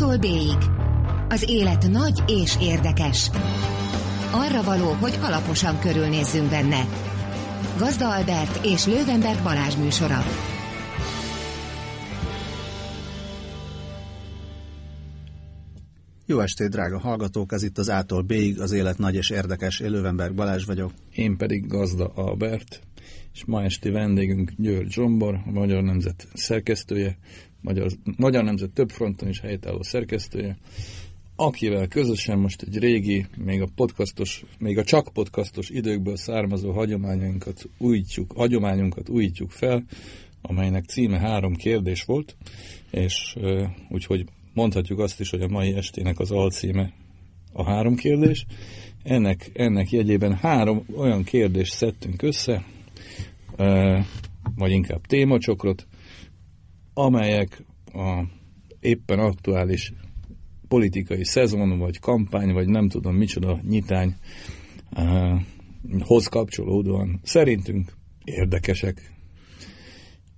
A-tól 0.00 0.16
B-ig. 0.16 0.58
Az 1.28 1.44
élet 1.48 1.88
nagy 1.88 2.22
és 2.26 2.56
érdekes. 2.60 3.30
Arra 4.32 4.62
való, 4.62 4.92
hogy 4.92 5.18
alaposan 5.22 5.78
körülnézzünk 5.78 6.50
benne. 6.50 6.84
Gazda 7.78 8.14
Albert 8.14 8.64
és 8.64 8.86
Lővenberg 8.86 9.42
Balázs 9.42 9.76
műsora. 9.76 10.22
Jó 16.26 16.40
estét, 16.40 16.68
drága 16.68 16.98
hallgatók! 16.98 17.52
Ez 17.52 17.62
itt 17.62 17.78
az 17.78 17.88
A-tól 17.88 18.22
B-ig, 18.22 18.60
az 18.60 18.72
élet 18.72 18.98
nagy 18.98 19.14
és 19.14 19.30
érdekes. 19.30 19.80
Én 19.80 19.90
Lővenberg 19.90 20.34
Balázs 20.34 20.64
vagyok. 20.64 20.92
Én 21.14 21.36
pedig 21.36 21.66
Gazda 21.66 22.12
Albert, 22.14 22.80
és 23.32 23.44
ma 23.44 23.62
esti 23.62 23.90
vendégünk 23.90 24.52
György 24.56 24.90
Zsombor, 24.90 25.34
a 25.46 25.50
Magyar 25.50 25.82
Nemzet 25.82 26.28
szerkesztője, 26.34 27.18
Magyar, 27.60 27.90
Magyar 28.16 28.44
Nemzet 28.44 28.70
több 28.70 28.90
fronton 28.90 29.28
is 29.28 29.40
helytálló 29.40 29.82
szerkesztője, 29.82 30.56
akivel 31.36 31.86
közösen 31.86 32.38
most 32.38 32.62
egy 32.62 32.78
régi, 32.78 33.26
még 33.36 33.60
a 33.60 33.68
podcastos, 33.74 34.44
még 34.58 34.78
a 34.78 34.84
csak 34.84 35.12
podcastos 35.12 35.68
időkből 35.68 36.16
származó 36.16 36.72
hagyományainkat 36.72 37.68
újítjuk, 37.78 38.32
hagyományunkat 38.32 39.08
újítjuk 39.08 39.50
fel, 39.50 39.84
amelynek 40.42 40.84
címe 40.84 41.18
három 41.18 41.54
kérdés 41.54 42.04
volt, 42.04 42.36
és 42.90 43.36
úgyhogy 43.88 44.24
mondhatjuk 44.54 44.98
azt 44.98 45.20
is, 45.20 45.30
hogy 45.30 45.42
a 45.42 45.48
mai 45.48 45.74
estének 45.74 46.18
az 46.18 46.30
alcíme 46.30 46.92
a 47.52 47.64
három 47.64 47.94
kérdés. 47.94 48.46
Ennek, 49.02 49.50
ennek 49.54 49.90
jegyében 49.90 50.34
három 50.34 50.84
olyan 50.96 51.24
kérdést 51.24 51.72
szedtünk 51.72 52.22
össze, 52.22 52.64
vagy 54.56 54.70
inkább 54.70 55.06
témacsokrot, 55.06 55.86
amelyek 57.04 57.64
a 57.92 58.24
éppen 58.80 59.18
aktuális 59.18 59.92
politikai 60.68 61.24
szezon, 61.24 61.78
vagy 61.78 61.98
kampány, 61.98 62.52
vagy 62.52 62.68
nem 62.68 62.88
tudom 62.88 63.16
micsoda 63.16 63.60
nyitány 63.68 64.14
uh, 64.96 65.40
hoz 66.00 66.26
kapcsolódóan 66.26 67.20
szerintünk 67.22 67.92
érdekesek. 68.24 69.12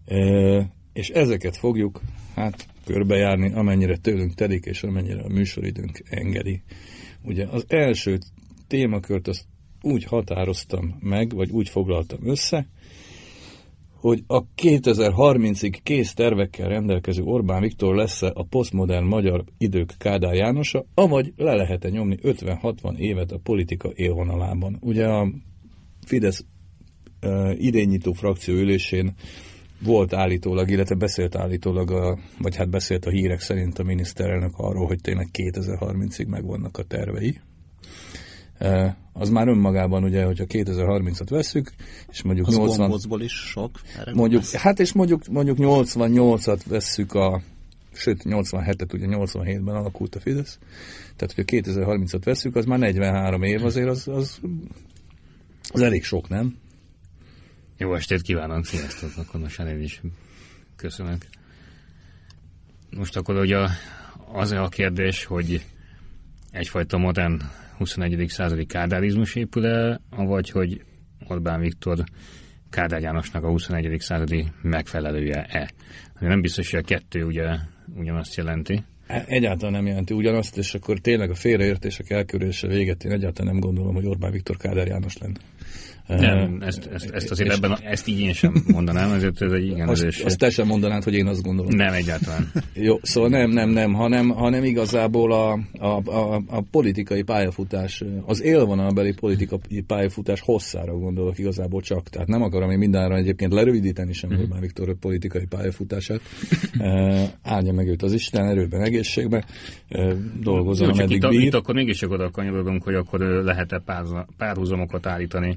Uh, 0.06 0.64
és 0.92 1.08
ezeket 1.08 1.56
fogjuk 1.56 2.00
hát 2.34 2.66
körbejárni, 2.84 3.52
amennyire 3.52 3.96
tőlünk 3.96 4.34
telik, 4.34 4.64
és 4.64 4.82
amennyire 4.82 5.22
a 5.22 5.28
műsoridőnk 5.28 6.02
engedi. 6.04 6.62
Ugye 7.22 7.46
az 7.46 7.64
első 7.68 8.18
témakört 8.66 9.28
azt 9.28 9.44
úgy 9.82 10.04
határoztam 10.04 10.96
meg, 11.00 11.34
vagy 11.34 11.50
úgy 11.50 11.68
foglaltam 11.68 12.18
össze, 12.22 12.66
hogy 14.02 14.24
a 14.26 14.44
2030-ig 14.44 15.78
kész 15.82 16.14
tervekkel 16.14 16.68
rendelkező 16.68 17.22
Orbán 17.22 17.60
Viktor 17.60 17.94
lesz 17.94 18.22
-e 18.22 18.30
a 18.34 18.44
posztmodern 18.44 19.04
magyar 19.04 19.44
idők 19.58 19.94
Kádár 19.98 20.34
Jánosa, 20.34 20.84
avagy 20.94 21.32
le 21.36 21.54
lehet-e 21.54 21.88
nyomni 21.88 22.16
50-60 22.22 22.96
évet 22.96 23.32
a 23.32 23.38
politika 23.42 23.90
élvonalában. 23.94 24.78
Ugye 24.80 25.06
a 25.06 25.28
Fidesz 26.06 26.44
uh, 27.22 27.54
idényító 27.56 28.12
frakció 28.12 28.54
ülésén 28.54 29.14
volt 29.84 30.14
állítólag, 30.14 30.70
illetve 30.70 30.94
beszélt 30.94 31.36
állítólag, 31.36 31.90
a, 31.90 32.18
vagy 32.38 32.56
hát 32.56 32.70
beszélt 32.70 33.06
a 33.06 33.10
hírek 33.10 33.40
szerint 33.40 33.78
a 33.78 33.82
miniszterelnök 33.82 34.52
arról, 34.56 34.86
hogy 34.86 35.00
tényleg 35.00 35.28
2030-ig 35.32 36.26
megvannak 36.26 36.78
a 36.78 36.82
tervei 36.82 37.40
az 39.12 39.28
már 39.30 39.48
önmagában 39.48 40.04
ugye, 40.04 40.24
hogyha 40.24 40.44
2030-at 40.48 41.26
veszük, 41.28 41.72
és 42.10 42.22
mondjuk 42.22 42.46
az 42.46 42.56
80... 42.56 43.20
is 43.20 43.32
sok. 43.32 43.80
Mondjuk, 44.12 44.44
hát 44.44 44.80
és 44.80 44.92
mondjuk, 44.92 45.26
mondjuk 45.28 45.56
88-at 45.60 46.60
vesszük 46.66 47.14
a 47.14 47.42
sőt 47.92 48.22
87-et, 48.24 48.94
ugye 48.94 49.06
87-ben 49.08 49.74
alakult 49.74 50.14
a 50.14 50.20
Fidesz, 50.20 50.58
tehát 51.16 51.34
hogyha 51.34 51.72
2030-at 51.72 52.20
veszük, 52.24 52.56
az 52.56 52.64
már 52.64 52.78
43 52.78 53.42
év, 53.42 53.64
azért 53.64 53.88
az, 53.88 54.08
az, 54.08 54.40
az 55.72 55.80
elég 55.80 56.04
sok, 56.04 56.28
nem? 56.28 56.56
Jó 57.76 57.94
estét 57.94 58.22
kívánok, 58.22 58.64
sziasztok, 58.64 59.10
akkor 59.16 59.40
most 59.40 59.60
én 59.60 59.80
is 59.80 60.00
köszönök. 60.76 61.26
Most 62.96 63.16
akkor 63.16 63.36
ugye 63.36 63.56
az 64.32 64.50
a 64.50 64.68
kérdés, 64.68 65.24
hogy 65.24 65.64
egyfajta 66.50 66.98
modern 66.98 67.40
21. 67.82 68.28
századi 68.28 68.66
kádárizmus 68.66 69.34
épül 69.34 69.66
el, 69.66 70.00
vagy 70.10 70.50
hogy 70.50 70.82
Orbán 71.28 71.60
Viktor 71.60 72.04
Kádár 72.70 73.00
Jánosnak 73.00 73.44
a 73.44 73.48
21. 73.48 74.00
századi 74.00 74.46
megfelelője-e. 74.62 75.70
Nem 76.18 76.40
biztos, 76.40 76.70
hogy 76.70 76.80
a 76.80 76.82
kettő 76.82 77.24
ugye 77.24 77.56
ugyanazt 77.96 78.34
jelenti. 78.34 78.82
Egyáltalán 79.26 79.72
nem 79.72 79.86
jelenti 79.86 80.14
ugyanazt, 80.14 80.56
és 80.56 80.74
akkor 80.74 80.98
tényleg 80.98 81.30
a 81.30 81.34
félreértések 81.34 82.10
elkerülése 82.10 82.66
véget 82.66 83.04
én 83.04 83.12
egyáltalán 83.12 83.52
nem 83.52 83.62
gondolom, 83.62 83.94
hogy 83.94 84.06
Orbán 84.06 84.32
Viktor 84.32 84.56
Kádár 84.56 84.86
János 84.86 85.18
lenne. 85.18 85.38
Nem, 86.20 86.58
ezt, 86.60 86.88
ezt, 86.92 87.10
ezt 87.10 87.30
azért 87.30 87.48
és 87.48 87.56
ebben, 87.56 87.78
ezt 87.82 88.08
így 88.08 88.20
én 88.20 88.32
sem 88.32 88.64
mondanám, 88.66 89.12
ezért 89.12 89.42
ez 89.42 89.52
egy 89.52 89.66
igen. 89.66 89.88
Azt, 89.88 90.04
azt 90.24 90.38
te 90.38 90.50
sem 90.50 90.66
mondanád, 90.66 91.02
hogy 91.04 91.14
én 91.14 91.26
azt 91.26 91.42
gondolom. 91.42 91.74
Nem, 91.74 91.92
egyáltalán. 91.92 92.50
Jó, 92.74 92.98
szóval 93.02 93.30
nem, 93.30 93.50
nem, 93.50 93.70
nem, 93.70 93.92
hanem, 93.92 94.28
hanem 94.28 94.64
igazából 94.64 95.32
a, 95.32 95.52
a, 95.78 96.10
a, 96.10 96.42
a 96.46 96.62
politikai 96.70 97.22
pályafutás, 97.22 98.04
az 98.26 98.42
élvonalbeli 98.42 99.12
politikai 99.12 99.80
pályafutás 99.86 100.40
hosszára 100.40 100.94
gondolok 100.98 101.38
igazából 101.38 101.80
csak. 101.80 102.08
Tehát 102.08 102.28
nem 102.28 102.42
akarom 102.42 102.70
én 102.70 102.78
mindenre 102.78 103.16
egyébként 103.16 103.52
lerövidíteni 103.52 104.12
sem 104.12 104.30
mm-hmm. 104.30 104.40
Orbán 104.42 104.60
Viktor 104.60 104.94
politikai 104.98 105.46
pályafutását. 105.46 106.20
Áldja 107.42 107.72
meg 107.72 107.88
őt 107.88 108.02
az 108.02 108.12
Isten 108.12 108.44
erőben, 108.44 108.82
egészségben. 108.82 109.44
Dolgozom, 110.40 110.88
Jó, 110.88 110.94
ameddig 110.94 111.22
itt, 111.22 111.28
bír. 111.28 111.40
Itt 111.40 111.54
akkor 111.54 111.74
mégis 111.74 112.02
oda 112.02 112.30
kanyarodunk, 112.30 112.82
hogy 112.82 112.94
akkor 112.94 113.20
lehet-e 113.20 113.82
párhuzamokat 114.36 115.06
állítani 115.06 115.56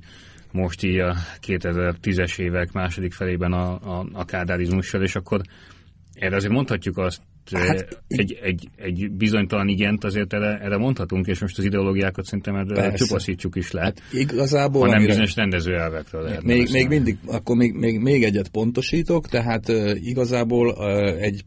most 0.55 0.83
így 0.83 0.99
a 0.99 1.15
2010-es 1.47 2.39
évek 2.39 2.71
második 2.71 3.13
felében 3.13 3.51
a, 3.51 3.99
a, 3.99 4.07
a 4.13 4.25
kádárizmussal, 4.25 5.03
és 5.03 5.15
akkor 5.15 5.41
erre 6.13 6.35
azért 6.35 6.53
mondhatjuk 6.53 6.97
azt, 6.97 7.21
hát, 7.51 8.01
egy, 8.07 8.39
egy, 8.41 8.67
egy 8.75 9.11
bizonytalan 9.11 9.67
igent 9.67 10.03
azért 10.03 10.33
erre, 10.33 10.59
erre 10.59 10.77
mondhatunk, 10.77 11.27
és 11.27 11.39
most 11.39 11.57
az 11.57 11.63
ideológiákat 11.63 12.25
szerintem 12.25 12.55
erre 12.55 12.93
csupaszítjuk 12.93 13.55
is 13.55 13.71
le. 13.71 13.81
Hát 13.81 14.01
igazából... 14.11 14.81
Ha 14.81 14.87
nem 14.87 14.95
amire, 14.95 15.09
bizonyos 15.09 15.35
rendezőelvekről 15.35 16.21
lehet. 16.21 16.43
Még, 16.43 16.69
még 16.71 16.87
mindig, 16.87 17.17
akkor 17.25 17.55
még, 17.55 17.73
még, 17.73 17.99
még 17.99 18.23
egyet 18.23 18.49
pontosítok, 18.49 19.27
tehát 19.27 19.69
uh, 19.69 19.95
igazából 20.01 20.67
uh, 20.67 21.21
egy 21.21 21.45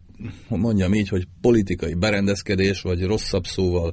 mondjam 0.48 0.94
így, 0.94 1.08
hogy 1.08 1.26
politikai 1.40 1.94
berendezkedés, 1.94 2.80
vagy 2.80 3.02
rosszabb 3.02 3.44
szóval 3.44 3.92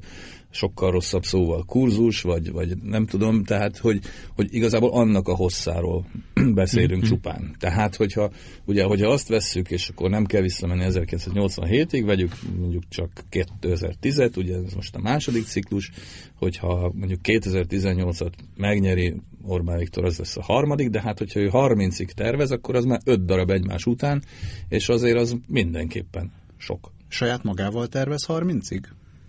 sokkal 0.55 0.91
rosszabb 0.91 1.23
szóval 1.23 1.63
kurzus, 1.65 2.21
vagy, 2.21 2.51
vagy 2.51 2.77
nem 2.77 3.05
tudom, 3.05 3.43
tehát 3.43 3.77
hogy, 3.77 3.99
hogy 4.35 4.53
igazából 4.53 4.91
annak 4.91 5.27
a 5.27 5.35
hosszáról 5.35 6.05
beszélünk 6.53 7.01
mm-hmm. 7.01 7.09
csupán. 7.09 7.55
Tehát, 7.59 7.95
hogyha, 7.95 8.31
ugye, 8.65 8.83
hogyha 8.83 9.09
azt 9.09 9.27
vesszük, 9.27 9.71
és 9.71 9.89
akkor 9.89 10.09
nem 10.09 10.25
kell 10.25 10.41
visszamenni 10.41 10.85
1987-ig, 10.87 12.03
vegyük 12.05 12.35
mondjuk 12.59 12.83
csak 12.89 13.11
2010-et, 13.31 14.37
ugye 14.37 14.55
ez 14.55 14.73
most 14.73 14.95
a 14.95 15.01
második 15.01 15.45
ciklus, 15.45 15.91
hogyha 16.37 16.91
mondjuk 16.93 17.19
2018-at 17.23 18.31
megnyeri 18.57 19.15
Orbán 19.47 19.77
Viktor, 19.77 20.05
az 20.05 20.17
lesz 20.17 20.37
a 20.37 20.43
harmadik, 20.43 20.89
de 20.89 21.01
hát 21.01 21.17
hogyha 21.17 21.39
ő 21.39 21.49
30-ig 21.51 22.09
tervez, 22.09 22.51
akkor 22.51 22.75
az 22.75 22.85
már 22.85 22.99
5 23.05 23.25
darab 23.25 23.49
egymás 23.49 23.85
után, 23.85 24.23
és 24.69 24.89
azért 24.89 25.17
az 25.17 25.35
mindenképpen 25.47 26.31
sok. 26.57 26.91
Saját 27.07 27.43
magával 27.43 27.87
tervez 27.87 28.25
30-ig? 28.27 28.83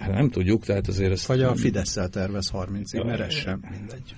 Hát 0.07 0.15
nem 0.15 0.31
tudjuk, 0.31 0.65
tehát 0.65 0.89
azért 0.89 1.13
ezt... 1.13 1.27
Vagy 1.27 1.43
a 1.43 1.55
Fidesz-szel 1.55 2.09
tervez 2.09 2.51
30-ig, 2.55 3.05
mert 3.05 3.21
ez 3.21 3.35
sem 3.35 3.61
mindegy. 3.71 4.15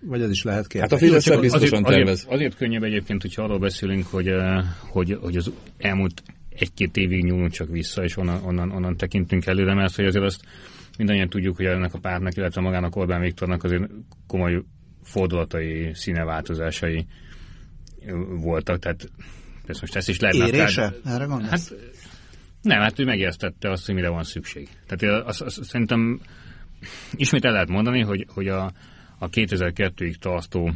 Vagy 0.00 0.22
ez 0.22 0.30
is 0.30 0.42
lehet 0.42 0.66
kérdés. 0.66 0.90
Hát 0.90 1.00
a 1.00 1.04
Fidesz 1.04 1.40
biztosan 1.40 1.84
azért, 1.84 1.96
tervez. 1.96 2.18
Azért, 2.18 2.32
azért 2.32 2.56
könnyebb 2.56 2.82
egyébként, 2.82 3.22
hogyha 3.22 3.42
arról 3.42 3.58
beszélünk, 3.58 4.06
hogy, 4.06 4.28
eh, 4.28 4.64
hogy, 4.90 5.18
hogy 5.20 5.36
az 5.36 5.50
elmúlt 5.78 6.22
egy-két 6.48 6.96
évig 6.96 7.24
nyúlunk 7.24 7.50
csak 7.50 7.68
vissza, 7.68 8.02
és 8.02 8.16
onnan, 8.16 8.42
onnan, 8.44 8.70
onnan 8.70 8.96
tekintünk 8.96 9.46
előre, 9.46 9.74
mert 9.74 9.94
hogy 9.94 10.04
azért 10.04 10.24
azt 10.24 10.42
mindannyian 10.98 11.28
tudjuk, 11.28 11.56
hogy 11.56 11.66
ennek 11.66 11.94
a 11.94 11.98
pártnak, 11.98 12.36
illetve 12.36 12.60
magának 12.60 12.96
Orbán 12.96 13.20
Viktornak 13.20 13.64
azért 13.64 13.90
komoly 14.26 14.62
fordulatai, 15.02 15.90
színeváltozásai 15.94 17.06
voltak, 18.40 18.78
tehát 18.78 19.08
ezt 19.66 19.80
most 19.80 19.96
ezt 19.96 20.08
is 20.08 20.20
lehet... 20.20 20.36
Érése? 20.36 20.94
Erre 21.04 21.24
gondolsz? 21.24 21.50
Hát 21.50 21.74
nem, 22.64 22.80
hát 22.80 22.98
ő 22.98 23.04
megértette 23.04 23.70
azt, 23.70 23.86
hogy 23.86 23.94
mire 23.94 24.08
van 24.08 24.22
szükség. 24.22 24.68
Tehát 24.86 25.26
azt, 25.26 25.40
azt, 25.40 25.64
szerintem 25.64 26.20
ismét 27.12 27.44
el 27.44 27.52
lehet 27.52 27.68
mondani, 27.68 28.00
hogy, 28.00 28.26
hogy 28.34 28.48
a, 28.48 28.72
a 29.18 29.28
2002-ig 29.28 30.14
tartó 30.14 30.70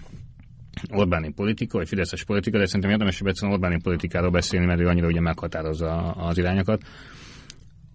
Orbáni 0.91 1.33
politika, 1.33 1.79
vagy 1.79 1.89
Fideszes 1.89 2.25
politika, 2.25 2.59
de 2.59 2.67
szerintem 2.67 2.91
érdemes 2.91 3.21
egyszerűen 3.21 3.53
Orbáni 3.53 3.81
politikáról 3.83 4.31
beszélni, 4.31 4.67
mert 4.67 4.81
ő 4.81 4.87
annyira 4.87 5.07
ugye 5.07 5.21
meghatározza 5.21 6.11
az 6.11 6.39
irányokat. 6.39 6.83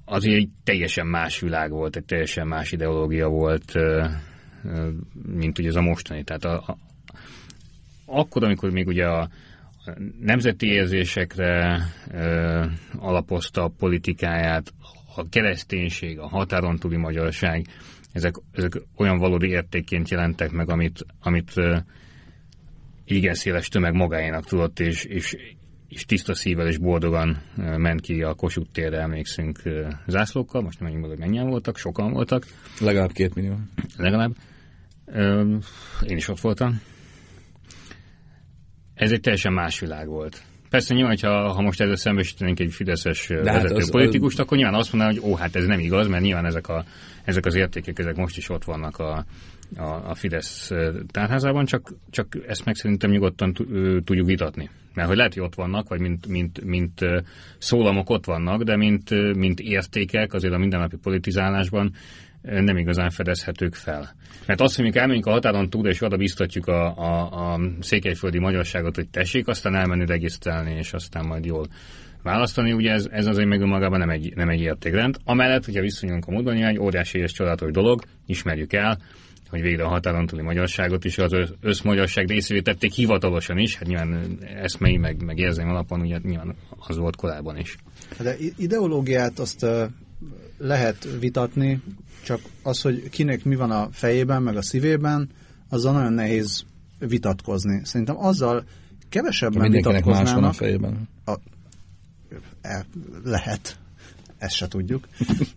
Az 0.06 0.26
egy 0.26 0.50
teljesen 0.64 1.08
más 1.08 1.40
világ 1.40 1.72
volt, 1.72 1.96
egy 1.96 2.06
teljesen 2.06 2.48
más 2.48 2.72
ideológia 2.72 3.28
volt, 3.28 3.74
mint 5.26 5.60
ugye 5.60 5.68
ez 5.68 5.76
a 5.76 5.82
mostani. 5.82 6.24
Tehát 6.24 6.44
a, 6.44 6.64
a, 6.68 6.78
akkor, 8.06 8.44
amikor 8.44 8.72
még 8.72 8.88
ugye 8.88 9.06
a, 9.06 9.30
nemzeti 10.20 10.68
érzésekre 10.68 11.82
ö, 12.12 12.66
alapozta 12.98 13.64
a 13.64 13.74
politikáját, 13.78 14.74
a 15.16 15.30
kereszténység, 15.30 16.20
a 16.20 16.28
határon 16.28 16.78
túli 16.78 16.98
magyarság, 16.98 17.66
ezek, 18.12 18.36
ezek 18.52 18.82
olyan 18.96 19.18
valódi 19.18 19.48
értékként 19.48 20.10
jelentek 20.10 20.52
meg, 20.52 20.70
amit, 20.70 21.06
amit 21.20 21.52
ö, 21.56 21.78
igen 23.06 23.34
széles 23.34 23.68
tömeg 23.68 23.94
magáénak 23.94 24.46
tudott, 24.46 24.80
és, 24.80 25.04
és, 25.04 25.36
és 25.88 26.06
tiszta 26.06 26.34
szívvel 26.34 26.68
és 26.68 26.78
boldogan 26.78 27.42
ment 27.56 28.02
ki 28.02 28.22
a 28.22 28.34
Kossuth 28.34 28.72
térre, 28.72 29.02
emlékszünk 29.02 29.62
zászlókkal, 30.08 30.62
most 30.62 30.80
nem 30.80 30.92
mondom, 30.92 31.10
hogy 31.10 31.20
mennyien 31.20 31.48
voltak, 31.48 31.78
sokan 31.78 32.12
voltak. 32.12 32.46
Legalább 32.80 33.12
két 33.12 33.36
millió. 33.36 33.56
Legalább. 33.98 34.36
Én 36.08 36.18
is 36.18 36.28
ott 36.28 36.40
voltam. 36.40 36.82
Ez 38.94 39.12
egy 39.12 39.22
teljesen 39.22 39.54
más 39.54 39.80
világ 39.80 40.08
volt. 40.08 40.42
Persze 40.70 40.94
nyilván, 40.94 41.18
ha, 41.22 41.52
ha 41.52 41.62
most 41.62 41.82
ezzel 41.82 41.96
szembesítenénk 41.96 42.60
egy 42.60 42.74
fideszes 42.74 43.28
hát 43.28 43.44
vezető 43.44 43.76
az, 43.76 43.92
politikust, 43.92 44.40
akkor 44.40 44.58
nyilván 44.58 44.76
azt 44.76 44.94
mondaná, 44.94 45.14
hogy 45.14 45.32
ó, 45.32 45.36
hát 45.36 45.56
ez 45.56 45.66
nem 45.66 45.80
igaz, 45.80 46.08
mert 46.08 46.24
nyilván 46.24 46.46
ezek, 46.46 46.68
a, 46.68 46.86
ezek 47.24 47.46
az 47.46 47.56
értékek, 47.56 48.00
ezek 48.00 48.16
most 48.16 48.38
is 48.38 48.50
ott 48.50 48.64
vannak 48.64 48.98
a, 48.98 49.26
a, 49.78 50.10
a 50.10 50.16
Fidesz 50.16 50.72
tárházában, 51.12 51.66
csak, 51.66 51.94
csak 52.10 52.38
ezt 52.48 52.66
meg 52.66 52.76
szerintem 52.76 53.10
nyugodtan 53.10 53.54
tudjuk 54.04 54.28
vitatni. 54.28 54.70
Mert 54.94 55.08
hogy 55.08 55.18
lehet, 55.18 55.34
hogy 55.34 55.44
ott 55.44 55.56
vannak, 55.56 55.90
vagy 55.90 56.00
mint, 56.00 56.28
mint, 56.28 56.64
mint 56.64 57.00
szólamok 57.58 58.10
ott 58.10 58.26
vannak, 58.26 58.64
de 58.64 58.76
mint, 58.76 59.36
mint 59.36 59.60
értékek 59.60 60.34
azért 60.34 60.54
a 60.54 60.58
mindennapi 60.58 60.98
politizálásban 60.98 61.94
nem 62.44 62.78
igazán 62.78 63.10
fedezhetők 63.10 63.76
fel. 63.76 64.16
Mert 64.46 64.62
azt, 64.62 64.76
hogy 64.76 64.86
mi 64.86 64.98
elmegyünk 64.98 65.26
a 65.26 65.32
határon 65.32 65.70
túl, 65.70 65.88
és 65.88 66.02
oda 66.02 66.18
biztatjuk 66.18 66.68
a, 66.68 66.98
a, 66.98 67.54
a 67.54 67.60
székelyföldi 67.80 68.40
magyarságot, 68.40 68.96
hogy 68.96 69.10
tessék, 69.10 69.48
aztán 69.48 69.76
elmenni 69.76 70.06
regisztrálni, 70.06 70.76
és 70.76 70.94
aztán 70.94 71.26
majd 71.26 71.46
jól 71.46 71.68
választani, 72.24 72.72
ugye 72.72 72.92
ez, 72.92 73.08
ez 73.12 73.26
azért 73.26 73.48
meg 73.48 73.62
önmagában 73.62 74.00
nem 74.00 74.10
egy, 74.10 74.34
nem 74.36 74.50
egy 74.50 74.62
értékrend. 74.62 75.18
Amellett, 75.24 75.66
hogyha 75.66 75.82
viszonyulunk 75.82 76.26
a 76.28 76.32
módon, 76.32 76.64
egy 76.64 76.80
óriási 76.80 77.20
és 77.20 77.32
csodálatos 77.32 77.72
dolog, 77.72 78.02
ismerjük 78.26 78.74
el, 78.74 79.00
hogy 79.50 79.62
végre 79.62 79.84
a 79.84 79.88
határon 79.88 80.26
túli 80.26 80.42
magyarságot 80.42 81.06
is 81.06 81.18
az 81.18 81.36
összmagyarság 81.62 82.30
részévé 82.30 82.62
tették 82.62 82.92
hivatalosan 82.92 83.58
is, 83.58 83.76
hát 83.76 83.88
nyilván 83.88 84.38
eszmei 84.62 84.98
meg, 84.98 85.24
meg 85.24 85.38
érzem 85.38 85.70
alapon, 85.70 86.02
ugye 86.02 86.18
nyilván 86.24 86.56
az 86.78 86.98
volt 86.98 87.16
korábban 87.16 87.58
is. 87.58 87.76
De 88.20 88.36
ideológiát 88.58 89.40
azt 89.40 89.66
lehet 90.58 91.08
vitatni, 91.20 91.82
csak 92.24 92.40
az, 92.64 92.82
hogy 92.82 93.10
kinek 93.10 93.44
mi 93.44 93.56
van 93.56 93.72
a 93.72 93.90
fejében, 93.92 94.42
meg 94.42 94.56
a 94.56 94.62
szívében, 94.62 95.30
azzal 95.70 95.94
nagyon 95.94 96.14
nehéz 96.14 96.66
vitatkozni. 97.00 97.82
Szerintem 97.86 98.18
azzal 98.18 98.64
kevesebben 99.10 99.72
vitatkoznának. 99.72 100.24
más 100.24 100.34
van 100.34 100.44
a 100.44 100.52
fejében. 100.52 101.10
A, 101.26 101.34
e, 102.62 102.86
lehet 103.24 103.78
ezt 104.44 104.56
se 104.56 104.68
tudjuk. 104.68 105.08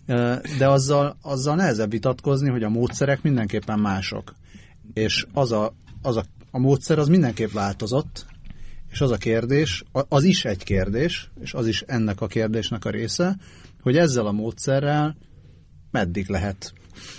De 0.59 0.67
azzal, 0.67 1.17
azzal 1.21 1.55
nehezebb 1.55 1.91
vitatkozni, 1.91 2.49
hogy 2.49 2.63
a 2.63 2.69
módszerek 2.69 3.21
mindenképpen 3.21 3.79
mások. 3.79 4.35
És 4.93 5.25
az 5.33 5.51
a, 5.51 5.73
az 6.01 6.17
a, 6.17 6.23
a 6.51 6.59
módszer 6.59 6.99
az 6.99 7.07
mindenképp 7.07 7.51
változott, 7.51 8.25
és 8.91 9.01
az 9.01 9.11
a 9.11 9.17
kérdés, 9.17 9.83
az 9.91 10.23
is 10.23 10.45
egy 10.45 10.63
kérdés, 10.63 11.29
és 11.39 11.53
az 11.53 11.67
is 11.67 11.81
ennek 11.81 12.21
a 12.21 12.27
kérdésnek 12.27 12.85
a 12.85 12.89
része, 12.89 13.37
hogy 13.81 13.97
ezzel 13.97 14.25
a 14.25 14.31
módszerrel 14.31 15.15
meddig 15.91 16.29
lehet 16.29 16.73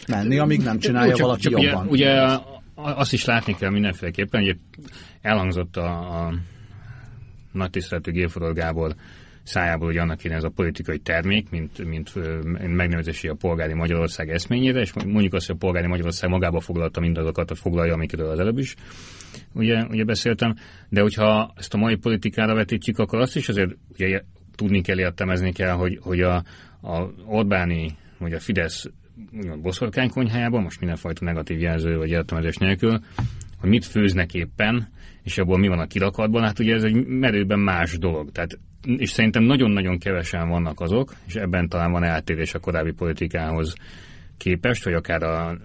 menni, 0.08 0.38
amíg 0.38 0.62
nem 0.62 0.78
csinálja 0.78 1.14
csak, 1.14 1.26
valaki 1.26 1.42
csak 1.42 1.62
jobban. 1.62 1.86
Ugye, 1.86 2.12
ugye 2.12 2.38
azt 2.74 3.12
is 3.12 3.24
látni 3.24 3.54
kell 3.54 3.70
mindenféleképpen, 3.70 4.42
hogy 4.42 4.58
elhangzott 5.20 5.76
a, 5.76 6.24
a 6.26 6.34
nagy 7.52 7.70
tiszteletű 7.70 8.10
Géforod 8.10 8.54
Gábor 8.54 8.94
szájából, 9.42 9.86
hogy 9.86 9.96
annak 9.96 10.18
kéne 10.18 10.34
ez 10.34 10.44
a 10.44 10.48
politikai 10.48 10.98
termék, 10.98 11.50
mint, 11.50 11.84
mint 11.84 12.12
megnevezési 12.76 13.28
a 13.28 13.34
polgári 13.34 13.74
Magyarország 13.74 14.30
eszményére, 14.30 14.80
és 14.80 14.92
mondjuk 14.92 15.34
azt, 15.34 15.46
hogy 15.46 15.54
a 15.54 15.58
polgári 15.58 15.86
Magyarország 15.86 16.30
magába 16.30 16.60
foglalta 16.60 17.00
mindazokat, 17.00 17.48
hogy 17.48 17.58
foglalja, 17.58 17.92
amikről 17.92 18.30
az 18.30 18.38
előbb 18.38 18.58
is 18.58 18.74
ugye, 19.52 19.84
ugye 19.84 20.04
beszéltem, 20.04 20.54
de 20.88 21.00
hogyha 21.00 21.52
ezt 21.56 21.74
a 21.74 21.76
mai 21.76 21.96
politikára 21.96 22.54
vetítjük, 22.54 22.98
akkor 22.98 23.20
azt 23.20 23.36
is 23.36 23.48
azért 23.48 23.76
ugye, 23.92 24.22
tudni 24.54 24.80
kell, 24.80 24.98
értelmezni 24.98 25.52
kell, 25.52 25.72
hogy, 25.72 25.98
hogy 26.02 26.20
a, 26.20 26.34
a 26.82 27.10
Orbáni, 27.26 27.96
vagy 28.18 28.32
a 28.32 28.40
Fidesz 28.40 28.90
boszorkánykonyhájában, 29.62 30.62
most 30.62 30.80
mindenfajta 30.80 31.24
negatív 31.24 31.60
jelző 31.60 31.96
vagy 31.96 32.10
értelmezés 32.10 32.56
nélkül, 32.56 33.00
hogy 33.60 33.68
mit 33.68 33.84
főznek 33.84 34.34
éppen, 34.34 34.88
és 35.22 35.38
abból 35.38 35.58
mi 35.58 35.68
van 35.68 35.78
a 35.78 35.86
kirakatban, 35.86 36.42
hát 36.42 36.58
ugye 36.58 36.74
ez 36.74 36.82
egy 36.82 37.06
merőben 37.06 37.58
más 37.58 37.98
dolog. 37.98 38.32
Tehát 38.32 38.58
és 38.96 39.10
szerintem 39.10 39.42
nagyon-nagyon 39.42 39.98
kevesen 39.98 40.48
vannak 40.48 40.80
azok, 40.80 41.14
és 41.26 41.34
ebben 41.34 41.68
talán 41.68 41.92
van 41.92 42.04
eltérés 42.04 42.54
a 42.54 42.58
korábbi 42.58 42.92
politikához 42.92 43.74
képest, 44.36 44.84
vagy 44.84 44.94
akár 44.94 45.22
a 45.22 45.58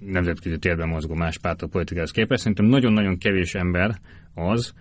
nemzetközi 0.00 0.58
térben 0.58 0.88
mozgó 0.88 1.14
más 1.14 1.38
pártok 1.38 1.70
politikához 1.70 2.10
képest. 2.10 2.40
Szerintem 2.40 2.66
nagyon-nagyon 2.66 3.18
kevés 3.18 3.54
ember 3.54 4.00
az, 4.34 4.74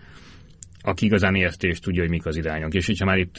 aki 0.81 1.05
igazán 1.05 1.35
érti 1.35 1.67
és 1.67 1.79
tudja, 1.79 2.01
hogy 2.01 2.09
mik 2.09 2.25
az 2.25 2.37
irányok. 2.37 2.73
És 2.73 2.85
hogyha 2.85 3.05
már 3.05 3.17
itt 3.17 3.35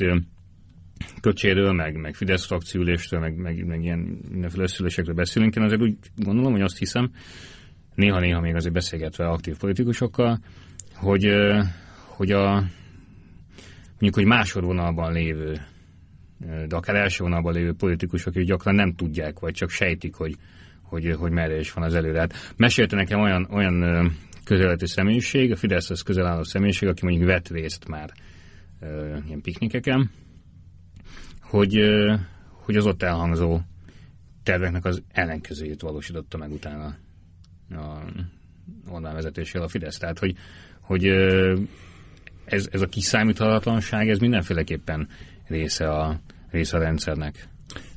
köcséről, 1.21 1.73
meg, 1.73 1.97
meg 1.97 2.15
Fidesz 2.15 2.47
frakciüléstől, 2.47 3.21
meg, 3.21 3.37
meg, 3.37 3.67
meg 3.67 3.83
ilyen 3.83 3.99
mindenféle 4.31 4.63
összülésekről 4.63 5.15
beszélünk, 5.15 5.57
én 5.57 5.63
azért 5.63 5.81
úgy 5.81 5.97
gondolom, 6.17 6.53
hogy 6.53 6.63
azt 6.63 6.79
hiszem, 6.79 7.11
néha-néha 7.95 8.41
még 8.41 8.55
azért 8.55 8.75
beszélgetve 8.75 9.27
aktív 9.27 9.57
politikusokkal, 9.57 10.39
hogy, 10.95 11.33
hogy 12.07 12.31
a 12.31 12.65
mondjuk, 13.91 14.15
hogy 14.15 14.25
másodvonalban 14.25 15.13
lévő, 15.13 15.61
de 16.39 16.77
akár 16.77 16.97
első 16.97 17.25
vonalban 17.25 17.53
lévő 17.53 17.73
politikusok, 17.73 18.35
akik 18.35 18.47
gyakran 18.47 18.75
nem 18.75 18.95
tudják, 18.95 19.39
vagy 19.39 19.53
csak 19.53 19.71
sejtik, 19.71 20.15
hogy, 20.15 20.35
hogy, 20.83 21.15
hogy 21.19 21.31
merre 21.31 21.59
is 21.59 21.73
van 21.73 21.85
az 21.85 21.95
előre. 21.95 22.19
Hát 22.19 22.55
mesélte 22.57 22.97
nekem 22.97 23.21
olyan, 23.21 23.49
olyan 23.51 24.11
közeleti 24.45 24.87
személyiség, 24.87 25.53
a 25.53 25.57
Fideszhez 25.57 26.03
közel 26.03 26.27
álló 26.27 26.43
személyiség, 26.43 26.89
aki 26.89 27.05
mondjuk 27.05 27.27
vett 27.27 27.49
részt 27.49 27.89
már 27.89 28.11
ilyen 29.27 29.41
piknikeken, 29.43 30.11
hogy, 31.49 31.81
hogy 32.51 32.77
az 32.77 32.87
ott 32.87 33.03
elhangzó 33.03 33.61
terveknek 34.43 34.85
az 34.85 35.03
ellenkezőjét 35.13 35.81
valósította 35.81 36.39
meg 36.39 36.53
utána 36.53 36.97
a 37.71 38.03
Orbán 38.89 39.15
vezetésével 39.15 39.63
a 39.63 39.69
Fidesz. 39.69 39.99
Tehát, 39.99 40.19
hogy, 40.19 40.37
hogy 40.81 41.07
ez, 42.45 42.69
ez 42.71 42.81
a 42.81 42.87
kiszámíthatatlanság, 42.87 44.09
ez 44.09 44.19
mindenféleképpen 44.19 45.09
része 45.47 45.91
a, 45.91 46.21
része 46.51 46.77
a 46.77 46.81
rendszernek. 46.81 47.49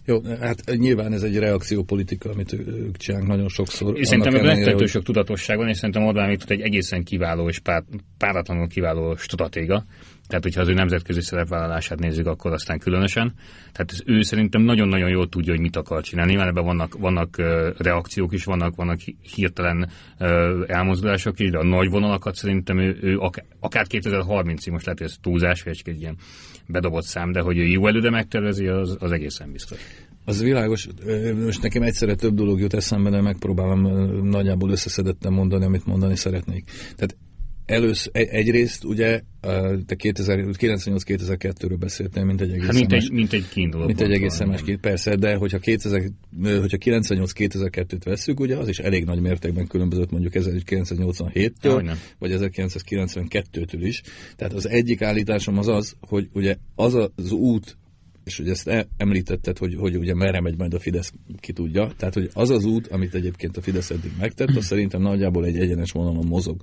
Jó, 0.09 0.21
hát 0.39 0.75
nyilván 0.77 1.13
ez 1.13 1.23
egy 1.23 1.37
reakciópolitika, 1.37 2.29
amit 2.29 2.53
ők 2.53 2.97
csinálnak 2.97 3.29
nagyon 3.29 3.47
sokszor. 3.47 3.97
És 3.97 4.07
szerintem 4.07 4.35
ebben 4.35 4.73
hogy... 4.73 4.87
sok 4.87 5.03
tudatosság 5.03 5.57
van, 5.57 5.67
és 5.67 5.77
szerintem 5.77 6.05
Orbán 6.05 6.29
Viktor 6.29 6.51
egy 6.51 6.61
egészen 6.61 7.03
kiváló 7.03 7.47
és 7.47 7.59
pár, 7.59 7.83
páratlanul 8.17 8.67
kiváló 8.67 9.15
stratéga, 9.15 9.85
tehát, 10.27 10.43
hogyha 10.43 10.61
az 10.61 10.67
ő 10.67 10.73
nemzetközi 10.73 11.21
szerepvállalását 11.21 11.99
nézzük, 11.99 12.27
akkor 12.27 12.51
aztán 12.51 12.79
különösen. 12.79 13.33
Tehát 13.71 13.93
ő 14.05 14.21
szerintem 14.21 14.61
nagyon-nagyon 14.61 15.09
jól 15.09 15.29
tudja, 15.29 15.53
hogy 15.53 15.61
mit 15.61 15.75
akar 15.75 16.01
csinálni. 16.01 16.31
Nyilván 16.31 16.49
ebben 16.49 16.63
vannak, 16.63 16.97
vannak 16.97 17.37
reakciók 17.77 18.33
is, 18.33 18.43
vannak, 18.43 18.75
vannak 18.75 18.99
hirtelen 19.35 19.89
elmozdulások 20.67 21.39
is, 21.39 21.49
de 21.49 21.57
a 21.57 21.63
nagy 21.63 21.89
vonalakat 21.89 22.35
szerintem 22.35 22.79
ő, 22.79 22.97
ő 23.01 23.17
akár, 23.17 23.45
akár 23.59 23.85
2030-ig, 23.89 24.71
most 24.71 24.85
lehet, 24.85 24.99
hogy 24.99 25.07
ez 25.07 25.15
túlzás, 25.21 25.63
vagy 25.63 25.81
egy 25.83 26.01
ilyen 26.01 26.17
bedobott 26.69 27.03
szám, 27.03 27.31
de 27.31 27.41
hogy 27.41 27.57
ő 27.57 27.65
jó 27.65 27.87
előre 27.87 28.09
megtervezi, 28.09 28.67
az, 28.67 28.97
az 28.99 29.11
egészen 29.11 29.51
biztos. 29.51 29.79
Az 30.25 30.41
világos, 30.41 30.87
most 31.43 31.61
nekem 31.61 31.81
egyszerre 31.81 32.15
több 32.15 32.33
dolog 32.33 32.59
jut 32.59 32.73
eszembe, 32.73 33.09
de 33.09 33.21
megpróbálom 33.21 33.81
nagyjából 34.23 34.69
összeszedetten 34.69 35.33
mondani, 35.33 35.65
amit 35.65 35.85
mondani 35.85 36.15
szeretnék. 36.15 36.71
Tehát 36.95 37.17
először, 37.69 38.11
egyrészt 38.13 38.83
ugye 38.83 39.21
te 39.85 39.95
98-2002-ről 39.99 41.75
beszéltél, 41.79 42.23
mint 42.23 42.41
egy 42.41 42.51
egész 42.51 42.65
hát, 42.65 42.73
mint, 42.73 42.93
egy, 42.93 43.11
mint 43.11 43.33
egy 43.33 43.49
kiinduló 43.49 43.85
Mint 43.85 44.01
egy 44.01 44.11
egész 44.11 44.33
szemes 44.33 44.61
két, 44.61 44.79
persze, 44.79 45.15
de 45.15 45.35
hogyha, 45.35 45.57
2000, 45.57 46.01
hogyha 46.41 46.77
98-2002-t 46.79 48.01
veszük, 48.03 48.39
ugye 48.39 48.57
az 48.57 48.67
is 48.67 48.79
elég 48.79 49.05
nagy 49.05 49.21
mértékben 49.21 49.67
különbözött 49.67 50.11
mondjuk 50.11 50.33
1987-től, 50.35 51.95
vagy 52.19 52.31
1992-től 52.33 53.79
is. 53.81 54.01
Tehát 54.35 54.53
az 54.53 54.67
egyik 54.67 55.01
állításom 55.01 55.57
az 55.57 55.67
az, 55.67 55.95
hogy 56.01 56.29
ugye 56.33 56.55
az 56.75 56.93
az 57.15 57.31
út, 57.31 57.77
és 58.23 58.37
hogy 58.37 58.49
ezt 58.49 58.67
e- 58.67 58.87
említetted, 58.97 59.57
hogy, 59.57 59.75
hogy 59.75 59.97
ugye 59.97 60.13
merre 60.13 60.41
megy 60.41 60.57
majd 60.57 60.73
a 60.73 60.79
Fidesz, 60.79 61.13
ki 61.39 61.53
tudja. 61.53 61.91
Tehát, 61.97 62.13
hogy 62.13 62.29
az 62.33 62.49
az 62.49 62.65
út, 62.65 62.87
amit 62.87 63.15
egyébként 63.15 63.57
a 63.57 63.61
Fidesz 63.61 63.89
eddig 63.89 64.11
megtett, 64.19 64.55
az 64.55 64.65
szerintem 64.65 65.01
nagyjából 65.01 65.45
egy 65.45 65.57
egyenes 65.57 65.91
vonalon 65.91 66.25
mozog. 66.25 66.61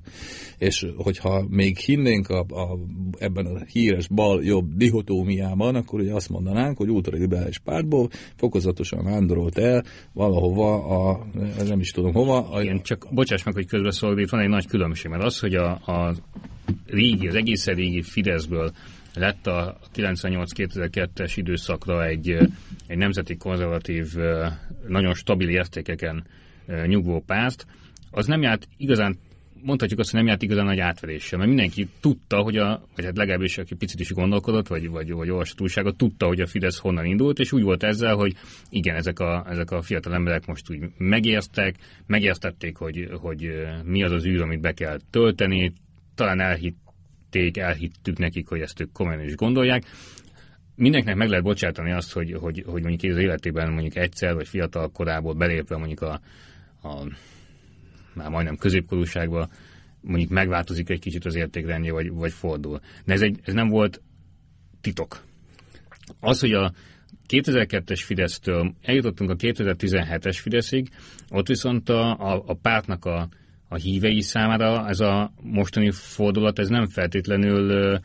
És 0.59 0.87
hogyha 0.97 1.47
még 1.49 1.79
hinnénk 1.79 2.29
a, 2.29 2.39
a, 2.39 2.79
ebben 3.19 3.47
a 3.47 3.65
híres 3.65 4.09
bal-jobb 4.09 4.77
dihotómiában, 4.77 5.75
akkor 5.75 6.01
ugye 6.01 6.15
azt 6.15 6.29
mondanánk, 6.29 6.77
hogy 6.77 6.91
ultraliberális 6.91 7.59
pártból 7.59 8.09
fokozatosan 8.37 9.05
vándorolt 9.05 9.59
el 9.59 9.85
valahova, 10.13 10.85
a, 10.85 11.27
nem 11.67 11.81
is 11.81 11.91
tudom 11.91 12.13
hova. 12.13 12.49
A, 12.49 12.63
Igen, 12.63 12.83
csak 12.83 13.07
bocsáss 13.11 13.43
meg, 13.43 13.55
hogy 13.55 13.67
közbeszólok, 13.67 14.21
itt 14.21 14.31
van 14.31 14.41
egy 14.41 14.49
nagy 14.49 14.67
különbség, 14.67 15.11
mert 15.11 15.25
az, 15.25 15.39
hogy 15.39 15.55
a, 15.55 15.71
a 15.71 16.15
régi, 16.87 17.29
az 17.29 17.35
egészen 17.35 17.75
régi 17.75 18.03
Fideszből 18.03 18.73
lett 19.17 19.47
a 19.47 19.79
98-2002-es 19.95 21.33
időszakra 21.35 22.05
egy, 22.05 22.37
egy 22.87 22.97
nemzeti 22.97 23.37
konzervatív, 23.37 24.15
nagyon 24.89 25.15
stabil 25.15 25.49
értékeken 25.49 26.27
nyugvó 26.87 27.21
párt, 27.27 27.67
az 28.11 28.27
nem 28.27 28.43
járt 28.43 28.69
igazán 28.77 29.19
mondhatjuk 29.63 29.99
azt, 29.99 30.11
hogy 30.11 30.19
nem 30.19 30.29
járt 30.29 30.43
igazán 30.43 30.65
nagy 30.65 30.79
átveréssel, 30.79 31.39
mert 31.39 31.51
mindenki 31.51 31.89
tudta, 32.01 32.37
hogy 32.37 32.57
a, 32.57 32.83
vagy 32.97 33.05
hát 33.05 33.17
legalábbis 33.17 33.59
aki 33.59 33.75
picit 33.75 34.01
is 34.01 34.13
gondolkodott, 34.13 34.67
vagy, 34.67 34.89
vagy, 34.89 35.13
vagy 35.13 35.31
olvasott 35.31 35.61
újságot, 35.61 35.97
tudta, 35.97 36.27
hogy 36.27 36.41
a 36.41 36.47
Fidesz 36.47 36.79
honnan 36.79 37.05
indult, 37.05 37.39
és 37.39 37.53
úgy 37.53 37.63
volt 37.63 37.83
ezzel, 37.83 38.15
hogy 38.15 38.35
igen, 38.71 38.97
ezek 38.97 39.19
a, 39.19 39.47
ezek 39.49 39.71
a 39.71 39.83
fiatal 39.83 40.15
emberek 40.15 40.47
most 40.47 40.71
úgy 40.71 40.79
megértek, 40.99 41.75
megértették, 42.07 42.77
hogy, 42.77 43.09
hogy 43.21 43.51
mi 43.85 44.03
az 44.03 44.13
az 44.13 44.25
űr, 44.25 44.41
amit 44.41 44.61
be 44.61 44.73
kell 44.73 44.99
tölteni, 45.11 45.73
talán 46.15 46.41
elhitték, 47.37 47.63
elhittük 47.63 48.19
nekik, 48.19 48.49
hogy 48.49 48.61
ezt 48.61 48.81
ők 48.81 48.93
komolyan 48.93 49.21
is 49.21 49.35
gondolják, 49.35 49.85
mindenkinek 50.77 51.17
meg 51.17 51.29
lehet 51.29 51.45
bocsátani 51.45 51.93
azt, 51.93 52.13
hogy, 52.13 52.33
hogy, 52.33 52.65
hogy 52.67 52.83
mondjuk 52.83 53.13
az 53.13 53.19
életében 53.19 53.73
mondjuk 53.73 53.97
egyszer, 53.97 54.35
vagy 54.35 54.49
fiatal 54.49 54.91
korából 54.91 55.35
belépve 55.35 55.77
mondjuk 55.77 56.01
a, 56.01 56.21
a 56.83 57.09
már 58.13 58.29
majdnem 58.29 58.57
középkorúságban 58.57 59.51
mondjuk 60.01 60.31
megváltozik 60.31 60.91
egy 60.91 61.01
kicsit 61.01 61.25
az 61.25 61.35
értékrendje, 61.35 61.93
vagy, 61.93 62.11
vagy 62.11 62.33
fordul. 62.33 62.81
De 63.05 63.13
ez, 63.13 63.21
egy, 63.23 63.41
ez 63.43 63.53
nem 63.53 63.69
volt 63.69 64.03
titok. 64.81 65.25
Az, 66.21 66.41
hogy 66.41 66.53
a 66.53 66.73
2002-es 67.29 68.01
Fidesztől 68.05 68.75
eljutottunk 68.83 69.31
a 69.31 69.37
2017-es 69.37 70.39
Fideszig, 70.41 70.89
ott 71.29 71.47
viszont 71.47 71.89
a, 71.89 72.11
a, 72.11 72.43
a 72.47 72.55
pártnak 72.55 73.05
a, 73.05 73.29
a 73.69 73.77
hívei 73.77 74.21
számára 74.21 74.89
ez 74.89 75.01
a 75.01 75.33
mostani 75.43 75.91
fordulat, 75.91 76.59
ez 76.59 76.69
nem 76.69 76.87
feltétlenül 76.87 78.01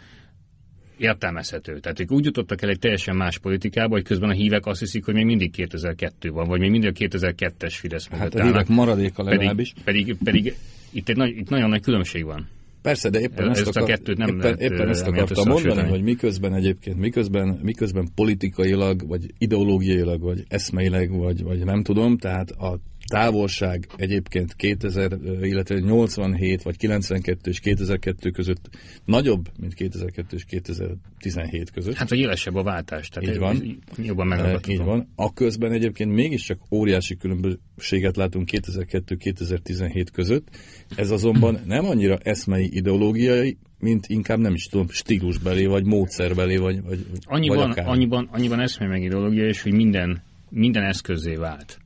értelmezhető. 0.98 1.80
Tehát 1.80 2.00
ők 2.00 2.12
úgy 2.12 2.26
jutottak 2.26 2.62
el 2.62 2.70
egy 2.70 2.80
teljesen 2.80 3.16
más 3.16 3.38
politikába, 3.38 3.94
hogy 3.94 4.04
közben 4.04 4.30
a 4.30 4.34
hívek 4.34 4.66
azt 4.66 4.80
hiszik, 4.80 5.06
hogy 5.06 5.14
még 5.14 5.26
mindig 5.26 5.52
2002 5.52 6.30
van, 6.30 6.48
vagy 6.48 6.60
még 6.60 6.72
mindig 6.72 6.90
a 6.90 7.06
2002-es 7.06 7.74
Fidesz 7.80 8.08
mögött 8.08 8.34
Hát 8.34 8.42
a 8.42 8.46
hívek 8.46 8.68
maradéka 8.68 9.24
legalábbis. 9.24 9.74
Pedig, 9.84 10.06
pedig, 10.06 10.18
pedig 10.24 10.56
itt, 10.92 11.10
egy 11.10 11.16
nagy, 11.16 11.38
itt 11.38 11.50
nagyon 11.50 11.70
nagy 11.70 11.82
különbség 11.82 12.26
van. 12.26 12.48
Persze, 12.82 13.10
de 13.10 13.20
éppen 13.20 13.50
ez, 13.50 13.58
ezt, 13.58 13.68
akar, 13.68 13.82
a 13.82 13.86
kettőt 13.86 14.18
nem 14.18 14.28
éppen, 14.28 14.40
lehet, 14.40 14.62
éppen 14.62 14.90
ezt 14.90 15.08
akartam 15.08 15.48
mondani, 15.48 15.90
hogy 15.90 16.02
miközben 16.02 16.54
egyébként, 16.54 16.98
miközben, 16.98 17.60
miközben 17.62 18.08
politikailag, 18.16 19.08
vagy 19.08 19.34
ideológiailag, 19.38 20.22
vagy 20.22 20.44
eszmeileg, 20.48 21.12
vagy, 21.12 21.44
vagy 21.44 21.64
nem 21.64 21.84
tudom, 21.84 22.18
tehát 22.18 22.52
a 22.52 22.80
távolság 23.12 23.88
egyébként 23.96 24.56
2000, 24.56 25.18
illetve 25.42 25.80
87 25.80 26.64
vagy 26.64 26.78
92 26.78 27.50
és 27.50 27.60
2002 27.60 28.32
között 28.32 28.70
nagyobb, 29.06 29.50
mint 29.60 29.74
2002 29.74 30.34
és 30.34 30.46
2017 30.46 31.72
között. 31.72 31.96
Hát, 31.96 32.10
hogy 32.10 32.18
élesebb 32.18 32.56
a 32.56 32.64
váltás. 32.64 33.10
Tehát 33.10 33.30
így 33.30 33.38
van. 33.38 33.80
Jobban 33.98 34.28
megragadhatom. 34.28 34.74
Így 34.74 34.82
van. 34.82 35.08
A 35.16 35.34
közben 35.34 35.72
egyébként 35.72 36.14
mégiscsak 36.14 36.60
óriási 36.72 37.16
különbséget 37.16 38.16
látunk 38.16 38.50
2002-2017 38.52 40.06
között. 40.14 40.48
Ez 40.96 41.12
azonban 41.12 41.60
nem 41.66 41.86
annyira 41.86 42.18
eszmei 42.18 42.76
ideológiai, 42.76 43.58
mint 43.80 44.08
inkább 44.08 44.40
nem 44.40 44.54
is 44.54 44.66
tudom, 44.66 44.90
stílusbeli, 44.90 45.66
vagy 45.66 45.86
módszerbeli, 45.86 46.58
vagy, 46.58 46.82
vagy, 46.84 47.06
annyiban, 47.22 47.58
vagy 47.58 47.70
akár. 47.70 47.88
annyiban, 47.88 48.30
annyiban 48.32 48.60
eszmei 48.60 48.88
meg 48.88 49.04
ideológia, 49.04 49.48
és 49.48 49.62
hogy 49.62 49.74
minden, 49.74 50.22
minden 50.50 50.84
eszközé 50.84 51.36
vált. 51.36 51.81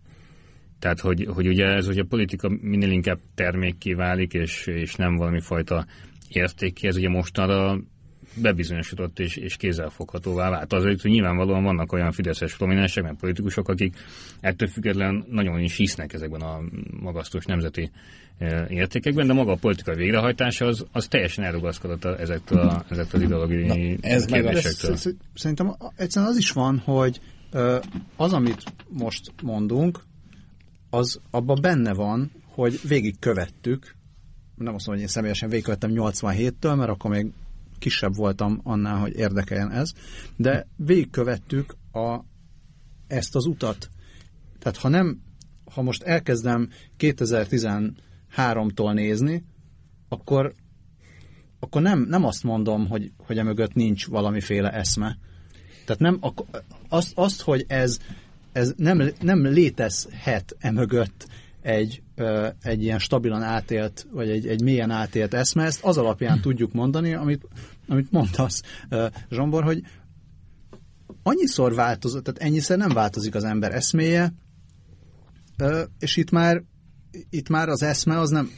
Tehát, 0.85 0.99
hogy, 0.99 1.27
hogy 1.33 1.47
ugye 1.47 1.65
ez, 1.65 1.85
hogy 1.85 1.99
a 1.99 2.05
politika 2.09 2.49
minél 2.61 2.91
inkább 2.91 3.19
termékké 3.35 3.93
válik, 3.93 4.33
és, 4.33 4.67
és 4.67 4.95
nem 4.95 5.15
valami 5.15 5.39
fajta 5.39 5.85
értékké, 6.29 6.87
ez 6.87 6.95
ugye 6.95 7.09
mostanra 7.09 7.79
bebizonyosodott 8.41 9.19
és, 9.19 9.35
és 9.35 9.55
kézzelfoghatóvá 9.55 10.49
vált. 10.49 10.73
Azért, 10.73 11.01
hogy 11.01 11.11
nyilvánvalóan 11.11 11.63
vannak 11.63 11.91
olyan 11.91 12.11
fideszes 12.11 12.57
prominensek, 12.57 13.03
meg 13.03 13.15
politikusok, 13.19 13.69
akik 13.69 13.95
ettől 14.39 14.67
független 14.67 15.25
nagyon 15.29 15.59
is 15.59 15.75
hisznek 15.75 16.13
ezekben 16.13 16.41
a 16.41 16.61
magasztos 17.01 17.45
nemzeti 17.45 17.91
e, 18.37 18.65
értékekben, 18.69 19.27
de 19.27 19.33
maga 19.33 19.51
a 19.51 19.57
politikai 19.61 19.95
végrehajtása 19.95 20.65
az, 20.65 20.85
az 20.91 21.07
teljesen 21.07 21.43
elrugaszkodott 21.43 22.05
ezektől, 22.05 22.59
a, 22.59 22.85
ezektől 22.89 23.21
az 23.21 23.27
ideológiai 23.27 23.97
ez 24.01 24.25
kérdésektől. 24.25 24.95
Szerintem 25.33 25.75
egyszerűen 25.95 26.31
az 26.31 26.37
is 26.37 26.51
van, 26.51 26.77
hogy 26.77 27.19
az, 28.15 28.33
amit 28.33 28.63
most 28.89 29.31
mondunk, 29.43 29.99
az 30.95 31.21
abban 31.31 31.61
benne 31.61 31.93
van, 31.93 32.31
hogy 32.45 32.79
végigkövettük, 32.87 33.95
nem 34.55 34.73
azt 34.73 34.85
mondom, 34.85 34.93
hogy 34.93 34.99
én 34.99 35.07
személyesen 35.07 35.49
végigkövettem 35.49 35.91
87-től, 35.93 36.75
mert 36.77 36.89
akkor 36.89 37.11
még 37.11 37.31
kisebb 37.79 38.15
voltam 38.15 38.59
annál, 38.63 38.99
hogy 38.99 39.15
érdekeljen 39.15 39.71
ez, 39.71 39.91
de 40.35 40.67
végigkövettük 40.75 41.75
a, 41.91 42.19
ezt 43.07 43.35
az 43.35 43.45
utat. 43.45 43.89
Tehát 44.59 44.77
ha 44.77 44.89
nem, 44.89 45.21
ha 45.73 45.81
most 45.81 46.03
elkezdem 46.03 46.69
2013-tól 46.97 48.93
nézni, 48.93 49.43
akkor, 50.09 50.53
akkor 51.59 51.81
nem, 51.81 52.05
nem 52.09 52.23
azt 52.25 52.43
mondom, 52.43 52.87
hogy, 52.87 53.11
hogy 53.17 53.37
emögött 53.37 53.73
nincs 53.73 54.07
valamiféle 54.07 54.71
eszme. 54.71 55.17
Tehát 55.85 56.01
nem, 56.01 56.19
azt, 56.89 57.11
azt 57.15 57.41
hogy 57.41 57.65
ez 57.67 57.99
ez 58.55 58.73
nem, 58.77 59.03
nem 59.21 59.45
létezhet 59.45 60.55
emögött 60.59 61.27
egy, 61.61 62.01
egy 62.61 62.83
ilyen 62.83 62.99
stabilan 62.99 63.41
átélt, 63.41 64.07
vagy 64.11 64.29
egy, 64.29 64.47
egy 64.47 64.61
mélyen 64.61 64.91
átélt 64.91 65.33
eszme, 65.33 65.63
ezt 65.63 65.83
az 65.83 65.97
alapján 65.97 66.41
tudjuk 66.41 66.73
mondani, 66.73 67.13
amit, 67.13 67.47
amit 67.87 68.11
mondasz, 68.11 68.61
Zsombor, 69.29 69.63
hogy 69.63 69.81
annyiszor 71.23 71.75
változott, 71.75 72.23
tehát 72.23 72.41
ennyiszer 72.41 72.77
nem 72.77 72.93
változik 72.93 73.35
az 73.35 73.43
ember 73.43 73.73
eszméje, 73.73 74.33
és 75.99 76.17
itt 76.17 76.31
már 76.31 76.63
itt 77.29 77.49
már 77.49 77.69
az 77.69 77.83
eszme 77.83 78.19
az 78.19 78.29
nem, 78.29 78.49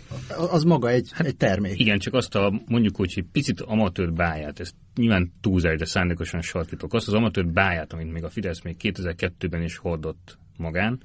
az 0.52 0.64
maga 0.64 0.90
egy, 0.90 1.10
hát, 1.12 1.28
egy 1.28 1.38
termék. 1.38 1.80
Igen, 1.80 2.00
csak 2.00 2.14
azt 2.14 2.36
a 2.36 2.62
mondjuk 2.66 3.00
úgy, 3.00 3.14
hogy 3.14 3.26
picit 3.32 3.62
amatőr 3.62 4.14
báját, 4.14 4.60
ezt 4.60 4.76
nyilván 4.96 5.32
túlzás, 5.42 5.78
de 5.78 5.86
szándékosan 5.86 6.42
sarkítok, 6.42 6.94
azt 6.94 7.08
az 7.08 7.14
amatőr 7.14 7.48
báját, 7.48 7.94
amit 7.94 8.12
még 8.12 8.24
a 8.24 8.30
Fidesz 8.30 8.62
még 8.62 8.76
2002-ben 8.80 9.62
is 9.62 9.78
hordott 9.78 10.38
magán, 10.58 11.02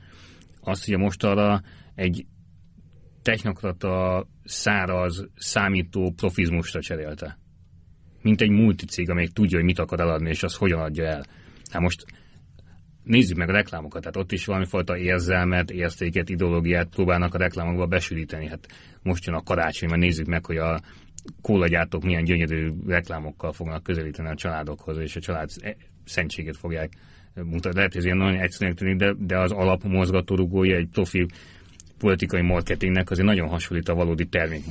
azt 0.61 0.89
ugye 0.89 0.97
most 0.97 1.25
arra 1.25 1.63
egy 1.95 2.27
technokrata, 3.23 4.27
száraz, 4.45 5.27
számító 5.37 6.13
profizmusra 6.17 6.81
cserélte. 6.81 7.39
Mint 8.23 8.41
egy 8.41 8.51
multicég, 8.51 9.11
amelyik 9.11 9.33
tudja, 9.33 9.57
hogy 9.57 9.67
mit 9.67 9.79
akar 9.79 10.01
eladni, 10.01 10.29
és 10.29 10.43
azt 10.43 10.57
hogyan 10.57 10.81
adja 10.81 11.05
el. 11.05 11.25
Hát 11.71 11.83
most 11.83 12.05
nézzük 13.05 13.37
meg 13.37 13.49
a 13.49 13.53
reklámokat, 13.53 14.01
tehát 14.01 14.17
ott 14.17 14.33
is 14.33 14.45
valami 14.45 14.65
fajta 14.65 14.97
érzelmet, 14.97 15.71
értéket, 15.71 16.29
ideológiát 16.29 16.89
próbálnak 16.89 17.35
a 17.35 17.39
reklámokba 17.39 17.87
besűríteni. 17.87 18.47
Hát 18.47 18.67
most 19.03 19.27
jön 19.27 19.35
a 19.35 19.43
karácsony, 19.43 19.89
mert 19.89 20.01
nézzük 20.01 20.27
meg, 20.27 20.47
hogy 20.47 20.57
a 20.57 20.81
kólagyártók 21.41 22.03
milyen 22.03 22.25
gyönyörű 22.25 22.73
reklámokkal 22.87 23.53
fognak 23.53 23.83
közelíteni 23.83 24.29
a 24.29 24.35
családokhoz, 24.35 24.99
és 24.99 25.17
a 25.17 25.21
család 25.21 25.49
szentséget 26.05 26.57
fogják 26.57 26.93
mutatni. 27.35 27.77
Lehet, 27.77 27.93
hogy 27.93 28.01
ez 28.01 28.05
ilyen 28.05 28.17
nagyon 28.17 28.41
egyszerűen 28.41 28.77
tűnik, 28.77 28.97
de, 28.97 29.15
de 29.19 29.39
az 29.39 29.53
alapmozgatórugója 29.53 30.77
egy 30.77 30.89
profi 30.93 31.27
politikai 32.03 32.43
marketingnek 32.43 33.11
azért 33.11 33.27
nagyon 33.27 33.49
hasonlít 33.49 33.89
a 33.89 33.95
valódi 33.95 34.27
termék 34.27 34.63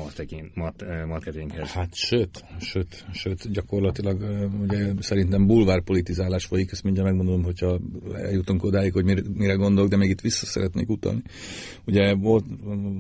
marketinghez. 1.08 1.72
Hát 1.72 1.96
sőt, 1.96 2.46
sőt, 2.60 3.06
sőt, 3.14 3.52
gyakorlatilag 3.52 4.50
ugye 4.62 4.94
szerintem 5.00 5.48
bulvárpolitizálás 5.48 6.46
folyik, 6.46 6.72
ezt 6.72 6.84
mindjárt 6.84 7.10
megmondom, 7.10 7.44
hogyha 7.44 7.80
eljutunk 8.14 8.64
odáig, 8.64 8.94
hogy 8.94 9.04
mire, 9.04 9.22
mire 9.34 9.54
gondolok, 9.54 9.90
de 9.90 9.98
még 9.98 10.10
itt 10.10 10.22
vissza 10.22 10.46
szeretnék 10.46 10.90
utalni. 10.90 11.22
Ugye 11.86 12.16
volt, 12.16 12.46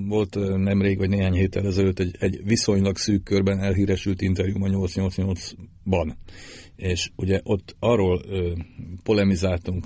volt 0.07 0.35
nemrég, 0.57 0.97
vagy 0.97 1.09
néhány 1.09 1.33
héttel 1.33 1.65
ezelőtt 1.65 2.00
egy, 2.00 2.15
egy 2.19 2.41
viszonylag 2.43 2.97
szűk 2.97 3.23
körben 3.23 3.59
elhíresült 3.59 4.21
interjú 4.21 4.63
a 4.63 4.69
888-ban 4.69 6.13
és 6.75 7.12
ugye 7.16 7.40
ott 7.44 7.75
arról 7.80 8.22
ö, 8.28 8.51
polemizáltunk 9.04 9.86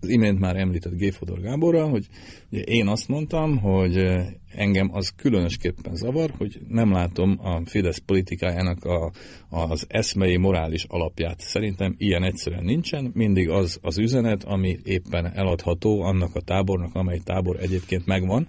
az 0.00 0.08
imént 0.08 0.38
már 0.38 0.56
említett 0.56 0.96
G. 0.96 1.12
Fodor 1.12 1.40
Gáborral, 1.40 1.90
hogy 1.90 2.06
ugye 2.50 2.62
én 2.62 2.86
azt 2.86 3.08
mondtam, 3.08 3.58
hogy 3.58 4.06
engem 4.54 4.90
az 4.92 5.08
különösképpen 5.16 5.94
zavar, 5.94 6.30
hogy 6.38 6.60
nem 6.68 6.92
látom 6.92 7.38
a 7.42 7.60
Fidesz 7.64 7.98
politikájának 7.98 8.84
a, 8.84 9.12
az 9.48 9.84
eszmei 9.88 10.36
morális 10.36 10.84
alapját. 10.88 11.40
Szerintem 11.40 11.94
ilyen 11.98 12.22
egyszerűen 12.24 12.64
nincsen, 12.64 13.10
mindig 13.14 13.48
az 13.48 13.78
az 13.82 13.98
üzenet, 13.98 14.44
ami 14.44 14.78
éppen 14.82 15.32
eladható 15.34 16.02
annak 16.02 16.34
a 16.34 16.40
tábornak, 16.40 16.94
amely 16.94 17.18
tábor 17.18 17.56
egyébként 17.60 18.06
megvan, 18.06 18.48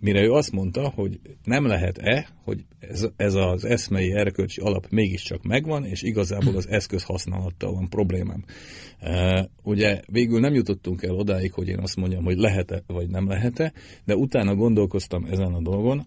Mire 0.00 0.22
ő 0.22 0.30
azt 0.32 0.52
mondta, 0.52 0.88
hogy 0.88 1.20
nem 1.44 1.66
lehet-e, 1.66 2.28
hogy 2.44 2.64
ez, 2.78 3.08
ez 3.16 3.34
az 3.34 3.64
eszmei 3.64 4.12
erkölcsi 4.12 4.60
alap 4.60 4.86
mégiscsak 4.90 5.42
megvan, 5.42 5.84
és 5.84 6.02
igazából 6.02 6.56
az 6.56 6.68
eszköz 6.68 7.02
használattal 7.02 7.72
van 7.72 7.88
problémám. 7.88 8.44
Uh, 9.00 9.44
ugye 9.62 10.00
végül 10.06 10.40
nem 10.40 10.54
jutottunk 10.54 11.02
el 11.02 11.14
odáig, 11.14 11.52
hogy 11.52 11.68
én 11.68 11.78
azt 11.78 11.96
mondjam, 11.96 12.24
hogy 12.24 12.36
lehet-e 12.36 12.82
vagy 12.86 13.08
nem 13.08 13.28
lehet-e, 13.28 13.72
de 14.04 14.16
utána 14.16 14.54
gondolkoztam 14.54 15.24
ezen 15.24 15.52
a 15.52 15.60
dolgon, 15.60 16.06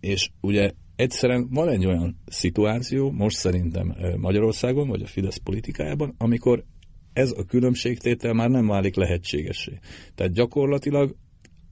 és 0.00 0.30
ugye 0.40 0.70
egyszerűen 0.96 1.48
van 1.50 1.68
egy 1.68 1.86
olyan 1.86 2.16
szituáció, 2.26 3.10
most 3.10 3.36
szerintem 3.36 3.96
Magyarországon, 4.16 4.88
vagy 4.88 5.02
a 5.02 5.06
Fidesz 5.06 5.36
politikájában, 5.36 6.14
amikor 6.18 6.64
ez 7.12 7.32
a 7.36 7.44
különbségtétel 7.44 8.32
már 8.32 8.50
nem 8.50 8.66
válik 8.66 8.94
lehetségessé. 8.94 9.78
Tehát 10.14 10.32
gyakorlatilag, 10.32 11.16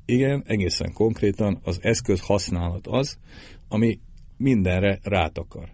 igen, 0.05 0.43
egészen 0.47 0.93
konkrétan 0.93 1.59
az 1.65 1.79
eszköz 1.83 2.21
használat 2.21 2.87
az, 2.87 3.19
ami 3.69 3.99
mindenre 4.37 4.99
rátakar. 5.03 5.69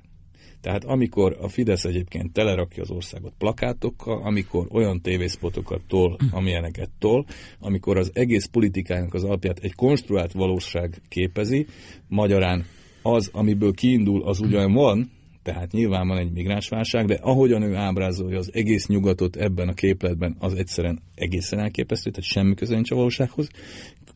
Tehát 0.61 0.85
amikor 0.85 1.37
a 1.41 1.49
Fidesz 1.49 1.85
egyébként 1.85 2.33
telerakja 2.33 2.83
az 2.83 2.91
országot 2.91 3.33
plakátokkal, 3.39 4.23
amikor 4.23 4.67
olyan 4.71 5.01
tévészpotokat 5.01 5.81
tol, 5.87 6.17
amilyeneket 6.31 6.91
tol, 6.99 7.27
amikor 7.59 7.97
az 7.97 8.11
egész 8.15 8.47
politikának 8.47 9.15
az 9.15 9.25
alapját 9.25 9.59
egy 9.59 9.75
konstruált 9.75 10.33
valóság 10.33 11.03
képezi, 11.09 11.67
magyarán 12.09 12.65
az, 13.03 13.31
amiből 13.33 13.73
kiindul, 13.73 14.23
az 14.23 14.41
ugyan 14.41 14.73
van, 14.73 15.11
tehát 15.43 15.73
nyilván 15.73 16.09
van 16.09 16.19
egy 16.19 16.33
migránsválság, 16.33 17.07
de 17.07 17.15
ahogyan 17.15 17.63
ő 17.63 17.75
ábrázolja 17.75 18.39
az 18.39 18.51
egész 18.53 18.87
nyugatot 18.87 19.37
ebben 19.37 19.69
a 19.69 19.73
képletben, 19.73 20.37
az 20.39 20.55
egyszerűen 20.55 21.03
egészen 21.15 21.59
elképesztő, 21.59 22.11
tehát 22.11 22.31
semmi 22.31 22.55
köze 22.55 22.75
nincs 22.75 22.91
a 22.91 22.95
valósághoz, 22.95 23.49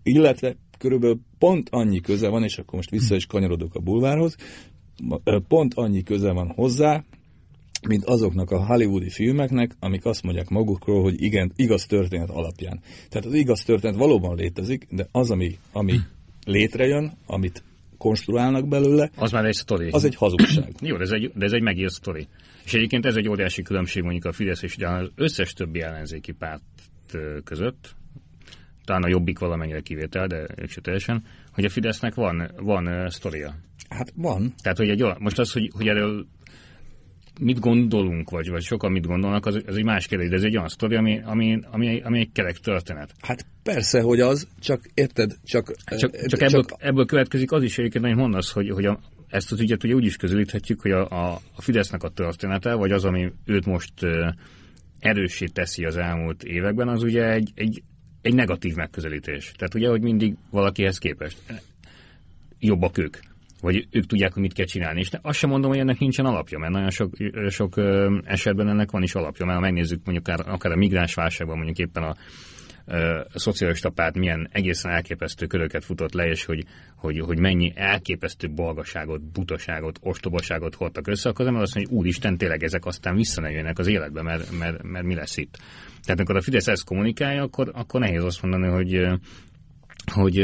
illetve 0.02 0.56
körülbelül 0.78 1.20
pont 1.38 1.68
annyi 1.70 2.00
köze 2.00 2.28
van, 2.28 2.42
és 2.44 2.58
akkor 2.58 2.74
most 2.74 2.90
vissza 2.90 3.14
is 3.14 3.26
kanyarodok 3.26 3.74
a 3.74 3.80
bulvárhoz, 3.80 4.36
pont 5.48 5.74
annyi 5.74 6.02
köze 6.02 6.32
van 6.32 6.52
hozzá, 6.54 7.04
mint 7.88 8.04
azoknak 8.04 8.50
a 8.50 8.66
hollywoodi 8.66 9.10
filmeknek, 9.10 9.76
amik 9.80 10.04
azt 10.04 10.22
mondják 10.22 10.48
magukról, 10.48 11.02
hogy 11.02 11.22
igen, 11.22 11.52
igaz 11.56 11.86
történet 11.86 12.30
alapján. 12.30 12.80
Tehát 13.08 13.26
az 13.26 13.34
igaz 13.34 13.62
történet 13.62 13.96
valóban 13.96 14.36
létezik, 14.36 14.86
de 14.90 15.08
az, 15.12 15.30
ami, 15.30 15.58
ami 15.72 15.98
létrejön, 16.44 17.12
amit 17.26 17.62
konstruálnak 17.98 18.68
belőle, 18.68 19.10
az 19.16 19.32
már 19.32 19.44
egy 19.44 19.54
sztori. 19.54 19.88
Az 19.90 20.04
egy 20.04 20.14
hazugság. 20.14 20.74
Jó, 20.80 20.96
de 20.96 21.02
ez 21.02 21.10
egy, 21.10 21.32
de 21.34 21.44
ez 21.44 21.52
egy 21.52 21.62
megírt 21.62 21.92
sztori. 21.92 22.26
És 22.64 22.74
egyébként 22.74 23.06
ez 23.06 23.16
egy 23.16 23.28
óriási 23.28 23.62
különbség 23.62 24.02
mondjuk 24.02 24.24
a 24.24 24.32
Fidesz 24.32 24.62
és 24.62 24.76
az 24.78 25.10
összes 25.14 25.52
többi 25.52 25.80
ellenzéki 25.80 26.32
párt 26.32 26.62
között, 27.44 27.94
talán 28.84 29.02
a 29.02 29.08
Jobbik 29.08 29.38
valamennyire 29.38 29.80
kivétel, 29.80 30.26
de 30.26 30.46
ők 30.56 30.70
se 30.70 30.80
teljesen, 30.80 31.24
hogy 31.52 31.64
a 31.64 31.68
Fidesznek 31.68 32.14
van, 32.14 32.50
van 32.56 32.86
uh, 32.86 33.08
sztoria. 33.08 33.54
Hát 33.88 34.12
van. 34.16 34.54
Tehát, 34.62 34.78
hogy 34.78 34.88
egy, 34.88 35.04
most 35.18 35.38
az, 35.38 35.52
hogy, 35.52 35.70
hogy 35.74 35.88
erről 35.88 36.26
mit 37.40 37.60
gondolunk, 37.60 38.30
vagy, 38.30 38.48
vagy 38.48 38.62
sokan 38.62 38.92
mit 38.92 39.06
gondolnak, 39.06 39.46
az, 39.46 39.62
az 39.66 39.76
egy 39.76 39.84
más 39.84 40.06
kérdés, 40.06 40.28
de 40.28 40.36
ez 40.36 40.42
egy 40.42 40.56
olyan 40.56 40.68
sztori, 40.68 40.96
ami, 40.96 41.20
ami, 41.24 41.58
ami, 41.70 42.00
ami 42.00 42.18
egy 42.18 42.32
kerek 42.32 42.56
történet. 42.56 43.14
Hát 43.20 43.46
persze, 43.62 44.00
hogy 44.00 44.20
az, 44.20 44.48
csak 44.60 44.80
érted, 44.94 45.32
csak... 45.44 45.74
Hát 45.84 45.98
csak, 45.98 46.16
csak, 46.16 46.26
csak 46.26 46.40
ebből, 46.40 46.64
ebből 46.78 47.06
következik 47.06 47.52
az 47.52 47.62
is 47.62 47.78
egyébként, 47.78 48.04
hogy 48.04 48.16
mondasz, 48.16 48.52
hogy, 48.52 48.70
hogy 48.70 48.84
a, 48.84 49.00
ezt 49.28 49.52
az 49.52 49.60
ügyet 49.60 49.84
ugye 49.84 49.94
úgy 49.94 50.04
is 50.04 50.16
közelíthetjük, 50.16 50.80
hogy 50.80 50.90
a, 50.90 51.08
a, 51.08 51.40
a 51.54 51.62
Fidesznek 51.62 52.02
a 52.02 52.08
története, 52.08 52.74
vagy 52.74 52.90
az, 52.90 53.04
ami 53.04 53.32
őt 53.44 53.66
most 53.66 53.92
erőssé 54.98 55.46
teszi 55.46 55.84
az 55.84 55.96
elmúlt 55.96 56.42
években, 56.42 56.88
az 56.88 57.02
ugye 57.02 57.30
egy, 57.32 57.50
egy, 57.54 57.82
egy 58.22 58.34
negatív 58.34 58.74
megközelítés. 58.74 59.52
Tehát 59.56 59.74
ugye, 59.74 59.88
hogy 59.88 60.02
mindig 60.02 60.34
valakihez 60.50 60.98
képest 60.98 61.38
jobbak 62.58 62.98
ők 62.98 63.16
vagy 63.62 63.86
ők 63.90 64.06
tudják, 64.06 64.32
hogy 64.32 64.42
mit 64.42 64.52
kell 64.52 64.66
csinálni. 64.66 65.00
És 65.00 65.10
azt 65.22 65.38
sem 65.38 65.50
mondom, 65.50 65.70
hogy 65.70 65.78
ennek 65.78 65.98
nincsen 65.98 66.24
alapja, 66.24 66.58
mert 66.58 66.72
nagyon 66.72 66.90
sok, 66.90 67.14
sok 67.48 67.74
esetben 68.24 68.68
ennek 68.68 68.90
van 68.90 69.02
is 69.02 69.14
alapja, 69.14 69.44
mert 69.44 69.58
ha 69.58 69.64
megnézzük 69.64 70.00
mondjuk 70.04 70.28
akár, 70.28 70.52
akár 70.52 70.72
a 70.72 70.76
migráns 70.76 71.14
válságban, 71.14 71.56
mondjuk 71.56 71.78
éppen 71.78 72.02
a, 72.02 72.16
a 73.32 73.38
szocialista 73.38 73.90
párt 73.90 74.14
milyen 74.14 74.48
egészen 74.52 74.90
elképesztő 74.90 75.46
köröket 75.46 75.84
futott 75.84 76.12
le, 76.12 76.26
és 76.26 76.44
hogy, 76.44 76.64
hogy, 76.96 77.20
hogy 77.20 77.38
mennyi 77.38 77.72
elképesztő 77.74 78.50
balgaságot, 78.50 79.22
butaságot, 79.22 79.98
ostobaságot 80.00 80.74
hordtak 80.74 81.06
össze, 81.06 81.28
akkor 81.28 81.44
nem 81.44 81.54
azt 81.54 81.74
mondja, 81.74 81.92
hogy 81.92 82.00
úristen, 82.00 82.36
tényleg 82.36 82.62
ezek 82.62 82.86
aztán 82.86 83.16
vissza 83.16 83.40
ne 83.40 83.50
jönnek 83.50 83.78
az 83.78 83.86
életbe, 83.86 84.22
mert, 84.22 84.58
mert, 84.58 84.82
mert 84.82 85.04
mi 85.04 85.14
lesz 85.14 85.36
itt. 85.36 85.58
Tehát 86.02 86.18
amikor 86.18 86.36
a 86.36 86.42
Fidesz 86.42 86.66
ezt 86.66 86.84
kommunikálja, 86.84 87.42
akkor, 87.42 87.70
akkor 87.74 88.00
nehéz 88.00 88.24
azt 88.24 88.42
mondani, 88.42 88.66
hogy 88.66 89.20
hogy 90.12 90.38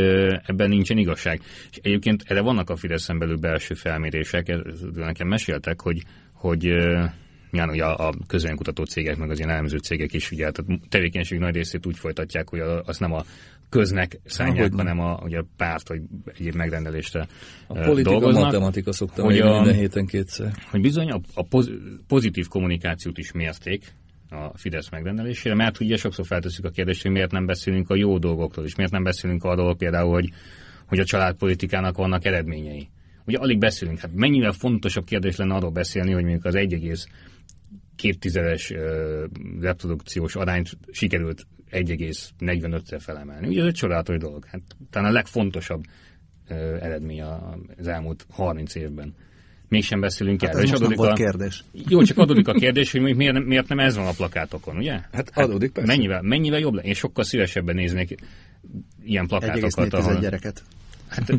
ebben 0.47 0.69
nincsen 0.69 0.99
igazság. 0.99 1.41
És 1.71 1.79
egyébként 1.83 2.23
erre 2.27 2.41
vannak 2.41 2.71
a 2.71 2.77
Fideszen 2.77 3.19
belül 3.19 3.37
belső 3.37 3.75
felmérések, 3.75 4.57
nekem 4.95 5.29
meséltek, 5.29 5.81
hogy, 5.81 6.03
hogy 6.33 6.73
nyilván 7.51 7.75
ugye 7.75 7.85
a, 7.85 8.09
a 8.09 8.13
közönkutató 8.27 8.85
cégek, 8.85 9.17
meg 9.17 9.31
az 9.31 9.39
ilyen 9.39 9.51
elemző 9.51 9.79
cégek 9.79 10.13
is 10.13 10.31
ugye, 10.31 10.51
tehát 10.51 10.81
tevékenység 10.89 11.39
nagy 11.39 11.55
részét 11.55 11.87
úgy 11.87 11.99
folytatják, 11.99 12.49
hogy 12.49 12.61
az 12.85 12.99
nem 12.99 13.13
a 13.13 13.25
köznek 13.69 14.21
szánják, 14.25 14.73
hanem 14.75 15.01
a, 15.01 15.21
ugye 15.25 15.39
a 15.39 15.45
párt, 15.57 15.89
vagy 15.89 16.01
egyéb 16.39 16.55
megrendelésre 16.55 17.27
A 17.67 17.75
politika, 17.75 18.11
dolgoznak, 18.11 18.45
matematika 18.45 18.93
szoktam 18.93 19.25
hogy 19.25 19.39
a, 19.39 19.55
minden 19.55 19.75
héten 19.75 20.07
kétszer. 20.07 20.53
Hogy 20.71 20.81
bizony 20.81 21.11
a, 21.11 21.21
a 21.35 21.65
pozitív 22.07 22.47
kommunikációt 22.47 23.19
is 23.19 23.33
mérték, 23.33 23.95
a 24.31 24.59
Fidesz 24.59 24.91
megrendelésére, 24.91 25.55
mert 25.55 25.81
ugye 25.81 25.97
sokszor 25.97 26.27
feltesszük 26.27 26.65
a 26.65 26.71
kérdést, 26.71 27.03
hogy 27.03 27.11
miért 27.11 27.31
nem 27.31 27.47
beszélünk 27.47 27.91
a 27.91 27.97
jó 27.97 28.19
dolgokról, 28.19 28.65
és 28.65 28.75
miért 28.75 28.93
nem 28.93 29.03
beszélünk 29.03 29.45
arról 29.45 29.77
például, 29.77 30.13
hogy, 30.13 30.31
hogy 30.87 30.99
a 30.99 31.05
családpolitikának 31.05 31.97
vannak 31.97 32.25
eredményei. 32.25 32.89
Ugye 33.25 33.39
alig 33.39 33.59
beszélünk, 33.59 33.99
hát 33.99 34.15
mennyivel 34.15 34.53
fontosabb 34.53 35.05
kérdés 35.05 35.37
lenne 35.37 35.55
arról 35.55 35.71
beszélni, 35.71 36.13
hogy 36.13 36.23
mondjuk 36.23 36.45
az 36.45 36.55
1,2-es 38.03 38.75
reprodukciós 39.61 40.37
arányt 40.37 40.71
sikerült 40.91 41.47
1,45-re 41.71 42.99
felemelni. 42.99 43.47
Ugye 43.47 43.61
ez 43.61 43.67
egy 43.67 43.75
csodálatos 43.75 44.17
dolog. 44.17 44.45
Hát 44.45 44.61
talán 44.91 45.11
a 45.11 45.13
legfontosabb 45.13 45.85
eredmény 46.81 47.23
az 47.79 47.87
elmúlt 47.87 48.27
30 48.31 48.75
évben 48.75 49.15
mégsem 49.69 50.01
beszélünk 50.01 50.41
hát 50.41 50.51
erről. 50.51 50.73
Ez 50.73 50.81
most 50.81 50.95
volt 50.95 51.11
a... 51.11 51.15
kérdés. 51.15 51.65
Jó, 51.73 52.03
csak 52.03 52.19
adódik 52.19 52.49
a 52.49 52.53
kérdés, 52.53 52.93
hogy 52.93 53.17
miért, 53.17 53.45
miért 53.45 53.69
nem 53.69 53.79
ez 53.79 53.97
van 53.97 54.07
a 54.07 54.13
plakátokon, 54.13 54.77
ugye? 54.77 54.93
Hát, 54.93 55.11
hát 55.13 55.39
adódik, 55.39 55.73
persze. 55.73 55.93
Mennyivel, 55.93 56.23
mennyivel 56.23 56.59
jobb 56.59 56.75
lenne? 56.75 56.87
Én 56.87 56.95
sokkal 56.95 57.25
szívesebben 57.25 57.75
néznék 57.75 58.15
ilyen 59.05 59.27
plakátokat. 59.27 59.93
Ahol... 59.93 60.21
gyereket. 60.21 60.63
Hát, 61.09 61.33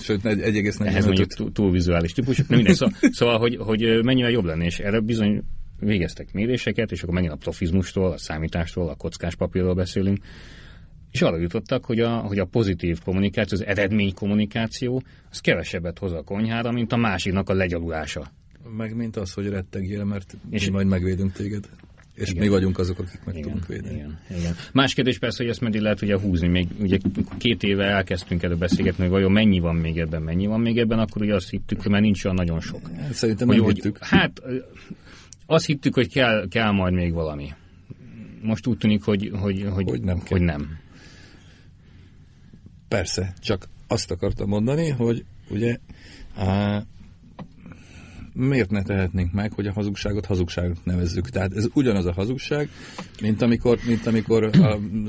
Sőt, 0.00 0.20
1,45. 0.22 0.86
Ez 0.86 1.04
mondjuk 1.04 1.34
túl, 1.34 1.52
túl 1.52 1.70
vizuális 1.70 2.12
típus. 2.12 2.36
Nem 2.36 2.46
mindegy, 2.48 2.74
szóval, 2.74 2.94
szóval 3.00 3.38
hogy, 3.38 3.56
hogy 3.56 4.04
mennyivel 4.04 4.30
jobb 4.30 4.44
lenne, 4.44 4.64
és 4.64 4.78
erre 4.78 5.00
bizony 5.00 5.42
végeztek 5.84 6.32
méréseket, 6.32 6.92
és 6.92 7.02
akkor 7.02 7.14
megint 7.14 7.32
a 7.32 7.36
profizmustól, 7.36 8.12
a 8.12 8.18
számítástól, 8.18 8.88
a 8.88 8.94
kockás 8.94 9.34
papírról 9.34 9.74
beszélünk, 9.74 10.18
és 11.10 11.22
arra 11.22 11.36
jutottak, 11.36 11.84
hogy 11.84 12.00
a, 12.00 12.16
hogy 12.16 12.38
a 12.38 12.44
pozitív 12.44 12.98
kommunikáció, 13.04 13.58
az 13.58 13.66
eredmény 13.66 14.14
kommunikáció, 14.14 15.02
az 15.30 15.40
kevesebbet 15.40 15.98
hoz 15.98 16.12
a 16.12 16.22
konyhára, 16.22 16.70
mint 16.70 16.92
a 16.92 16.96
másiknak 16.96 17.48
a 17.48 17.54
legyalulása. 17.54 18.32
Meg 18.76 18.96
mint 18.96 19.16
az, 19.16 19.32
hogy 19.32 19.48
rettegjél, 19.48 20.04
mert 20.04 20.36
és 20.50 20.66
mi 20.66 20.72
majd 20.72 20.86
megvédünk 20.86 21.32
téged. 21.32 21.68
És 22.14 22.30
igen. 22.30 22.42
mi 22.42 22.48
vagyunk 22.48 22.78
azok, 22.78 22.98
akik 22.98 23.20
meg 23.24 23.36
igen, 23.36 23.48
tudunk 23.48 23.66
védeni. 23.66 23.94
Igen, 23.94 24.18
igen. 24.38 24.54
Más 24.72 24.94
kérdés 24.94 25.18
persze, 25.18 25.42
hogy 25.42 25.52
ezt 25.52 25.60
meddig 25.60 25.80
lehet 25.80 26.02
ugye 26.02 26.18
húzni. 26.18 26.48
Még 26.48 26.68
ugye 26.80 26.98
két 27.38 27.62
éve 27.62 27.84
elkezdtünk 27.84 28.42
erről 28.42 28.56
beszélgetni, 28.56 29.02
hogy 29.02 29.12
vajon 29.12 29.32
mennyi 29.32 29.58
van 29.58 29.76
még 29.76 29.98
ebben, 29.98 30.22
mennyi 30.22 30.46
van 30.46 30.60
még 30.60 30.78
ebben, 30.78 30.98
akkor 30.98 31.22
ugye 31.22 31.34
azt 31.34 31.50
hittük, 31.50 31.82
hogy 31.82 31.90
már 31.90 32.00
nincs 32.00 32.24
olyan 32.24 32.36
nagyon 32.36 32.60
sok. 32.60 32.80
Szerintem 33.10 33.46
hogy, 33.46 33.58
hogy. 33.58 33.92
Hát 34.00 34.42
azt 35.52 35.66
hittük, 35.66 35.94
hogy 35.94 36.08
kell, 36.08 36.48
kell 36.48 36.70
majd 36.70 36.94
még 36.94 37.12
valami. 37.12 37.52
Most 38.42 38.66
úgy 38.66 38.78
tűnik, 38.78 39.02
hogy, 39.02 39.30
hogy, 39.40 39.66
hogy, 39.72 39.88
hogy 39.88 40.00
nem. 40.00 40.22
Hogy 40.28 40.40
nem. 40.40 40.78
Persze, 42.88 43.34
csak 43.40 43.68
azt 43.86 44.10
akartam 44.10 44.48
mondani, 44.48 44.88
hogy 44.88 45.24
ugye 45.50 45.76
á, 46.34 46.82
miért 48.32 48.70
ne 48.70 48.82
tehetnénk 48.82 49.32
meg, 49.32 49.52
hogy 49.52 49.66
a 49.66 49.72
hazugságot 49.72 50.26
hazugságot 50.26 50.84
nevezzük. 50.84 51.28
Tehát 51.28 51.56
ez 51.56 51.66
ugyanaz 51.74 52.06
a 52.06 52.12
hazugság, 52.12 52.68
mint 53.20 53.42
amikor, 53.42 53.78
mint 53.86 54.06
amikor 54.06 54.50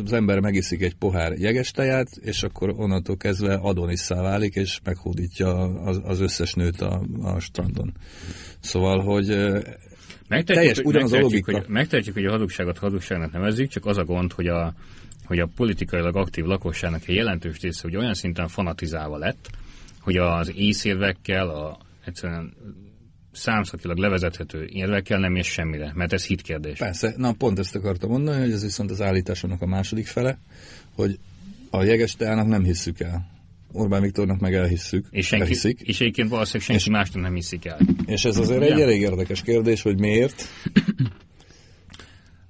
az 0.06 0.14
ember 0.14 0.40
megiszik 0.40 0.82
egy 0.82 0.96
pohár 0.96 1.32
jegesteját, 1.32 2.10
és 2.22 2.44
akkor 2.44 2.74
onnantól 2.78 3.18
kezdve 3.18 3.54
adonisszá 3.54 4.22
válik, 4.22 4.56
és 4.56 4.80
meghódítja 4.84 5.58
az, 5.84 6.02
az 6.04 6.20
összes 6.20 6.54
nőt 6.54 6.82
a, 6.82 7.06
a 7.22 7.40
strandon. 7.40 7.94
Szóval, 8.60 9.00
hogy 9.00 9.30
Megtehetjük, 10.28 10.74
teljes, 10.76 10.94
ugyanaz 10.94 11.14
a 11.14 11.20
logika. 11.20 11.52
Hogy, 11.52 11.68
megtehetjük, 11.68 12.16
hogy 12.16 12.26
a 12.26 12.32
hazugságot 12.32 12.78
hazugságnak 12.78 13.32
nevezzük, 13.32 13.68
csak 13.68 13.86
az 13.86 13.98
a 13.98 14.04
gond, 14.04 14.34
hogy 14.34 14.48
a, 14.48 14.74
hogy 15.26 15.40
a 15.40 15.50
politikailag 15.56 16.16
aktív 16.16 16.46
lakosságnak 16.46 17.08
egy 17.08 17.16
jelentős 17.16 17.60
része 17.60 17.82
hogy 17.82 17.96
olyan 17.96 18.14
szinten 18.14 18.48
fanatizálva 18.48 19.18
lett, 19.18 19.50
hogy 20.00 20.18
az 20.18 20.52
észérvekkel, 20.56 21.50
a 21.50 21.78
egyszerűen 22.06 22.54
számszakilag 23.32 23.98
levezethető 23.98 24.66
érvekkel 24.66 25.20
nem 25.20 25.36
ér 25.36 25.44
semmire, 25.44 25.92
mert 25.96 26.14
ez 26.14 26.26
hitkérdés. 26.26 26.78
Persze, 26.78 27.14
na 27.18 27.34
pont 27.34 27.60
ezt 27.60 27.76
akartam 27.76 28.10
mondani, 28.10 28.40
hogy 28.40 28.52
ez 28.52 28.64
viszont 28.64 28.92
az 28.92 29.02
állításomnak 29.02 29.62
a 29.62 29.66
második 29.66 30.08
fele, 30.08 30.40
hogy 30.96 31.20
a 31.70 31.84
jeges 31.84 32.16
teának 32.16 32.48
nem 32.48 32.64
hisszük 32.64 33.00
el. 33.00 33.33
Orbán 33.74 34.02
Viktornak 34.02 34.40
meg 34.40 34.54
elhisszük. 34.54 35.08
És, 35.10 35.28
senki, 35.28 35.46
elhiszik. 35.46 35.80
és 35.80 36.00
egyébként 36.00 36.30
valószínűleg 36.30 36.68
senki 36.68 36.82
és, 36.82 36.90
másnak 36.90 37.24
nem 37.24 37.34
hiszik 37.34 37.66
el. 37.66 37.80
És 38.06 38.26
ez 38.26 38.38
azért 38.38 38.62
egy 38.62 38.80
elég 38.80 39.02
érdekes 39.02 39.42
kérdés, 39.42 39.82
hogy 39.82 40.00
miért. 40.00 40.44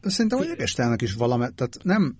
Szerintem 0.01 0.39
a 0.39 0.43
jegestának 0.43 1.01
is 1.01 1.13
valami, 1.13 1.45
tehát 1.55 1.77
nem, 1.83 2.17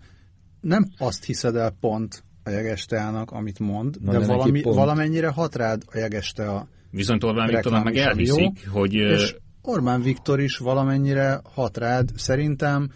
nem 0.62 0.90
azt 0.98 1.24
hiszed 1.24 1.56
el 1.56 1.76
pont 1.80 2.24
a 2.44 2.50
jegestának, 2.50 3.32
amit 3.32 3.60
mond, 3.60 3.98
Na, 4.02 4.12
de, 4.12 4.20
de 4.20 4.26
valami, 4.26 4.62
valamennyire 4.62 5.28
hat 5.28 5.56
rád 5.56 5.84
a 5.86 5.98
jegeste 5.98 6.50
a 6.50 6.68
Viszont 6.90 7.24
Orbán 7.24 7.48
Viktornak 7.48 7.84
meg 7.84 7.96
elviszik, 7.96 8.62
jó, 8.66 8.72
hogy 8.72 8.94
És 8.94 9.36
Orbán 9.62 10.02
Viktor 10.02 10.40
is 10.40 10.58
valamennyire 10.58 11.42
hat 11.44 11.78
rád. 11.78 12.10
Szerintem 12.16 12.92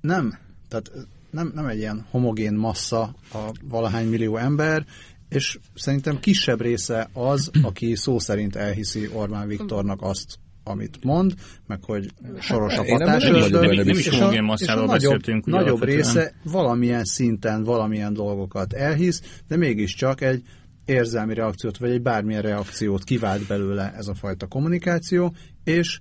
nem, 0.00 0.38
tehát 0.68 0.90
nem, 1.30 1.52
nem 1.54 1.66
egy 1.66 1.78
ilyen 1.78 2.06
homogén 2.10 2.54
massza 2.54 3.14
a 3.32 3.52
valahány 3.62 4.06
millió 4.06 4.36
ember, 4.36 4.84
és 5.28 5.58
szerintem 5.74 6.20
kisebb 6.20 6.60
része 6.60 7.08
az, 7.12 7.50
aki 7.62 7.96
szó 7.96 8.18
szerint 8.18 8.56
elhiszi 8.56 9.08
Orbán 9.12 9.48
Viktornak 9.48 10.02
azt, 10.02 10.38
amit 10.64 11.04
mond, 11.04 11.34
meg 11.66 11.84
hogy 11.84 12.10
soros 12.40 12.76
a 12.76 12.82
patás 12.82 13.22
nem 13.22 13.34
ördög, 13.34 13.60
benne 13.60 13.82
nem 13.82 13.88
is 13.98 14.06
és 14.06 14.12
a- 14.12 14.16
homogén 14.16 14.32
és 14.32 14.44
a 14.44 14.46
masszáról 14.46 14.86
nagyobb, 14.86 15.00
beszéltünk, 15.12 15.46
ugye 15.46 15.56
nagyobb 15.56 15.68
alapvetően. 15.68 15.98
része 16.02 16.34
valamilyen 16.44 17.04
szinten 17.04 17.62
valamilyen 17.64 18.12
dolgokat 18.12 18.72
elhisz, 18.72 19.40
de 19.48 19.56
mégiscsak 19.56 20.20
egy 20.20 20.42
érzelmi 20.84 21.34
reakciót, 21.34 21.78
vagy 21.78 21.90
egy 21.90 22.02
bármilyen 22.02 22.42
reakciót 22.42 23.04
kivált 23.04 23.46
belőle 23.46 23.92
ez 23.96 24.06
a 24.06 24.14
fajta 24.14 24.46
kommunikáció, 24.46 25.34
és 25.64 26.00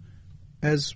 ez 0.60 0.90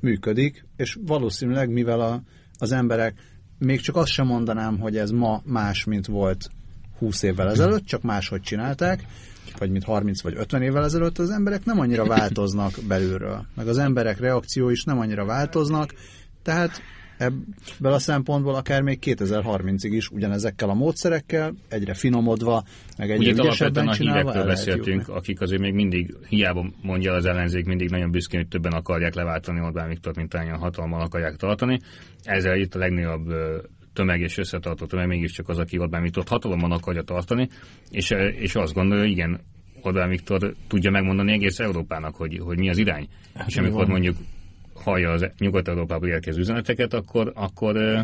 működik, 0.00 0.66
és 0.76 0.98
valószínűleg, 1.06 1.70
mivel 1.70 2.00
a, 2.00 2.22
az 2.58 2.72
emberek, 2.72 3.14
még 3.58 3.80
csak 3.80 3.96
azt 3.96 4.10
sem 4.10 4.26
mondanám, 4.26 4.78
hogy 4.78 4.96
ez 4.96 5.10
ma 5.10 5.42
más, 5.44 5.84
mint 5.84 6.06
volt 6.06 6.50
20 6.98 7.22
évvel 7.22 7.50
ezelőtt, 7.50 7.86
csak 7.86 8.02
máshogy 8.02 8.40
csinálták, 8.40 9.04
vagy 9.58 9.70
mint 9.70 9.84
30 9.84 10.22
vagy 10.22 10.34
50 10.36 10.62
évvel 10.62 10.84
ezelőtt, 10.84 11.18
az 11.18 11.30
emberek 11.30 11.64
nem 11.64 11.80
annyira 11.80 12.06
változnak 12.06 12.72
belülről. 12.88 13.46
Meg 13.54 13.68
az 13.68 13.78
emberek 13.78 14.18
reakció 14.18 14.68
is 14.68 14.84
nem 14.84 14.98
annyira 14.98 15.24
változnak, 15.24 15.94
tehát 16.42 16.82
ebből 17.18 17.92
a 17.92 17.98
szempontból 17.98 18.54
akár 18.54 18.82
még 18.82 18.98
2030-ig 19.02 19.88
is 19.90 20.08
ugyanezekkel 20.08 20.68
a 20.68 20.74
módszerekkel, 20.74 21.54
egyre 21.68 21.94
finomodva, 21.94 22.64
meg 22.96 23.10
egyre 23.10 23.32
Ugye 23.32 23.42
ügyesebben 23.42 23.88
a 23.88 23.94
csinálva 23.94 24.30
lehet 24.30 24.46
beszéltünk, 24.46 24.98
jutni. 24.98 25.14
akik 25.14 25.40
azért 25.40 25.60
még 25.60 25.74
mindig, 25.74 26.14
hiába 26.28 26.70
mondja 26.82 27.12
az 27.12 27.24
ellenzék, 27.24 27.64
mindig 27.64 27.90
nagyon 27.90 28.10
büszkén, 28.10 28.40
hogy 28.40 28.48
többen 28.48 28.72
akarják 28.72 29.14
leváltani 29.14 29.60
Orbán 29.60 29.88
Viktort, 29.88 30.16
mint 30.16 30.34
annyian 30.34 30.58
hatalmal 30.58 31.00
akarják 31.00 31.36
tartani. 31.36 31.80
Ezzel 32.22 32.56
itt 32.56 32.74
a 32.74 32.78
legnagyobb 32.78 33.32
tömeg 33.96 34.20
és 34.20 34.38
összetartó 34.38 34.86
tömeg 34.86 35.06
mégiscsak 35.06 35.48
az, 35.48 35.58
aki 35.58 35.78
Orbán 35.78 36.02
Viktort 36.02 36.28
hatalommal 36.28 36.72
akarja 36.72 37.02
tartani, 37.02 37.48
és, 37.90 38.10
ö, 38.10 38.26
és 38.26 38.54
azt 38.54 38.74
gondolja, 38.74 39.02
hogy 39.02 39.12
igen, 39.12 39.40
Orbán 39.82 40.08
Viktor 40.08 40.54
tudja 40.68 40.90
megmondani 40.90 41.32
egész 41.32 41.58
Európának, 41.58 42.14
hogy, 42.14 42.38
hogy 42.38 42.58
mi 42.58 42.68
az 42.68 42.78
irány. 42.78 43.08
Hát, 43.34 43.46
és 43.46 43.56
amikor 43.56 43.80
van. 43.80 43.90
mondjuk 43.90 44.16
hallja 44.74 45.10
az 45.10 45.30
Nyugat-Európából 45.38 46.08
érkező 46.08 46.40
üzeneteket, 46.40 46.94
akkor, 46.94 47.32
akkor 47.34 47.76
ö, 47.76 48.00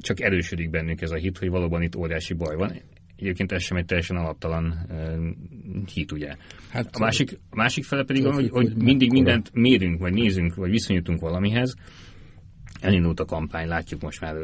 csak 0.00 0.20
erősödik 0.20 0.70
bennünk 0.70 1.00
ez 1.00 1.10
a 1.10 1.16
hit, 1.16 1.38
hogy 1.38 1.48
valóban 1.48 1.82
itt 1.82 1.96
óriási 1.96 2.34
baj 2.34 2.56
van. 2.56 2.72
Egyébként 3.16 3.52
ez 3.52 3.62
sem 3.62 3.76
egy 3.76 3.84
teljesen 3.84 4.16
alaptalan 4.16 4.86
uh, 4.88 5.86
hit, 5.92 6.12
ugye. 6.12 6.36
Hát, 6.70 6.88
a, 6.92 6.98
másik, 6.98 7.38
a 7.50 7.56
másik 7.56 7.84
fele 7.84 8.04
pedig, 8.04 8.26
hogy, 8.26 8.48
hogy 8.50 8.76
mindig 8.76 9.10
mindent 9.10 9.50
mérünk, 9.52 10.00
vagy 10.00 10.12
nézünk, 10.12 10.54
vagy 10.54 10.70
viszonyítunk 10.70 11.20
valamihez. 11.20 11.74
Elindult 12.80 13.20
a 13.20 13.24
kampány, 13.24 13.68
látjuk 13.68 14.00
most 14.00 14.20
már 14.20 14.34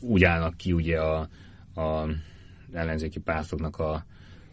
úgy 0.00 0.24
állnak 0.24 0.56
ki 0.56 0.72
ugye 0.72 1.00
a, 1.00 1.28
a 1.74 2.08
ellenzéki 2.72 3.18
pártoknak 3.18 3.76
a, 3.76 4.04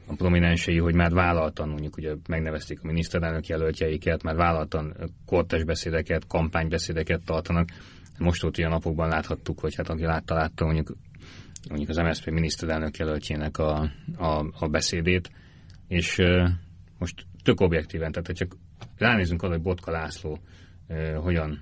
a 0.08 0.14
prominensei, 0.16 0.78
hogy 0.78 0.96
már 0.96 1.12
vállaltan, 1.12 1.70
mondjuk 1.70 1.98
ugye 1.98 2.14
megnevezték 2.28 2.80
a 2.84 2.88
miniszterelnök 2.88 3.48
jelöltjeiket, 3.48 4.24
már 4.24 4.36
vállaltan 4.36 4.96
kortes 5.26 5.64
beszédeket, 5.64 6.28
kampánybeszédeket 6.28 7.26
tartanak. 7.26 7.70
Most 8.20 8.44
ott 8.44 8.58
ilyen 8.58 8.70
napokban 8.70 9.08
láthattuk, 9.08 9.60
hogy 9.60 9.76
hát 9.76 9.90
aki 9.90 10.04
látta, 10.04 10.34
látta 10.34 10.66
mondjuk, 10.66 10.96
mondjuk 11.70 11.90
az 11.90 11.98
MSZP 11.98 12.30
miniszterelnök 12.30 12.98
jelöltjének 12.98 13.58
a, 13.58 13.92
a, 14.18 14.46
a 14.60 14.68
beszédét, 14.68 15.32
és 15.88 16.22
most 16.98 17.26
tök 17.44 17.60
objektíven, 17.60 18.12
tehát 18.12 18.28
ha 18.28 18.34
csak 18.34 18.58
ránézünk 18.98 19.42
arra, 19.42 19.54
hogy 19.54 19.62
Botka 19.62 19.92
László 19.92 20.40
hogyan 21.16 21.62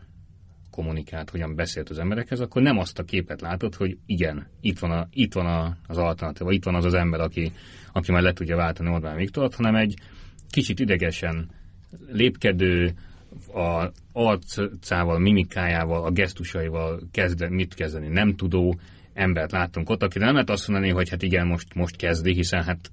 kommunikált, 0.80 1.30
hogyan 1.30 1.56
beszélt 1.56 1.89
az 1.89 2.00
emberekhez, 2.00 2.39
akkor 2.39 2.62
nem 2.62 2.78
azt 2.78 3.00
a 3.00 3.04
képet 3.04 3.42
látod, 3.42 3.76
hogy 3.76 3.98
igen, 4.06 4.48
itt 4.62 4.80
van, 4.80 4.92
a, 4.92 5.08
itt 5.12 5.34
van 5.34 5.46
a, 5.46 5.78
az 5.88 5.98
alternatíva, 5.98 6.52
itt 6.52 6.63
van 6.63 6.76
az 6.76 6.86
az 6.86 6.94
ember, 6.94 7.20
aki, 7.20 7.52
aki 7.94 8.12
már 8.12 8.22
le 8.22 8.34
tudja 8.34 8.56
váltani 8.56 8.89
Orbán 8.89 9.15
Viktort, 9.15 9.56
hanem 9.56 9.76
egy 9.76 9.94
kicsit 10.50 10.80
idegesen 10.80 11.50
lépkedő, 12.12 12.94
a 13.54 13.92
arcával, 14.12 15.20
mimikájával, 15.20 16.04
a 16.06 16.12
gesztusaival 16.12 17.02
kezde, 17.12 17.50
mit 17.50 17.74
kezdeni 17.74 18.08
nem 18.08 18.36
tudó 18.36 18.80
embert 19.13 19.52
láttunk 19.52 19.89
ott, 19.89 20.04
akire 20.04 20.26
nem 20.26 20.34
lehet 20.34 20.50
azt 20.50 20.68
mondani, 20.68 20.92
hogy 20.92 21.10
hát 21.10 21.22
igen, 21.22 21.48
most, 21.48 21.74
most 21.74 21.96
kezdi, 21.96 22.34
hiszen 22.34 22.63
hát 22.63 22.92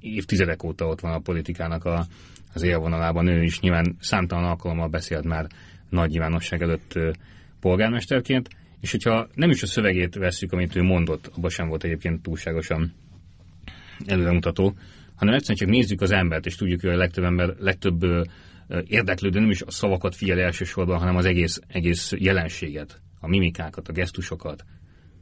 évtizedek 0.00 0.62
óta 0.62 0.86
ott 0.86 1.00
van 1.00 1.12
a 1.12 1.18
politikának 1.18 1.84
a, 1.84 2.06
az 2.54 2.62
élvonalában, 2.62 3.26
ő 3.26 3.42
is 3.42 3.60
nyilván 3.60 3.96
számtalan 4.00 4.44
alkalommal 4.44 4.88
beszélt 4.88 5.24
már 5.24 5.46
nagy 5.94 6.10
nyilvánosság 6.10 6.62
előtt 6.62 6.98
polgármesterként, 7.60 8.48
és 8.80 8.90
hogyha 8.90 9.28
nem 9.34 9.50
is 9.50 9.62
a 9.62 9.66
szövegét 9.66 10.14
vesszük, 10.14 10.52
amit 10.52 10.76
ő 10.76 10.82
mondott, 10.82 11.30
abban 11.36 11.50
sem 11.50 11.68
volt 11.68 11.84
egyébként 11.84 12.22
túlságosan 12.22 12.92
előremutató, 14.06 14.74
hanem 15.14 15.34
egyszerűen 15.34 15.58
csak 15.58 15.68
nézzük 15.68 16.00
az 16.00 16.10
embert, 16.10 16.46
és 16.46 16.56
tudjuk, 16.56 16.80
hogy 16.80 16.90
a 16.90 16.96
legtöbb 16.96 17.24
ember, 17.24 17.54
legtöbb 17.58 18.04
érdeklődő 18.86 19.40
nem 19.40 19.50
is 19.50 19.62
a 19.62 19.70
szavakat 19.70 20.14
figyel 20.14 20.40
elsősorban, 20.40 20.98
hanem 20.98 21.16
az 21.16 21.24
egész, 21.24 21.60
egész 21.66 22.12
jelenséget, 22.16 23.00
a 23.20 23.28
mimikákat, 23.28 23.88
a 23.88 23.92
gesztusokat, 23.92 24.64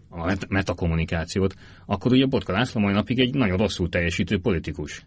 a 0.09 0.25
met- 0.25 0.49
metakommunikációt, 0.49 1.55
akkor 1.87 2.13
ugye 2.13 2.27
Botka 2.27 2.53
László 2.53 2.81
mai 2.81 2.93
napig 2.93 3.19
egy 3.19 3.35
nagyon 3.35 3.57
rosszul 3.57 3.89
teljesítő 3.89 4.39
politikus. 4.39 5.07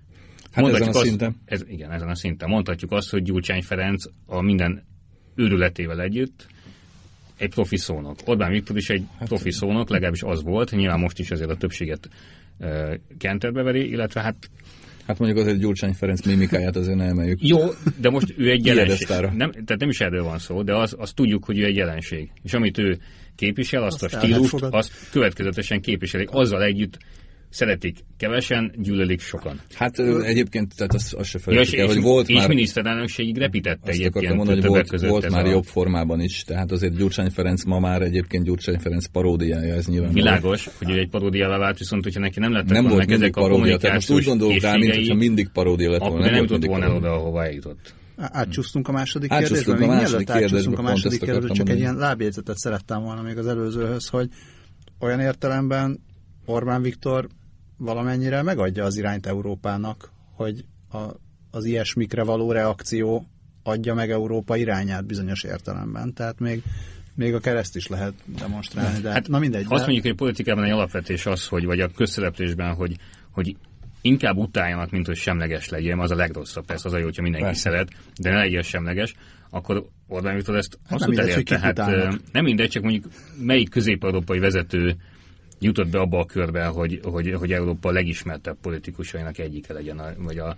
Hát 0.51 0.65
ezen 0.67 0.87
a 0.87 0.89
azt, 0.89 1.05
szinten. 1.05 1.35
Ez, 1.45 1.63
igen, 1.67 1.91
ezen 1.91 2.09
a 2.09 2.15
szinten. 2.15 2.49
Mondhatjuk 2.49 2.91
azt, 2.91 3.09
hogy 3.09 3.23
Gyurcsány 3.23 3.61
Ferenc 3.61 4.03
a 4.25 4.41
minden 4.41 4.83
őrületével 5.35 6.01
együtt 6.01 6.47
egy 7.37 7.49
profi 7.49 7.77
szónok. 7.77 8.19
Orbán 8.25 8.51
Viktor 8.51 8.77
is 8.77 8.89
egy 8.89 9.03
hát, 9.19 9.27
profi 9.27 9.51
szónok, 9.51 9.89
legalábbis 9.89 10.21
az 10.23 10.43
volt, 10.43 10.71
nyilván 10.71 10.99
most 10.99 11.19
is 11.19 11.31
azért 11.31 11.49
a 11.49 11.55
többséget 11.55 12.09
uh, 12.59 12.93
kenterbe 13.17 13.63
veri, 13.63 13.89
illetve 13.89 14.21
hát 14.21 14.49
Hát 15.07 15.19
mondjuk 15.19 15.41
azért 15.41 15.59
Gyurcsány 15.59 15.93
Ferenc 15.93 16.25
mimikáját 16.25 16.75
azért 16.75 16.97
ne 16.97 17.05
emeljük. 17.05 17.47
jó, 17.47 17.59
de 17.97 18.09
most 18.09 18.33
ő 18.37 18.49
egy 18.49 18.65
jelenség. 18.65 19.07
Nem, 19.09 19.51
tehát 19.51 19.77
nem 19.77 19.89
is 19.89 19.99
erről 19.99 20.23
van 20.23 20.39
szó, 20.39 20.63
de 20.63 20.75
az, 20.75 20.95
azt 20.97 21.15
tudjuk, 21.15 21.45
hogy 21.45 21.59
ő 21.59 21.65
egy 21.65 21.75
jelenség. 21.75 22.29
És 22.43 22.53
amit 22.53 22.77
ő 22.77 22.97
képvisel, 23.35 23.83
azt, 23.83 24.03
Azt 24.03 24.13
a 24.13 24.19
stílust, 24.19 24.53
azt 24.53 24.91
következetesen 25.11 25.81
képviseli. 25.81 26.27
Azzal 26.31 26.63
együtt 26.63 26.97
szeretik 27.55 27.97
kevesen, 28.17 28.71
gyűlölik 28.77 29.19
sokan. 29.21 29.61
Hát 29.73 29.99
egyébként, 29.99 30.75
tehát 30.75 30.93
azt, 30.93 31.13
azt 31.13 31.29
se 31.29 31.39
Ja, 31.45 31.61
és, 31.61 31.69
felejtsük 31.69 31.79
el, 31.79 31.85
és, 31.85 31.93
hogy 31.93 32.01
volt 32.03 32.29
és 32.29 32.35
már... 32.35 32.47
miniszterelnökségig 32.47 33.37
repítette 33.37 33.89
Azt 33.89 33.99
egyébként 33.99 34.33
mondani, 34.35 34.59
hogy 34.61 34.69
volt, 34.69 34.89
között 34.89 35.09
volt 35.09 35.29
már 35.29 35.45
a- 35.45 35.49
jobb 35.49 35.63
formában 35.63 36.19
is, 36.19 36.43
tehát 36.43 36.71
azért 36.71 36.95
Gyurcsány 36.97 37.29
Ferenc 37.29 37.63
ma 37.63 37.79
már 37.79 38.01
egyébként 38.01 38.43
Gyurcsány 38.43 38.79
Ferenc 38.79 39.07
paródiája, 39.07 39.73
ez 39.73 39.85
nyilván. 39.87 40.13
Világos, 40.13 40.69
hogy 40.77 40.91
ő 40.91 40.99
egy 40.99 41.09
paródiává 41.09 41.57
vált, 41.57 41.77
viszont 41.77 42.03
hogyha 42.03 42.19
neki 42.19 42.39
nem 42.39 42.51
lettek 42.51 42.69
Nem 42.81 42.87
volt 42.87 43.11
ezek 43.11 43.35
a 43.35 43.41
paródia, 43.41 43.77
tehát 43.77 43.95
most 43.95 44.09
úgy 44.11 44.23
kommunikációs 44.23 44.25
gondolok 44.25 44.61
rá, 44.61 44.75
mint 44.75 44.95
hogyha 44.95 45.15
mindig 45.15 45.47
paródia 45.53 45.89
lett 45.91 45.99
akkor 45.99 46.11
volna. 46.11 46.25
nem 46.25 46.35
volt 46.37 46.49
jutott 46.49 46.65
volna 46.69 46.95
oda, 46.95 47.11
ahova 47.13 47.43
eljutott. 47.43 47.93
Átcsúsztunk 48.17 48.87
a 48.87 48.91
második 48.91 49.31
Átcsúsztunk 49.31 49.77
kérdésbe. 49.77 49.85
a 49.85 49.87
Még 49.87 49.97
második 50.01 50.27
mielőtt 50.27 50.43
átcsúsztunk 50.43 50.79
a 50.79 50.81
második 50.81 51.19
kérdésbe, 51.19 51.53
csak 51.53 51.69
egy 51.69 51.79
ilyen 51.79 51.95
lábjegyzetet 51.95 52.57
szerettem 52.57 53.03
volna 53.03 53.21
még 53.21 53.37
az 53.37 53.47
előzőhöz, 53.47 54.07
hogy 54.07 54.29
olyan 54.99 55.19
értelemben 55.19 55.99
Orbán 56.45 56.81
Viktor 56.81 57.27
valamennyire 57.77 58.41
megadja 58.41 58.83
az 58.83 58.97
irányt 58.97 59.25
Európának, 59.25 60.11
hogy 60.35 60.65
a, 60.91 60.97
az 61.51 61.65
ilyesmikre 61.65 62.23
való 62.23 62.51
reakció 62.51 63.27
adja 63.63 63.93
meg 63.93 64.11
Európa 64.11 64.55
irányát 64.55 65.05
bizonyos 65.05 65.43
értelemben. 65.43 66.13
Tehát 66.13 66.39
még, 66.39 66.63
még 67.13 67.33
a 67.33 67.39
kereszt 67.39 67.75
is 67.75 67.87
lehet 67.87 68.13
demonstrálni. 68.25 68.99
De, 68.99 69.11
hát, 69.11 69.27
na 69.27 69.39
mindegy. 69.39 69.61
Azt 69.61 69.69
de- 69.69 69.77
mondjuk, 69.77 70.01
hogy 70.01 70.11
a 70.11 70.15
politikában 70.15 70.63
egy 70.63 70.71
alapvetés 70.71 71.25
az, 71.25 71.47
hogy, 71.47 71.65
vagy 71.65 71.79
a 71.79 71.87
közszereplésben, 71.87 72.73
hogy, 72.73 72.95
hogy 73.31 73.55
inkább 74.01 74.37
utáljanak, 74.37 74.91
mint 74.91 75.05
hogy 75.05 75.15
semleges 75.15 75.69
legyen, 75.69 75.99
az 75.99 76.11
a 76.11 76.15
legrosszabb, 76.15 76.65
persze 76.65 76.87
az 76.87 76.93
a 76.93 76.97
jó, 76.97 77.03
hogyha 77.03 77.21
mindenki 77.21 77.47
Persze. 77.47 77.61
szeret, 77.61 77.89
de 78.21 78.29
ne 78.29 78.37
legyen 78.37 78.61
semleges, 78.61 79.13
akkor 79.49 79.85
Orbán 80.07 80.35
Viktor 80.35 80.55
ezt 80.55 80.79
Hát 80.83 80.91
abszolút 80.93 81.19
elérte. 81.19 81.59
Hát 81.59 81.79
ö, 81.79 82.13
nem 82.31 82.43
mindegy, 82.43 82.69
csak 82.69 82.83
mondjuk 82.83 83.05
melyik 83.41 83.69
közép-európai 83.69 84.39
vezető 84.39 84.95
jutott 85.65 85.89
be 85.89 85.99
abba 85.99 86.19
a 86.19 86.25
körbe, 86.25 86.65
hogy, 86.65 86.99
hogy, 87.03 87.33
hogy 87.33 87.51
Európa 87.51 87.91
legismertebb 87.91 88.57
politikusainak 88.61 89.37
egyike 89.37 89.73
legyen, 89.73 89.99
a- 89.99 90.13
vagy 90.17 90.37
a 90.37 90.55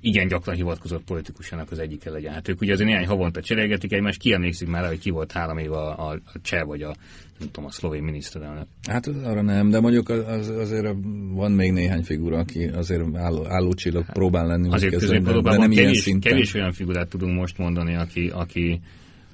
igen 0.00 0.26
gyakran 0.28 0.54
hivatkozott 0.54 1.04
politikusának 1.04 1.70
az 1.70 1.78
egyike 1.78 2.10
legyen. 2.10 2.32
Hát 2.32 2.48
ők 2.48 2.60
ugye 2.60 2.72
azért 2.72 2.88
néhány 2.88 3.06
havonta 3.06 3.40
cserélgetik 3.40 3.92
egymást, 3.92 4.18
ki 4.18 4.32
emlékszik 4.32 4.68
már, 4.68 4.86
hogy 4.88 4.98
ki 4.98 5.10
volt 5.10 5.32
három 5.32 5.58
év 5.58 5.72
a, 5.72 6.08
a, 6.08 6.12
a 6.12 6.40
cseh 6.42 6.64
vagy 6.64 6.82
a, 6.82 6.94
nem 7.38 7.48
tudom, 7.50 7.64
a 7.64 7.70
szlovén 7.70 8.02
miniszterelnök. 8.02 8.66
Hát 8.88 9.06
arra 9.06 9.42
nem, 9.42 9.70
de 9.70 9.80
mondjuk 9.80 10.08
az, 10.08 10.26
az, 10.26 10.48
azért 10.48 10.94
van 11.32 11.52
még 11.52 11.72
néhány 11.72 12.02
figura, 12.02 12.38
aki 12.38 12.64
azért 12.64 13.16
álló, 13.16 13.46
állócsillag 13.46 14.04
próbál 14.12 14.46
lenni. 14.46 14.68
Azért 14.70 15.00
nem 15.58 15.70
kevés, 15.70 15.98
szinten. 15.98 16.30
kevés 16.30 16.54
olyan 16.54 16.72
figurát 16.72 17.08
tudunk 17.08 17.38
most 17.38 17.58
mondani, 17.58 17.94
aki, 17.96 18.30
aki 18.34 18.80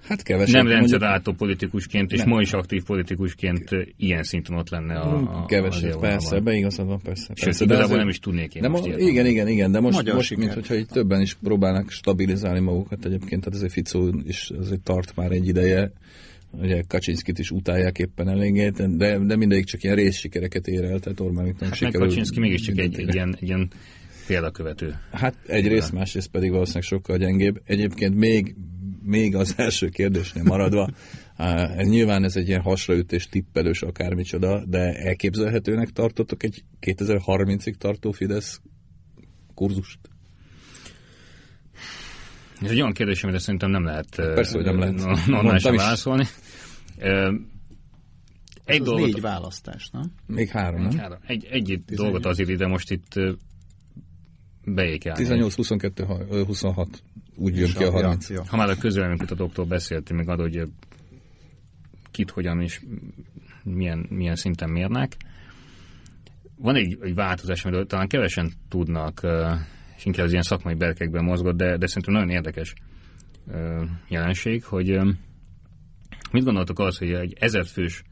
Hát 0.09 0.23
kevesebb. 0.23 0.63
Nem 0.65 0.73
rendszerváltó 0.73 1.33
politikusként, 1.33 2.13
és 2.13 2.19
nem. 2.19 2.29
ma 2.29 2.41
is 2.41 2.53
aktív 2.53 2.83
politikusként 2.83 3.71
ilyen 3.97 4.23
szinten 4.23 4.57
ott 4.57 4.69
lenne 4.69 4.95
a, 4.95 5.41
a 5.43 5.45
Kevesebb, 5.45 6.01
persze, 6.01 6.41
beigazad 6.41 6.87
van, 6.87 7.01
persze. 7.03 7.33
Sőt, 7.35 7.45
persze 7.45 7.65
igazából 7.65 7.85
azért, 7.85 7.99
nem 7.99 8.09
is 8.09 8.19
tudnék 8.19 8.55
én 8.55 8.63
de 8.63 8.69
most 8.69 8.87
mo- 8.87 8.99
Igen, 8.99 9.27
igen, 9.27 9.49
igen, 9.49 9.73
de 9.73 9.81
most, 9.81 9.97
Magyar 9.97 10.15
most 10.15 10.27
siker. 10.27 10.43
mint 10.45 10.55
hogyha 10.55 10.75
így 10.75 10.87
többen 10.87 11.21
is 11.21 11.35
próbálnak 11.35 11.91
stabilizálni 11.91 12.61
magukat 12.61 13.05
egyébként, 13.05 13.45
tehát 13.45 13.55
azért 13.55 13.73
Ficó 13.73 14.15
is 14.27 14.51
azért 14.59 14.81
tart 14.81 15.17
már 15.17 15.31
egy 15.31 15.49
ideje, 15.49 15.93
ugye 16.51 16.83
Kaczynszkit 16.89 17.39
is 17.39 17.51
utálják 17.51 17.99
éppen 17.99 18.29
eléggé, 18.29 18.69
de, 18.69 19.19
de 19.19 19.37
mindegyik 19.37 19.65
csak 19.65 19.83
ilyen 19.83 19.97
részsikereket 19.97 20.67
ér 20.67 20.85
el, 20.85 20.99
tehát 20.99 21.19
nem 21.35 21.55
Hát 21.61 21.75
sikerül. 21.75 22.09
Kaczynszki 22.09 22.41
mégiscsak 22.41 22.79
egy, 22.79 22.99
egy, 22.99 23.15
ilyen, 23.15 23.37
egy 23.41 23.49
ilyen 23.49 23.71
példakövető. 24.27 24.95
Hát 25.13 25.35
egyrészt, 25.47 25.93
másrészt 25.93 26.29
pedig 26.29 26.51
valószínűleg 26.51 26.85
sokkal 26.85 27.17
gyengébb. 27.17 27.61
Egyébként 27.65 28.15
még, 28.15 28.55
még 29.05 29.35
az 29.35 29.55
első 29.59 29.89
kérdésnél 29.89 30.43
maradva, 30.43 30.89
ez 31.77 31.89
nyilván 31.89 32.25
ez 32.25 32.37
egy 32.37 32.49
ilyen 32.49 32.61
hasraütés, 32.61 33.27
tippelős 33.29 33.83
akármicsoda, 33.83 34.65
de 34.67 34.79
elképzelhetőnek 34.95 35.91
tartotok 35.91 36.43
egy 36.43 36.65
2030-ig 36.81 37.75
tartó 37.75 38.11
Fidesz 38.11 38.61
kurzust? 39.55 39.99
Ez 42.63 42.71
egy 42.71 42.81
olyan 42.81 42.93
kérdés, 42.93 43.23
amire 43.23 43.39
szerintem 43.39 43.71
nem 43.71 43.85
lehet 43.85 44.07
Persze, 44.17 44.57
hogy 44.57 44.65
nem 44.65 44.79
lehet. 44.79 45.27
normálisan 45.27 45.75
is. 45.75 45.81
válaszolni. 45.81 46.25
Egy 48.65 48.81
Ez 48.81 48.85
dolgot, 48.87 49.05
négy 49.07 49.21
választás, 49.21 49.89
nem? 49.93 50.13
Még 50.27 50.49
három, 50.49 50.83
nem? 50.83 50.99
Három. 50.99 51.19
egy, 51.27 51.45
egy 51.51 51.71
itt 51.71 51.91
dolgot 51.95 52.27
azért 52.27 52.49
ide 52.49 52.67
most 52.67 52.91
itt 52.91 53.13
beékelni. 54.65 55.19
18, 55.19 55.55
22, 55.55 56.05
ha- 56.05 56.27
ö, 56.31 56.45
26. 56.45 57.03
Úgy 57.37 57.57
jön 57.57 57.73
ki 57.73 57.85
a 57.85 57.91
30. 57.91 58.31
Ja, 58.31 58.43
Ha 58.47 58.57
már 58.57 58.69
a 58.69 58.77
közvéleménykutatóktól 58.77 59.65
beszéltünk, 59.65 60.21
meg 60.21 60.29
arról, 60.29 60.49
hogy 60.49 60.69
kit, 62.11 62.31
hogyan 62.31 62.61
és 62.61 62.81
milyen, 63.63 64.07
milyen 64.09 64.37
szinten 64.37 64.71
mérnek. 64.71 65.17
Van 66.57 66.75
egy, 66.75 66.99
egy 67.03 67.15
változás, 67.15 67.65
amiről 67.65 67.87
talán 67.87 68.09
kevesen 68.09 68.53
tudnak, 68.69 69.21
és 69.97 70.05
inkább 70.05 70.25
az 70.25 70.31
ilyen 70.31 70.43
szakmai 70.43 70.75
berkekben 70.75 71.25
mozgott, 71.25 71.57
de, 71.57 71.77
de 71.77 71.87
szerintem 71.87 72.15
nagyon 72.15 72.31
érdekes 72.31 72.75
jelenség, 74.09 74.65
hogy 74.65 74.99
mit 76.33 76.45
gondoltok 76.45 76.79
az, 76.79 76.99
hogy 76.99 77.13
egy 77.13 77.37
ezerfős 77.41 78.03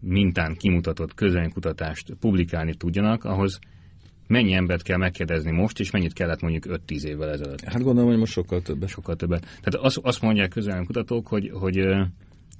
mintán 0.00 0.54
kimutatott 0.54 1.14
közvéleménykutatást 1.14 2.14
publikálni 2.20 2.74
tudjanak, 2.74 3.24
ahhoz 3.24 3.58
mennyi 4.28 4.52
embert 4.52 4.82
kell 4.82 4.96
megkérdezni 4.96 5.50
most, 5.50 5.80
és 5.80 5.90
mennyit 5.90 6.12
kellett 6.12 6.40
mondjuk 6.40 6.80
5-10 6.86 7.02
évvel 7.02 7.30
ezelőtt? 7.30 7.64
Hát 7.64 7.82
gondolom, 7.82 8.08
hogy 8.08 8.18
most 8.18 8.32
sokkal 8.32 8.62
többes. 8.62 8.90
sokkal 8.90 9.16
többet. 9.16 9.40
Tehát 9.40 9.86
azt, 9.86 9.98
azt 10.02 10.22
mondják 10.22 10.48
közelem 10.48 10.84
kutatók, 10.84 11.26
hogy, 11.26 11.50
hogy 11.54 11.76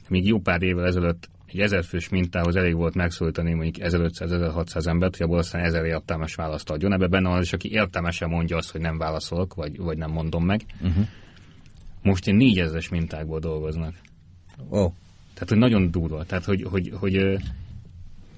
még 0.08 0.26
jó 0.26 0.38
pár 0.38 0.62
évvel 0.62 0.86
ezelőtt 0.86 1.28
egy 1.46 1.60
ezerfős 1.60 2.08
mintához 2.08 2.56
elég 2.56 2.74
volt 2.74 2.94
megszólítani 2.94 3.54
mondjuk 3.54 3.88
1500-1600 3.88 4.86
embert, 4.86 5.16
hogy 5.16 5.26
abból 5.26 5.38
aztán 5.38 5.64
ezer 5.64 5.84
értelmes 5.84 6.34
választ 6.34 6.70
adjon. 6.70 6.92
Ebben 6.92 7.10
benne 7.10 7.28
van 7.28 7.38
az 7.38 7.44
is, 7.44 7.52
aki 7.52 7.70
értelmesen 7.70 8.28
mondja 8.28 8.56
azt, 8.56 8.70
hogy 8.70 8.80
nem 8.80 8.98
válaszolok, 8.98 9.54
vagy, 9.54 9.76
vagy 9.76 9.98
nem 9.98 10.10
mondom 10.10 10.44
meg. 10.44 10.64
Uh-huh. 10.80 11.06
Most 12.02 12.26
ilyen 12.26 12.38
négyezeres 12.38 12.88
mintákból 12.88 13.38
dolgoznak. 13.38 13.94
Ó, 14.70 14.82
oh, 14.82 14.92
Tehát, 15.34 15.48
hogy 15.48 15.58
nagyon 15.58 15.90
durva. 15.90 16.24
Tehát, 16.24 16.44
hogy, 16.44 16.62
hogy, 16.62 16.92
hogy 16.94 17.38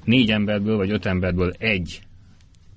négy 0.05 0.31
emberből, 0.31 0.77
vagy 0.77 0.91
öt 0.91 1.07
emberből 1.07 1.53
egy 1.59 2.01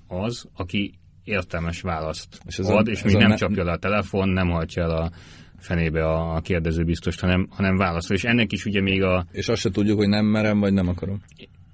az, 0.07 0.49
aki 0.55 0.93
értelmes 1.23 1.81
választ 1.81 2.39
És 2.45 2.59
ez 2.59 2.67
ad, 2.69 2.87
a- 2.87 2.91
és 2.91 2.97
ez 2.99 3.05
még 3.05 3.15
a 3.15 3.19
nem 3.19 3.29
ne- 3.29 3.35
csapja 3.35 3.63
le 3.63 3.71
a 3.71 3.77
telefon, 3.77 4.29
nem 4.29 4.49
hajtja 4.49 4.83
el 4.83 4.89
a 4.91 5.11
fenébe 5.57 6.05
a, 6.05 6.35
a 6.35 6.41
kérdező 6.41 6.83
biztost, 6.83 7.19
hanem, 7.19 7.47
hanem 7.49 7.77
válaszol. 7.77 8.15
És 8.15 8.23
ennek 8.23 8.51
is 8.51 8.65
ugye 8.65 8.81
még 8.81 9.03
a, 9.03 9.25
és 9.31 9.47
azt 9.49 9.61
se 9.61 9.69
tudjuk, 9.69 9.97
hogy 9.97 10.07
nem 10.07 10.25
merem, 10.25 10.59
vagy 10.59 10.73
nem 10.73 10.87
akarom. 10.87 11.21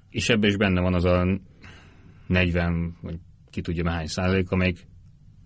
és 0.09 0.29
ebben 0.29 0.49
is 0.49 0.55
benne 0.55 0.81
van 0.81 0.93
az 0.93 1.05
a 1.05 1.25
40, 2.27 2.95
vagy 3.01 3.19
ki 3.49 3.61
tudja 3.61 3.89
hány 3.91 4.07
százalék, 4.07 4.51
amelyik 4.51 4.87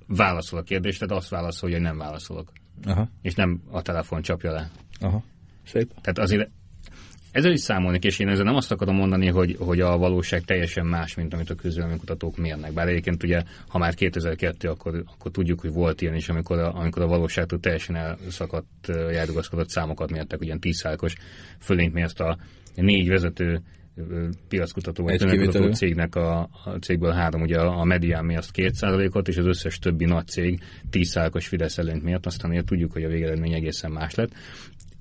válaszol 0.07 0.59
a 0.59 0.63
kérdést, 0.63 0.99
tehát 0.99 1.15
azt 1.17 1.29
válaszolja, 1.29 1.75
hogy 1.75 1.85
nem 1.85 1.97
válaszolok. 1.97 2.51
Aha, 2.85 3.09
És 3.21 3.33
nem 3.35 3.61
a 3.71 3.81
telefon 3.81 4.21
csapja 4.21 4.51
le. 4.51 4.69
aha. 4.99 5.23
Szép. 5.65 5.91
Tehát 6.01 6.17
azért 6.19 6.49
ezzel 7.33 7.51
is 7.51 7.61
számolni, 7.61 7.99
és 8.01 8.19
én 8.19 8.27
ezzel 8.27 8.43
nem 8.43 8.55
azt 8.55 8.71
akarom 8.71 8.95
mondani, 8.95 9.27
hogy, 9.27 9.55
hogy 9.59 9.79
a 9.79 9.97
valóság 9.97 10.41
teljesen 10.41 10.85
más, 10.85 11.15
mint 11.15 11.33
amit 11.33 11.49
a 11.49 11.55
közvéleménykutatók 11.55 12.37
mérnek. 12.37 12.73
Bár 12.73 12.87
egyébként 12.87 13.23
ugye, 13.23 13.43
ha 13.67 13.77
már 13.77 13.93
2002, 13.93 14.69
akkor, 14.69 15.03
akkor 15.13 15.31
tudjuk, 15.31 15.59
hogy 15.59 15.71
volt 15.71 16.01
ilyen 16.01 16.15
is, 16.15 16.29
amikor 16.29 16.59
a, 16.59 16.75
amikor 16.75 17.01
a 17.01 17.07
valóságtól 17.07 17.59
teljesen 17.59 17.95
elszakadt, 17.95 18.87
járugaszkodott 19.11 19.69
számokat 19.69 20.11
mértek, 20.11 20.41
ugyan 20.41 20.59
10 20.59 20.85
os 20.97 21.15
fölényt 21.59 21.93
mért 21.93 22.19
a 22.19 22.37
négy 22.75 23.07
vezető 23.07 23.61
piackutató 24.47 25.03
vagy 25.03 25.23
kivételű. 25.23 25.71
cégnek 25.71 26.15
a, 26.15 26.39
a 26.39 26.69
cégből 26.81 27.11
három, 27.11 27.41
ugye 27.41 27.59
a 27.59 27.79
a 27.79 27.83
medián 27.83 28.25
mért 28.25 28.49
2%-ot, 28.53 29.27
és 29.27 29.37
az 29.37 29.45
összes 29.45 29.79
többi 29.79 30.05
nagy 30.05 30.27
cég 30.27 30.59
10%-os 30.91 31.47
Fidesz 31.47 31.77
előnyt 31.77 32.03
mért, 32.03 32.25
aztán 32.25 32.51
ugye 32.51 32.63
tudjuk, 32.63 32.91
hogy 32.91 33.03
a 33.03 33.07
végeredmény 33.07 33.53
egészen 33.53 33.91
más 33.91 34.15
lett 34.15 34.31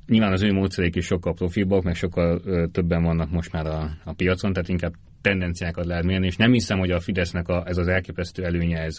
nyilván 0.06 0.32
az 0.32 0.42
ő 0.42 0.52
módszereik 0.52 0.96
is 0.96 1.04
sokkal 1.04 1.34
profibbak, 1.34 1.82
meg 1.82 1.94
sokkal 1.94 2.40
ö, 2.44 2.66
többen 2.72 3.02
vannak 3.02 3.30
most 3.30 3.52
már 3.52 3.66
a, 3.66 3.90
a 4.04 4.12
piacon, 4.12 4.52
tehát 4.52 4.68
inkább 4.68 4.92
tendenciákat 5.20 5.84
lehet 5.84 6.04
mérni, 6.04 6.26
és 6.26 6.36
nem 6.36 6.52
hiszem, 6.52 6.78
hogy 6.78 6.90
a 6.90 7.00
Fidesznek 7.00 7.48
a, 7.48 7.62
ez 7.66 7.76
az 7.76 7.88
elképesztő 7.88 8.44
előnye, 8.44 8.78
ez, 8.78 8.96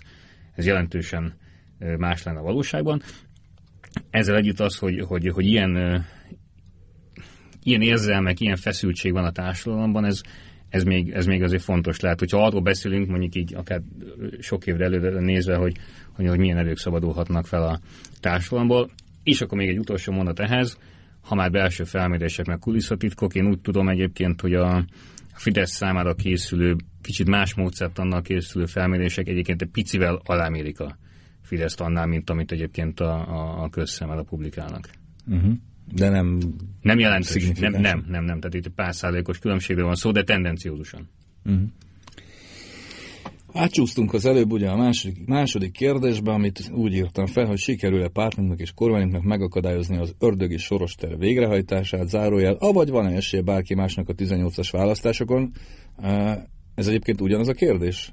ez 0.55 0.65
jelentősen 0.65 1.33
más 1.97 2.23
lenne 2.23 2.39
a 2.39 2.43
valóságban. 2.43 3.01
Ezzel 4.09 4.35
együtt 4.35 4.59
az, 4.59 4.77
hogy, 4.77 4.99
hogy, 4.99 5.27
hogy 5.27 5.45
ilyen, 5.45 6.05
ilyen 7.63 7.81
érzelmek, 7.81 8.39
ilyen 8.39 8.55
feszültség 8.55 9.11
van 9.11 9.25
a 9.25 9.31
társadalomban, 9.31 10.05
ez, 10.05 10.21
ez 10.69 10.83
még, 10.83 11.11
ez 11.11 11.25
még 11.25 11.43
azért 11.43 11.63
fontos 11.63 11.99
lehet. 11.99 12.19
Hogyha 12.19 12.45
arról 12.45 12.61
beszélünk, 12.61 13.09
mondjuk 13.09 13.35
így 13.35 13.53
akár 13.55 13.81
sok 14.39 14.67
évre 14.67 14.85
előre 14.85 15.19
nézve, 15.19 15.55
hogy, 15.55 15.77
hogy, 16.11 16.27
hogy 16.27 16.39
milyen 16.39 16.57
erők 16.57 16.77
szabadulhatnak 16.77 17.47
fel 17.47 17.63
a 17.63 17.79
társadalomból, 18.19 18.89
és 19.23 19.41
akkor 19.41 19.57
még 19.57 19.69
egy 19.69 19.79
utolsó 19.79 20.11
mondat 20.11 20.39
ehhez, 20.39 20.77
ha 21.23 21.35
már 21.35 21.51
belső 21.51 21.83
felmérések 21.83 22.45
meg 22.45 22.59
kulisszatitkok, 22.59 23.35
én 23.35 23.47
úgy 23.47 23.59
tudom 23.59 23.89
egyébként, 23.89 24.41
hogy 24.41 24.53
a 24.53 24.85
Fidesz 25.33 25.71
számára 25.71 26.13
készülő, 26.13 26.75
kicsit 27.01 27.29
más 27.29 27.53
módszert 27.53 27.99
annak 27.99 28.23
készülő 28.23 28.65
felmérések 28.65 29.27
egyébként 29.27 29.61
egy 29.61 29.69
picivel 29.69 30.21
alámérik 30.25 30.79
a 30.79 30.97
Fideszt 31.41 31.81
annál, 31.81 32.05
mint 32.05 32.29
amit 32.29 32.51
egyébként 32.51 32.99
a, 32.99 33.13
a, 33.13 33.63
a 33.63 33.69
közszemmel 33.69 34.23
publikálnak. 34.23 34.89
Uh-huh. 35.27 35.53
De 35.91 36.09
nem... 36.09 36.39
Nem 36.81 36.99
jelentős, 36.99 37.51
nem, 37.59 37.71
nem, 37.71 38.05
nem, 38.07 38.23
nem, 38.23 38.39
tehát 38.39 38.53
itt 38.53 38.67
pár 38.69 38.95
százalékos 38.95 39.39
különbségről 39.39 39.85
van 39.85 39.95
szó, 39.95 40.11
de 40.11 40.23
tendenciózusan. 40.23 41.09
Átcsúsztunk 43.53 44.13
az 44.13 44.25
előbb 44.25 44.51
ugye 44.51 44.69
a 44.69 44.75
második, 44.75 45.25
második 45.25 45.71
kérdésbe, 45.71 46.31
amit 46.31 46.69
úgy 46.71 46.93
írtam 46.93 47.25
fel, 47.25 47.45
hogy 47.45 47.57
sikerül-e 47.57 48.07
pártunknak 48.07 48.59
és 48.59 48.71
kormányunknak 48.71 49.23
megakadályozni 49.23 49.97
az 49.97 50.15
ördögi 50.19 50.57
soros 50.57 50.95
terv 50.95 51.19
végrehajtását, 51.19 52.07
zárójel, 52.07 52.53
avagy 52.53 52.89
van-e 52.89 53.15
esélye 53.15 53.43
bárki 53.43 53.73
másnak 53.73 54.09
a 54.09 54.13
18-as 54.13 54.69
választásokon. 54.71 55.51
Ez 56.75 56.87
egyébként 56.87 57.21
ugyanaz 57.21 57.47
a 57.47 57.53
kérdés? 57.53 58.11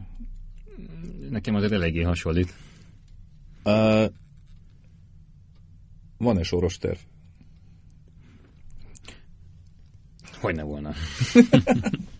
Nekem 1.30 1.54
azért 1.54 1.72
eléggé 1.72 2.02
hasonlít. 2.02 2.54
Uh, 3.64 4.04
Van-e 6.18 6.42
soros 6.42 6.78
terv? 6.78 6.98
Hogy 10.40 10.54
ne 10.54 10.62
volna. 10.62 10.92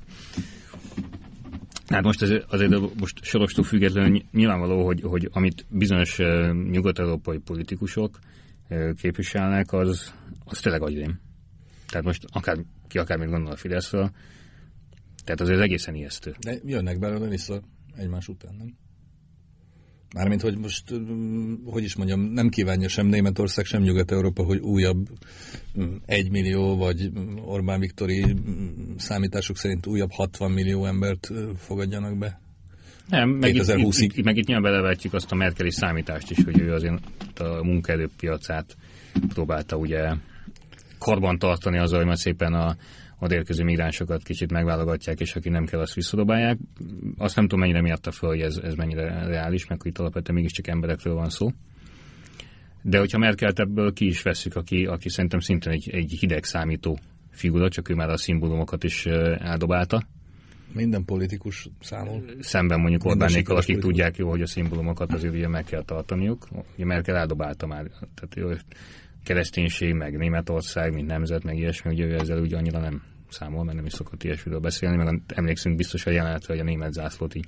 Hát 1.90 2.02
most 2.02 2.22
azért, 2.22 2.52
azért 2.52 2.98
most 2.98 3.24
sorostól 3.24 3.64
függetlenül 3.64 4.10
ny- 4.10 4.32
nyilvánvaló, 4.32 4.84
hogy, 4.84 5.00
hogy 5.00 5.28
amit 5.32 5.66
bizonyos 5.68 6.16
nyugat-európai 6.70 7.38
politikusok 7.38 8.18
képviselnek, 8.96 9.72
az, 9.72 10.14
az 10.44 10.60
tényleg 10.60 10.82
agyrém. 10.82 11.20
Tehát 11.88 12.06
most 12.06 12.24
akár, 12.32 12.58
ki 12.88 12.98
akármit 12.98 13.28
gondol 13.28 13.52
a 13.52 13.56
Fideszről, 13.56 14.10
tehát 15.24 15.40
azért 15.40 15.60
egészen 15.60 15.94
ijesztő. 15.94 16.34
De 16.40 16.58
jönnek 16.64 16.98
belőle 16.98 17.28
vissza 17.28 17.62
egymás 17.96 18.28
után, 18.28 18.54
nem? 18.58 18.76
Mármint, 20.14 20.40
hogy 20.40 20.58
most, 20.58 20.94
mm, 20.94 21.54
hogy 21.64 21.82
is 21.82 21.96
mondjam, 21.96 22.20
nem 22.20 22.48
kívánja 22.48 22.88
sem 22.88 23.06
Németország, 23.06 23.64
sem 23.64 23.82
Nyugat-Európa, 23.82 24.42
hogy 24.42 24.58
újabb 24.58 25.08
mm, 25.80 25.94
egymillió, 26.06 26.76
vagy 26.76 27.10
mm, 27.10 27.36
Orbán 27.44 27.80
Viktori 27.80 28.36
számítások 28.96 29.56
szerint 29.56 29.86
újabb 29.86 30.10
60 30.12 30.50
millió 30.50 30.86
embert 30.86 31.30
fogadjanak 31.56 32.18
be. 32.18 32.40
Nem, 33.08 33.28
meg 33.28 33.54
itt, 33.54 33.62
2020-ig. 33.62 34.00
itt, 34.00 34.16
itt, 34.16 34.24
meg 34.24 34.36
itt 34.36 34.46
nyilván 34.46 34.72
belevetjük 34.72 35.12
azt 35.12 35.32
a 35.32 35.34
merkeli 35.34 35.70
számítást 35.70 36.30
is, 36.30 36.44
hogy 36.44 36.60
ő 36.60 36.72
azért 36.72 37.02
a 37.38 37.64
munkaerőpiacát 37.64 38.76
próbálta 39.28 39.76
ugye 39.76 40.14
korban 40.98 41.38
tartani 41.38 41.78
azzal, 41.78 41.98
hogy 41.98 42.06
majd 42.06 42.18
szépen 42.18 42.52
a, 42.52 42.76
a 43.20 43.32
érkező 43.32 43.64
migránsokat 43.64 44.22
kicsit 44.22 44.52
megválogatják, 44.52 45.20
és 45.20 45.34
aki 45.34 45.48
nem 45.48 45.64
kell, 45.64 45.80
azt 45.80 45.94
visszadobálják. 45.94 46.58
Azt 47.18 47.36
nem 47.36 47.44
tudom, 47.44 47.60
mennyire 47.60 47.80
mérte 47.80 48.10
föl, 48.10 48.28
hogy 48.28 48.40
ez, 48.40 48.56
ez 48.56 48.74
mennyire 48.74 49.26
reális, 49.26 49.64
hogy 49.64 49.78
itt 49.82 49.98
alapvetően 49.98 50.36
mégiscsak 50.36 50.66
emberekről 50.66 51.14
van 51.14 51.28
szó. 51.28 51.50
de 52.82 52.98
hogyha 52.98 53.18
Merkelt 53.18 53.58
ebből 53.58 53.92
ki 53.92 54.06
is 54.06 54.22
veszük, 54.22 54.56
aki, 54.56 54.84
aki 54.84 55.08
szerintem 55.08 55.40
szintén 55.40 55.72
egy, 55.72 55.90
egy 55.90 56.16
hideg 56.20 56.44
számító 56.44 56.98
figura, 57.30 57.68
csak 57.68 57.88
ő 57.88 57.94
már 57.94 58.10
a 58.10 58.16
szimbólumokat 58.16 58.84
is 58.84 59.06
eldobálta. 59.38 60.02
Minden 60.72 61.04
politikus 61.04 61.68
számol. 61.80 62.24
Szemben 62.40 62.80
mondjuk 62.80 63.04
Orbánékkal, 63.04 63.56
akik 63.56 63.66
politikus. 63.66 63.84
tudják 63.84 64.16
jó, 64.16 64.28
hogy 64.28 64.42
a 64.42 64.46
szimbólumokat 64.46 65.12
azért 65.12 65.34
ugye 65.34 65.48
meg 65.48 65.64
kell 65.64 65.82
tartaniuk. 65.82 66.48
Ugye 66.74 66.84
Merkel 66.84 67.16
eldobálta 67.16 67.66
már, 67.66 67.86
tehát 67.86 68.34
jó, 68.34 68.48
kereszténység, 69.24 69.94
meg 69.94 70.16
Németország, 70.16 70.94
mint 70.94 71.06
nemzet, 71.06 71.44
meg 71.44 71.58
ilyesmi, 71.58 71.92
ugye 71.92 72.04
ő 72.04 72.14
ezzel 72.14 72.40
úgy 72.40 72.54
annyira 72.54 72.78
nem 72.78 73.02
számol, 73.28 73.64
mert 73.64 73.76
nem 73.76 73.86
is 73.86 73.92
szokott 73.92 74.24
ilyesmiről 74.24 74.60
beszélni, 74.60 74.96
meg 74.96 75.20
emlékszünk 75.26 75.76
biztos 75.76 76.06
a 76.06 76.10
jelenetre, 76.10 76.52
hogy 76.52 76.62
a 76.62 76.68
német 76.68 76.92
zászlót 76.92 77.34
így 77.34 77.46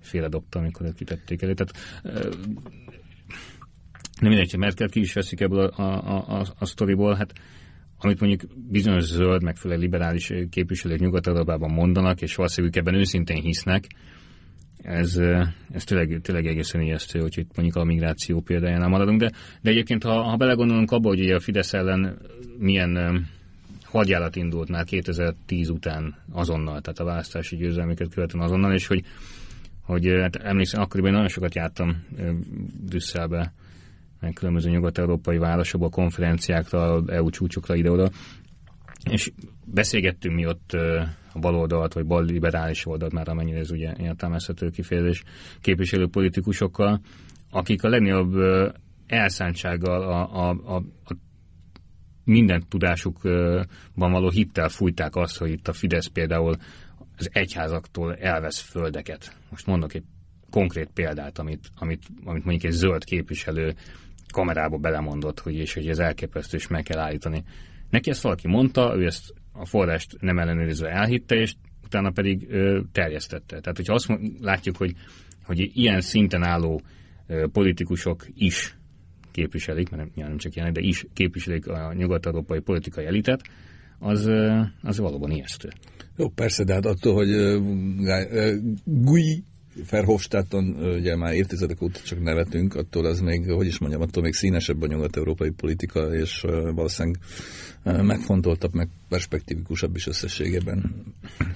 félredobta, 0.00 0.58
amikor 0.58 0.86
ők 0.86 0.94
kitették 0.94 1.42
elő. 1.42 1.54
Tehát 1.54 2.02
nem 4.20 4.30
mindegy, 4.30 4.50
hogy 4.50 4.60
Merkel 4.60 4.88
ki 4.88 5.00
is 5.00 5.12
veszik 5.12 5.40
ebből 5.40 5.64
a, 5.66 5.82
a, 5.82 6.38
a, 6.38 6.46
a 6.58 6.64
sztoriból, 6.64 7.14
hát 7.14 7.32
amit 7.98 8.20
mondjuk 8.20 8.42
bizonyos 8.70 9.04
zöld, 9.04 9.42
megfelelő 9.42 9.80
liberális 9.80 10.32
képviselők 10.50 10.98
nyugat 10.98 11.58
mondanak, 11.58 12.20
és 12.20 12.34
valószínűleg 12.34 12.76
ebben 12.76 12.94
őszintén 12.94 13.42
hisznek, 13.42 13.86
ez, 14.82 15.16
ez 15.72 15.84
tényleg, 15.84 16.20
tényleg 16.22 16.46
egészen 16.46 16.80
ijesztő, 16.80 17.20
hogy 17.20 17.38
itt 17.38 17.56
mondjuk 17.56 17.76
a 17.76 17.84
migráció 17.84 18.40
példájánál 18.40 18.88
maradunk, 18.88 19.20
de, 19.20 19.30
de 19.60 19.70
egyébként 19.70 20.02
ha, 20.02 20.22
ha 20.22 20.36
belegondolunk 20.36 20.90
abba, 20.90 21.08
hogy 21.08 21.20
ugye 21.20 21.34
a 21.34 21.40
Fidesz 21.40 21.72
ellen 21.72 22.18
milyen 22.58 23.26
hadjárat 23.84 24.36
indult 24.36 24.68
már 24.68 24.84
2010 24.84 25.68
után 25.68 26.14
azonnal, 26.32 26.80
tehát 26.80 26.98
a 26.98 27.04
választási 27.04 27.56
győzelmüket 27.56 28.14
követően 28.14 28.44
azonnal, 28.44 28.72
és 28.72 28.86
hogy, 28.86 29.04
hogy 29.82 30.06
hát 30.20 30.36
emlékszem, 30.36 30.80
akkoriban 30.80 31.12
nagyon 31.12 31.28
sokat 31.28 31.54
jártam 31.54 32.04
Brüsszelbe, 32.86 33.52
meg 34.20 34.32
különböző 34.32 34.70
nyugat-európai 34.70 35.38
városokba, 35.38 35.88
konferenciákra, 35.88 37.02
EU 37.06 37.30
csúcsokra 37.30 37.74
ide-oda, 37.74 38.10
és 39.10 39.32
beszélgettünk 39.64 40.34
mi 40.34 40.46
ott 40.46 40.76
a 41.32 41.38
baloldalt, 41.38 41.92
vagy 41.92 42.06
bal 42.06 42.24
liberális 42.24 42.86
oldalt, 42.86 43.12
már 43.12 43.28
amennyire 43.28 43.58
ez 43.58 43.70
ugye 43.70 43.94
értelmezhető 43.98 44.70
kifejezés, 44.70 45.22
képviselő 45.60 46.08
politikusokkal, 46.08 47.00
akik 47.50 47.82
a 47.82 47.88
legnagyobb 47.88 48.34
elszántsággal 49.06 50.02
a, 50.02 50.48
a, 50.48 50.56
a, 50.64 50.76
a 51.04 51.16
minden 52.24 52.64
tudásukban 52.68 53.66
való 54.12 54.30
hittel 54.30 54.68
fújták 54.68 55.16
azt, 55.16 55.38
hogy 55.38 55.50
itt 55.50 55.68
a 55.68 55.72
Fidesz 55.72 56.06
például 56.06 56.56
az 57.16 57.28
egyházaktól 57.32 58.16
elvesz 58.16 58.60
földeket. 58.60 59.36
Most 59.50 59.66
mondok 59.66 59.94
egy 59.94 60.04
konkrét 60.50 60.90
példát, 60.94 61.38
amit, 61.38 61.68
amit, 61.76 62.02
amit 62.24 62.44
mondjuk 62.44 62.72
egy 62.72 62.78
zöld 62.78 63.04
képviselő 63.04 63.74
kamerába 64.32 64.76
belemondott, 64.76 65.40
hogy 65.40 65.54
és 65.54 65.74
hogy 65.74 65.88
ez 65.88 65.98
elképesztő, 65.98 66.56
és 66.56 66.66
meg 66.66 66.82
kell 66.82 66.98
állítani. 67.00 67.44
Neki 67.90 68.10
ezt 68.10 68.22
valaki 68.22 68.48
mondta, 68.48 68.96
ő 68.96 69.06
ezt 69.06 69.34
a 69.60 69.64
forrást 69.66 70.16
nem 70.20 70.38
ellenőrizve 70.38 70.88
elhitte, 70.88 71.34
és 71.34 71.54
utána 71.84 72.10
pedig 72.10 72.46
ö, 72.50 72.80
terjesztette. 72.92 73.60
Tehát, 73.60 73.76
hogyha 73.76 73.94
azt 73.94 74.12
látjuk, 74.40 74.76
hogy, 74.76 74.94
hogy 75.44 75.70
ilyen 75.74 76.00
szinten 76.00 76.42
álló 76.42 76.80
ö, 77.26 77.46
politikusok 77.52 78.26
is 78.34 78.76
képviselik, 79.30 79.90
mert 79.90 80.14
nem, 80.14 80.28
nem 80.28 80.38
csak 80.38 80.54
ilyenek, 80.54 80.72
de 80.72 80.80
is 80.80 81.06
képviselik 81.12 81.66
a 81.66 81.92
nyugat-európai 81.92 82.60
politikai 82.60 83.06
elitet, 83.06 83.40
az, 83.98 84.30
az 84.82 84.98
valóban 84.98 85.30
ijesztő. 85.30 85.68
Jó, 86.16 86.28
persze, 86.28 86.64
de 86.64 86.72
hát 86.72 86.86
attól, 86.86 87.14
hogy 87.14 87.34
uh, 87.34 87.62
Gui 88.84 89.44
Verhofstadton 89.90 90.64
ugye 90.96 91.16
már 91.16 91.34
évtizedek 91.34 91.82
óta 91.82 92.00
csak 92.00 92.22
nevetünk, 92.22 92.74
attól 92.74 93.04
az 93.04 93.20
még, 93.20 93.50
hogy 93.50 93.66
is 93.66 93.78
mondjam, 93.78 94.02
attól 94.02 94.22
még 94.22 94.34
színesebb 94.34 94.82
a 94.82 94.86
nyugat-európai 94.86 95.50
politika, 95.50 96.14
és 96.14 96.40
valószínűleg 96.74 97.20
megfontoltabb, 97.82 98.74
meg 98.74 98.88
perspektívikusabb 99.08 99.96
is 99.96 100.06
összességében. 100.06 101.04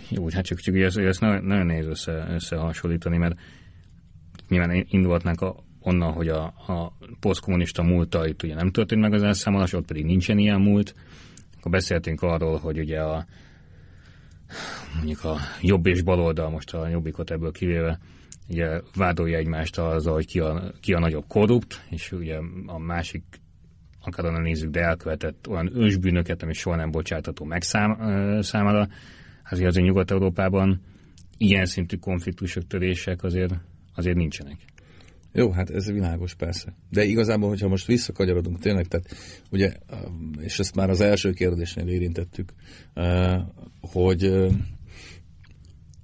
Jó, 0.09 0.29
hát 0.31 0.45
csak, 0.45 0.61
csak 0.61 0.77
ezt, 0.77 0.99
ezt 0.99 1.21
nagyon 1.21 1.67
nehéz 1.67 1.87
össze, 1.87 2.27
összehasonlítani, 2.31 3.17
mert 3.17 3.39
nyilván 4.49 4.87
indulhatnánk 4.89 5.41
a, 5.41 5.57
onnan, 5.81 6.13
hogy 6.13 6.29
a, 6.29 6.45
a 6.45 6.97
posztkommunista 7.21 7.83
múlta 7.83 8.27
itt 8.27 8.43
ugye 8.43 8.55
nem 8.55 8.71
történt 8.71 9.01
meg 9.01 9.13
az 9.13 9.23
elszámolás, 9.23 9.73
ott 9.73 9.87
pedig 9.87 10.05
nincsen 10.05 10.39
ilyen 10.39 10.61
múlt. 10.61 10.95
Akkor 11.59 11.71
beszéltünk 11.71 12.23
arról, 12.23 12.59
hogy 12.59 12.79
ugye 12.79 13.01
a 13.01 13.27
mondjuk 14.95 15.25
a 15.25 15.37
jobb 15.61 15.87
és 15.87 16.03
bal 16.03 16.21
oldal, 16.21 16.51
most 16.51 16.75
a 16.75 16.89
jobbikot 16.89 17.31
ebből 17.31 17.53
kivéve, 17.53 17.99
ugye 18.49 18.81
vádolja 18.97 19.39
egymást 19.39 19.79
azzal, 19.79 20.15
hogy 20.15 20.27
ki 20.27 20.41
a, 20.41 20.73
ki 20.81 20.93
a 20.93 20.99
nagyobb 20.99 21.25
korrupt, 21.29 21.85
és 21.91 22.13
ugye 22.13 22.39
a 22.67 22.79
másik 22.79 23.23
akár 24.01 24.33
nézzük, 24.33 24.71
de 24.71 24.81
elkövetett 24.81 25.49
olyan 25.49 25.77
ősbűnöket, 25.77 26.43
ami 26.43 26.53
soha 26.53 26.77
nem 26.77 26.91
bocsátható 26.91 27.45
meg 27.45 27.63
szám, 27.63 27.99
számára. 28.41 28.89
Hát 29.43 29.53
azért 29.53 29.85
Nyugat-Európában 29.85 30.81
ilyen 31.39 31.65
szintű 31.65 31.97
konfliktusok, 31.97 32.67
törések 32.67 33.23
azért, 33.23 33.55
azért 33.95 34.17
nincsenek. 34.17 34.57
Jó, 35.37 35.51
hát 35.51 35.71
ez 35.71 35.91
világos 35.91 36.35
persze. 36.35 36.75
De 36.91 37.05
igazából, 37.05 37.49
hogyha 37.49 37.69
most 37.69 37.87
visszakagyarodunk 37.87 38.59
tényleg, 38.59 38.87
tehát 38.87 39.17
ugye, 39.51 39.73
és 40.41 40.59
ezt 40.59 40.75
már 40.75 40.91
az 40.91 41.01
első 41.01 41.33
kérdésnél 41.33 41.89
érintettük, 41.89 42.53
hogy, 43.81 44.33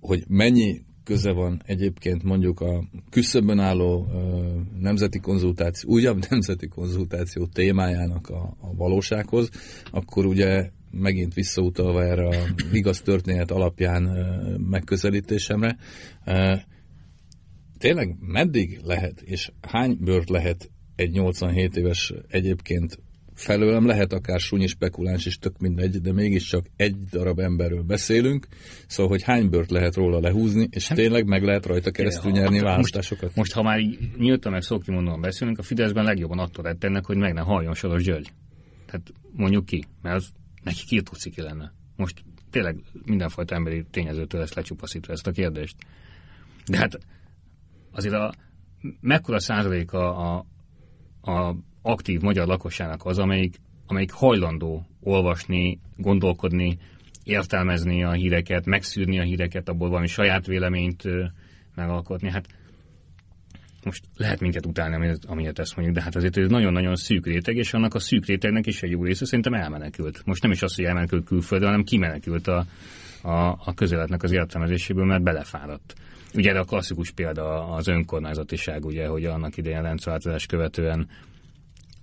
hogy 0.01 0.25
mennyi 0.29 0.83
köze 1.05 1.33
van 1.33 1.63
egyébként 1.65 2.23
mondjuk 2.23 2.61
a 2.61 2.85
küszöbön 3.11 3.59
álló 3.59 4.07
nemzeti 4.79 5.19
konzultáció, 5.19 5.91
újabb 5.91 6.25
nemzeti 6.31 6.69
konzultáció 6.69 7.47
témájának 7.47 8.29
a, 8.29 8.57
a 8.61 8.75
valósághoz, 8.75 9.51
akkor 9.91 10.27
ugye 10.27 10.71
megint 10.91 11.35
visszautalva 11.35 12.03
erre 12.05 12.27
a 12.27 12.47
igaz 12.73 13.01
történet 13.01 13.51
alapján 13.51 14.03
megközelítésemre, 14.71 15.77
tényleg 17.81 18.17
meddig 18.21 18.81
lehet, 18.85 19.21
és 19.21 19.51
hány 19.61 19.97
bőrt 20.01 20.29
lehet 20.29 20.71
egy 20.97 21.11
87 21.11 21.77
éves 21.77 22.13
egyébként 22.29 22.99
felőlem 23.35 23.87
lehet 23.87 24.13
akár 24.13 24.41
súnyi 24.41 24.67
spekuláns 24.67 25.27
is, 25.27 25.39
tök 25.39 25.59
mindegy, 25.59 26.01
de 26.01 26.13
mégiscsak 26.13 26.67
egy 26.77 26.97
darab 27.11 27.39
emberről 27.39 27.83
beszélünk, 27.83 28.47
szóval, 28.87 29.13
hogy 29.13 29.23
hány 29.23 29.49
bört 29.49 29.71
lehet 29.71 29.95
róla 29.95 30.21
lehúzni, 30.21 30.69
és 30.71 30.89
hát, 30.89 30.97
tényleg 30.97 31.27
meg 31.27 31.43
lehet 31.43 31.67
rajta 31.67 31.91
keresztül 31.91 32.31
nyerni 32.31 32.59
a 32.59 32.65
választásokat. 32.65 33.23
Most, 33.23 33.37
most, 33.37 33.53
ha 33.53 33.63
már 33.63 33.81
nyíltan 34.19 34.53
meg 34.53 34.63
mondom, 34.87 35.21
beszélünk, 35.21 35.59
a 35.59 35.63
Fideszben 35.63 36.05
legjobban 36.05 36.39
attól 36.39 36.65
rettennek, 36.65 37.07
hogy 37.07 37.17
meg 37.17 37.33
ne 37.33 37.41
halljon 37.41 37.75
Soros 37.75 38.03
György. 38.03 38.33
Tehát 38.87 39.13
mondjuk 39.33 39.65
ki, 39.65 39.85
mert 40.03 40.17
az 40.17 40.29
neki 40.63 40.85
kiirtó 40.87 41.13
ciki 41.13 41.41
lenne. 41.43 41.73
Most 41.97 42.25
tényleg 42.51 42.77
mindenfajta 43.05 43.55
emberi 43.55 43.85
tényezőtől 43.91 44.41
ezt 44.41 44.55
lecsupaszítva 44.55 45.13
ezt 45.13 45.27
a 45.27 45.31
kérdést. 45.31 45.77
De 46.67 46.77
hát 46.77 46.99
azért 47.93 48.15
a 48.15 48.33
mekkora 49.01 49.41
százalék 49.41 49.93
a, 49.93 50.37
a, 51.21 51.57
aktív 51.83 52.21
magyar 52.21 52.47
lakosságnak 52.47 53.05
az, 53.05 53.19
amelyik, 53.19 53.57
amelyik 53.87 54.13
hajlandó 54.13 54.87
olvasni, 55.01 55.81
gondolkodni, 55.97 56.79
értelmezni 57.25 58.05
a 58.05 58.13
híreket, 58.13 58.67
megszűrni 58.67 59.19
a 59.19 59.23
híreket, 59.23 59.69
abból 59.69 59.89
valami 59.89 60.07
saját 60.07 60.47
véleményt 60.47 61.03
megalkotni. 61.75 62.31
Hát 62.31 62.47
most 63.85 64.05
lehet 64.17 64.41
minket 64.41 64.67
utálni, 64.67 64.95
amiért, 64.95 65.25
amiért 65.25 65.59
ezt 65.59 65.77
mondjuk, 65.77 65.97
de 65.97 66.03
hát 66.03 66.17
azért 66.17 66.37
ez 66.37 66.49
nagyon-nagyon 66.49 66.97
szűk 66.97 67.27
réteg, 67.27 67.57
és 67.57 67.75
annak 67.75 67.95
a 67.95 67.99
szűk 67.99 68.27
rétegnek 68.27 68.67
is 68.67 68.83
egy 68.83 68.91
jó 68.91 69.05
része 69.05 69.25
szerintem 69.25 69.55
elmenekült. 69.55 70.23
Most 70.25 70.43
nem 70.43 70.51
is 70.51 70.63
az, 70.63 70.75
hogy 70.75 70.85
elmenekült 70.85 71.25
külföldre, 71.25 71.67
hanem 71.67 71.85
kimenekült 71.85 72.47
a, 72.47 72.65
a, 73.23 73.59
a 73.65 73.75
közeletnek 73.75 74.23
az 74.23 74.33
értelmezéséből, 74.33 75.05
mert 75.05 75.23
belefáradt. 75.23 75.95
Ugye 76.35 76.53
a 76.53 76.65
klasszikus 76.65 77.11
példa 77.11 77.69
az 77.69 77.89
önkormányzatiság, 77.89 78.85
ugye, 78.85 79.07
hogy 79.07 79.25
annak 79.25 79.57
idején 79.57 79.83
rendszerváltozás 79.83 80.47
követően 80.47 81.09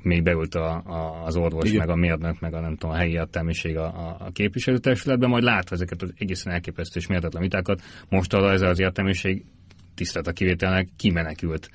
még 0.02 0.24
beült 0.24 0.56
a, 0.56 0.84
a, 0.86 1.24
az 1.26 1.36
orvos, 1.36 1.70
Igen. 1.70 1.78
meg 1.78 1.90
a 1.90 1.96
mérnök, 1.96 2.40
meg 2.40 2.54
a 2.54 2.60
nem 2.60 2.76
tudom, 2.76 2.96
a 2.96 2.98
helyi 2.98 3.12
értelmiség 3.12 3.78
a, 3.78 3.86
a, 3.86 4.16
a 4.20 4.32
képviselőtestületben, 4.32 5.30
majd 5.30 5.44
látva 5.44 5.76
ezeket 5.76 6.02
az 6.02 6.14
egészen 6.18 6.54
elképesztő 6.54 7.00
és 7.00 7.08
méltatlan 7.08 7.42
vitákat, 7.42 7.82
most 8.10 8.34
arra 8.34 8.52
ez 8.52 8.62
az 8.62 8.80
értelmiség 8.80 9.46
tisztelt 9.96 10.28
a 10.28 10.32
kivételnek 10.32 10.88
kimenekült 10.96 11.70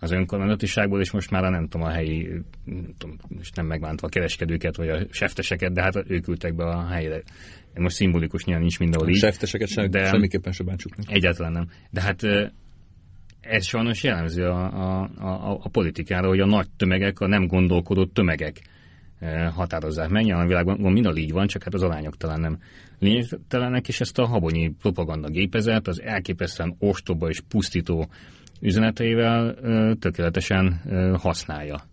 az 0.00 0.10
önkormányzatiságból, 0.10 1.00
és 1.00 1.10
most 1.10 1.30
már 1.30 1.44
a 1.44 1.50
nem 1.50 1.68
tudom, 1.68 1.86
a 1.86 1.90
helyi, 1.90 2.42
nem 2.64 2.94
tudom, 2.98 3.16
most 3.28 3.56
nem 3.56 3.66
megvántva 3.66 4.06
a 4.06 4.10
kereskedőket, 4.10 4.76
vagy 4.76 4.88
a 4.88 5.00
sefteseket, 5.10 5.72
de 5.72 5.82
hát 5.82 6.04
ők 6.06 6.28
ültek 6.28 6.54
be 6.54 6.64
a 6.64 6.86
helyre. 6.86 7.22
Most 7.78 7.96
szimbolikus 7.96 8.44
nyilván 8.44 8.62
nincs 8.62 8.78
mindenhol 8.78 9.08
így. 9.08 9.16
Sefteseket 9.16 9.68
sem, 9.68 9.90
de 9.90 10.08
semmiképpen 10.08 10.52
sem 10.52 10.66
bántsuk 10.66 10.96
meg. 10.96 11.06
Egyáltalán 11.08 11.52
nem. 11.52 11.68
De 11.90 12.00
hát 12.00 12.22
ez 13.40 13.66
sajnos 13.66 14.02
jellemző 14.02 14.44
a, 14.44 14.64
a, 14.64 15.10
a, 15.18 15.60
a 15.62 15.68
politikára, 15.68 16.28
hogy 16.28 16.40
a 16.40 16.46
nagy 16.46 16.66
tömegek, 16.76 17.20
a 17.20 17.26
nem 17.26 17.46
gondolkodó 17.46 18.06
tömegek 18.06 18.60
határozzák 19.54 20.08
meg. 20.08 20.24
Nyilván 20.24 20.44
a 20.44 20.48
világban 20.48 20.92
mind 20.92 21.06
a 21.06 21.16
így 21.16 21.32
van, 21.32 21.46
csak 21.46 21.62
hát 21.62 21.74
az 21.74 21.82
arányok 21.82 22.16
talán 22.16 22.40
nem 22.40 22.58
lényegtelenek, 22.98 23.88
és 23.88 24.00
ezt 24.00 24.18
a 24.18 24.26
habonyi 24.26 24.72
propaganda 24.80 25.28
gépezet 25.28 25.88
az 25.88 26.02
elképesztően 26.02 26.76
ostoba 26.78 27.28
és 27.28 27.40
pusztító 27.48 28.08
üzeneteivel 28.60 29.54
tökéletesen 29.98 30.80
használja. 31.18 31.87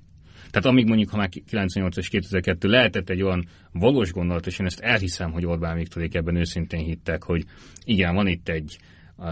Tehát 0.56 0.70
amíg 0.70 0.88
mondjuk, 0.88 1.10
ha 1.10 1.18
már 1.18 1.30
98 1.30 1.97
és 1.97 2.10
2002 2.10 2.68
lehetett 2.68 3.10
egy 3.10 3.22
olyan 3.22 3.47
valós 3.72 4.12
gondolat, 4.12 4.45
és 4.45 4.60
én 4.60 4.66
ezt 4.66 4.80
elhiszem, 4.80 5.32
hogy 5.32 5.45
Orbán 5.45 5.78
Viktorék 5.78 6.16
ebben 6.16 6.36
őszintén 6.36 6.80
hittek, 6.80 7.24
hogy 7.24 7.43
igen, 7.84 8.16
van 8.16 8.28
itt 8.28 8.49
egy 8.49 8.78
a, 9.16 9.26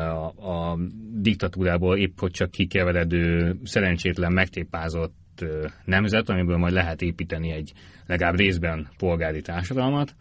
a 0.49 0.80
diktatúrából 1.13 1.97
épp 1.97 2.19
hogy 2.19 2.32
csak 2.32 2.51
kikeveredő, 2.51 3.55
szerencsétlen, 3.63 4.32
megtépázott 4.32 5.45
nemzet, 5.86 6.30
amiből 6.30 6.57
majd 6.57 6.74
lehet 6.74 7.01
építeni 7.01 7.51
egy 7.51 7.74
legalább 8.05 8.38
részben 8.38 8.88
polgári 8.97 9.41
társadalmat, 9.41 10.15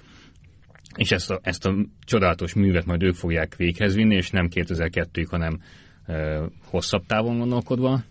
és 0.97 1.11
ezt 1.11 1.31
a, 1.31 1.41
ezt 1.43 1.67
a 1.67 1.75
csodálatos 2.05 2.55
művet 2.55 2.85
majd 2.87 3.03
ők 3.03 3.15
fogják 3.15 3.57
véghez 3.57 3.95
vinni, 3.95 4.15
és 4.15 4.31
nem 4.31 4.49
2002-ig, 4.55 5.27
hanem 5.31 5.61
ö, 6.07 6.45
hosszabb 6.65 7.07
távon 7.07 7.39
gondolkodva. 7.39 8.03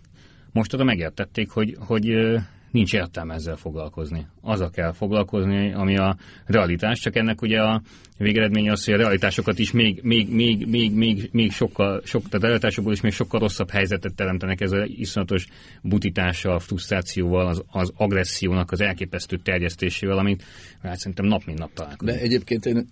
Most 0.52 0.74
oda 0.74 0.84
megértették, 0.84 1.50
hogy, 1.50 1.76
hogy 1.78 2.38
nincs 2.72 2.94
értelme 2.94 3.34
ezzel 3.34 3.56
foglalkozni. 3.56 4.26
Azzal 4.40 4.70
kell 4.70 4.92
foglalkozni, 4.92 5.72
ami 5.72 5.96
a 5.96 6.16
realitás, 6.46 7.00
csak 7.00 7.16
ennek 7.16 7.42
ugye 7.42 7.60
a 7.60 7.82
végeredménye 8.18 8.72
az, 8.72 8.84
hogy 8.84 8.94
a 8.94 8.96
realitásokat 8.96 9.58
is 9.58 9.72
még, 9.72 10.00
még, 10.02 10.28
még, 10.34 10.66
még, 10.66 10.94
még, 10.94 11.28
még 11.32 11.52
sokkal, 11.52 12.00
sok, 12.04 12.22
tehát 12.22 12.42
a 12.42 12.46
realitásokból 12.46 12.92
is 12.92 13.00
még 13.00 13.12
sokkal 13.12 13.40
rosszabb 13.40 13.70
helyzetet 13.70 14.14
teremtenek 14.14 14.60
ez 14.60 14.72
az 14.72 14.82
iszonyatos 14.86 15.46
butítással, 15.82 16.58
frusztrációval, 16.58 17.46
az, 17.46 17.62
az 17.70 17.92
agressziónak 17.96 18.70
az 18.70 18.80
elképesztő 18.80 19.36
terjesztésével, 19.36 20.18
amit 20.18 20.44
hát 20.82 20.98
szerintem 20.98 21.26
nap 21.26 21.44
mint 21.44 21.58
nap 21.58 21.72
találkozunk. 21.72 22.18
De 22.18 22.24
egyébként 22.24 22.66
én 22.66 22.88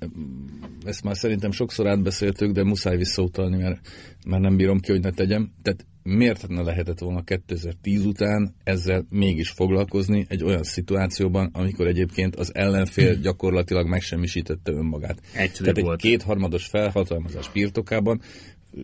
ezt 0.85 1.05
már 1.05 1.17
szerintem 1.17 1.51
sokszor 1.51 1.87
átbeszéltük, 1.87 2.53
de 2.53 2.65
muszáj 2.65 2.97
visszautalni, 2.97 3.57
mert, 3.57 3.89
mert 4.27 4.43
nem 4.43 4.57
bírom 4.57 4.81
ki, 4.81 4.91
hogy 4.91 5.01
ne 5.01 5.11
tegyem. 5.11 5.51
Tehát 5.63 5.87
miért 6.11 6.49
ne 6.49 6.63
lehetett 6.63 6.99
volna 6.99 7.23
2010 7.23 8.05
után 8.05 8.55
ezzel 8.65 9.07
mégis 9.11 9.51
foglalkozni 9.51 10.27
egy 10.29 10.43
olyan 10.43 10.63
szituációban, 10.63 11.51
amikor 11.53 11.87
egyébként 11.87 12.37
az 12.37 12.55
ellenfél 12.55 13.15
gyakorlatilag 13.15 13.89
megsemmisítette 13.89 14.73
önmagát. 14.73 15.21
Egyszerű 15.35 15.71
Tehát 15.71 15.87
volt. 15.87 16.05
egy 16.05 16.11
kétharmados 16.11 16.67
felhatalmazás 16.67 17.51
birtokában 17.53 18.21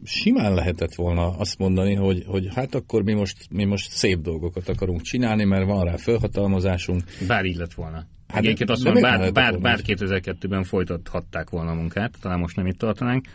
simán 0.04 0.54
lehetett 0.54 0.94
volna 0.94 1.38
azt 1.38 1.58
mondani, 1.58 1.94
hogy, 1.94 2.24
hogy 2.26 2.48
hát 2.54 2.74
akkor 2.74 3.02
mi 3.02 3.12
most, 3.12 3.36
mi 3.50 3.64
most 3.64 3.90
szép 3.90 4.20
dolgokat 4.20 4.68
akarunk 4.68 5.00
csinálni, 5.00 5.44
mert 5.44 5.66
van 5.66 5.84
rá 5.84 5.96
felhatalmazásunk. 5.96 7.02
Bár 7.26 7.44
így 7.44 7.56
lett 7.56 7.74
volna. 7.74 8.06
Hát 8.28 8.44
Egyébként 8.44 8.70
azt 8.70 8.84
mondom, 8.84 9.02
bár, 9.02 9.32
bár, 9.32 9.60
bár 9.60 9.80
2002-ben 9.86 10.64
folytathatták 10.64 11.50
volna 11.50 11.70
a 11.70 11.74
munkát, 11.74 12.14
talán 12.20 12.38
most 12.38 12.56
nem 12.56 12.66
itt 12.66 12.78
tartanánk, 12.78 13.26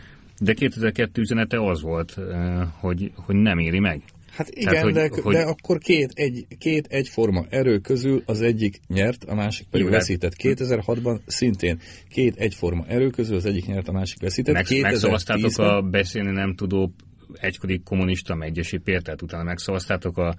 de 0.42 0.52
2002 0.52 1.18
üzenete 1.18 1.64
az 1.64 1.82
volt, 1.82 2.16
hogy, 2.80 3.12
hogy 3.14 3.34
nem 3.34 3.58
éri 3.58 3.78
meg. 3.78 4.02
Hát 4.30 4.48
igen, 4.50 4.68
Tehát, 4.72 4.84
hogy- 4.84 4.92
de, 4.92 5.08
hogy- 5.22 5.34
de 5.34 5.42
akkor 5.42 5.78
két, 5.78 6.10
egy, 6.14 6.46
két 6.58 6.86
egyforma 6.86 7.46
erő 7.48 7.78
közül 7.78 8.22
az 8.26 8.40
egyik 8.40 8.80
nyert, 8.88 9.24
a 9.24 9.34
másik 9.34 9.66
pedig 9.70 9.86
de- 9.86 9.92
veszített. 9.92 10.32
2006-ban 10.38 11.18
szintén 11.26 11.78
két 12.08 12.36
egyforma 12.36 12.84
erő 12.88 13.10
közül 13.10 13.36
az 13.36 13.44
egyik 13.44 13.66
nyert, 13.66 13.88
a 13.88 13.92
másik 13.92 14.20
veszített. 14.20 14.54
Meg, 14.54 14.64
2010-ben 14.68 14.80
megszavaztátok 14.80 15.58
a 15.58 15.82
beszélni 15.82 16.30
nem 16.30 16.54
tudó 16.54 16.92
egykori 17.32 17.80
kommunista 17.84 18.34
megyesi 18.34 18.78
Pétert, 18.78 19.22
utána 19.22 19.42
megszavaztátok 19.42 20.18
a 20.18 20.34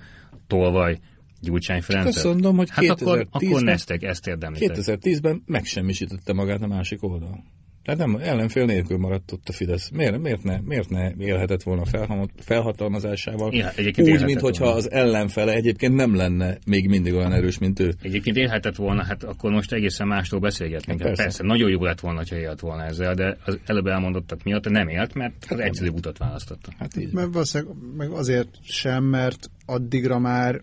tolvaj 0.48 1.00
Gyurcsány 1.42 1.82
Ferencet. 1.82 2.16
azt 2.16 2.24
mondom, 2.24 2.58
hogy 2.58 2.70
hát 2.70 2.90
akkor, 2.90 3.18
2010-ben 3.18 3.28
akkor 3.32 3.62
neztek, 3.62 4.04
ezt 4.04 4.28
érdemlitek. 4.28 4.78
2010-ben 4.80 5.44
megsemmisítette 5.46 6.34
magát 6.34 6.62
a 6.62 6.68
másik 6.68 7.04
oldal. 7.04 7.44
Tehát 7.84 8.00
nem, 8.00 8.16
ellenfél 8.22 8.66
nélkül 8.66 8.98
maradt 8.98 9.32
ott 9.32 9.50
a 9.50 9.52
Fidesz. 9.52 9.90
Miért, 9.90 10.20
miért, 10.20 10.44
ne, 10.44 10.60
miért 10.66 10.90
ne 10.90 11.12
élhetett 11.18 11.64
volna 11.64 11.86
felha- 11.86 12.30
felhatalmazásával? 12.38 13.54
Ja, 13.54 13.72
Úgy, 13.98 14.24
mintha 14.24 14.68
az 14.68 14.92
ellenfele 14.92 15.54
egyébként 15.54 15.96
nem 15.96 16.16
lenne 16.16 16.58
még 16.66 16.90
mindig 16.90 17.14
olyan 17.14 17.34
erős, 17.34 17.58
mint 17.58 17.80
ő. 17.80 17.94
Egyébként 18.02 18.36
élhetett 18.38 18.76
volna, 18.76 19.04
hát 19.04 19.24
akkor 19.24 19.52
most 19.52 19.72
egészen 19.72 20.08
másról 20.08 20.40
beszélgetnénk. 20.40 21.00
Hát 21.00 21.08
Hát 21.08 21.18
persze. 21.18 21.24
persze. 21.24 21.44
nagyon 21.44 21.70
jó 21.70 21.84
lett 21.84 22.00
volna, 22.00 22.22
ha 22.30 22.36
élt 22.36 22.60
volna 22.60 22.84
ezzel, 22.84 23.14
de 23.14 23.38
az 23.46 23.60
előbb 23.66 23.88
elmondottak 23.88 24.44
miatt 24.44 24.70
nem 24.70 24.88
élt, 24.88 25.14
mert 25.14 25.34
az 25.50 25.60
egyszerűbb 25.60 25.96
utat 25.96 26.18
választotta. 26.18 26.72
Hát 26.78 26.98
így. 26.98 27.14
Mert 27.14 27.34
valószínűleg 27.34 27.76
meg 27.98 28.12
azért 28.12 28.50
sem, 28.64 29.04
mert 29.04 29.50
addigra 29.66 30.20
már, 30.20 30.62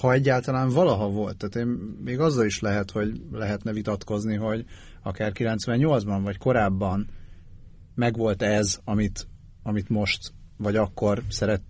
ha 0.00 0.12
egyáltalán 0.12 0.68
valaha 0.68 1.08
volt, 1.08 1.36
tehát 1.36 1.68
én, 1.68 1.78
még 2.04 2.18
azzal 2.18 2.44
is 2.46 2.60
lehet, 2.60 2.90
hogy 2.90 3.20
lehetne 3.32 3.72
vitatkozni, 3.72 4.36
hogy 4.36 4.64
akár 5.02 5.32
98-ban 5.34 6.20
vagy 6.22 6.36
korábban 6.36 7.08
megvolt 7.94 8.42
ez, 8.42 8.80
amit, 8.84 9.26
amit 9.62 9.88
most 9.88 10.32
vagy 10.56 10.76
akkor 10.76 11.22
szeret 11.28 11.62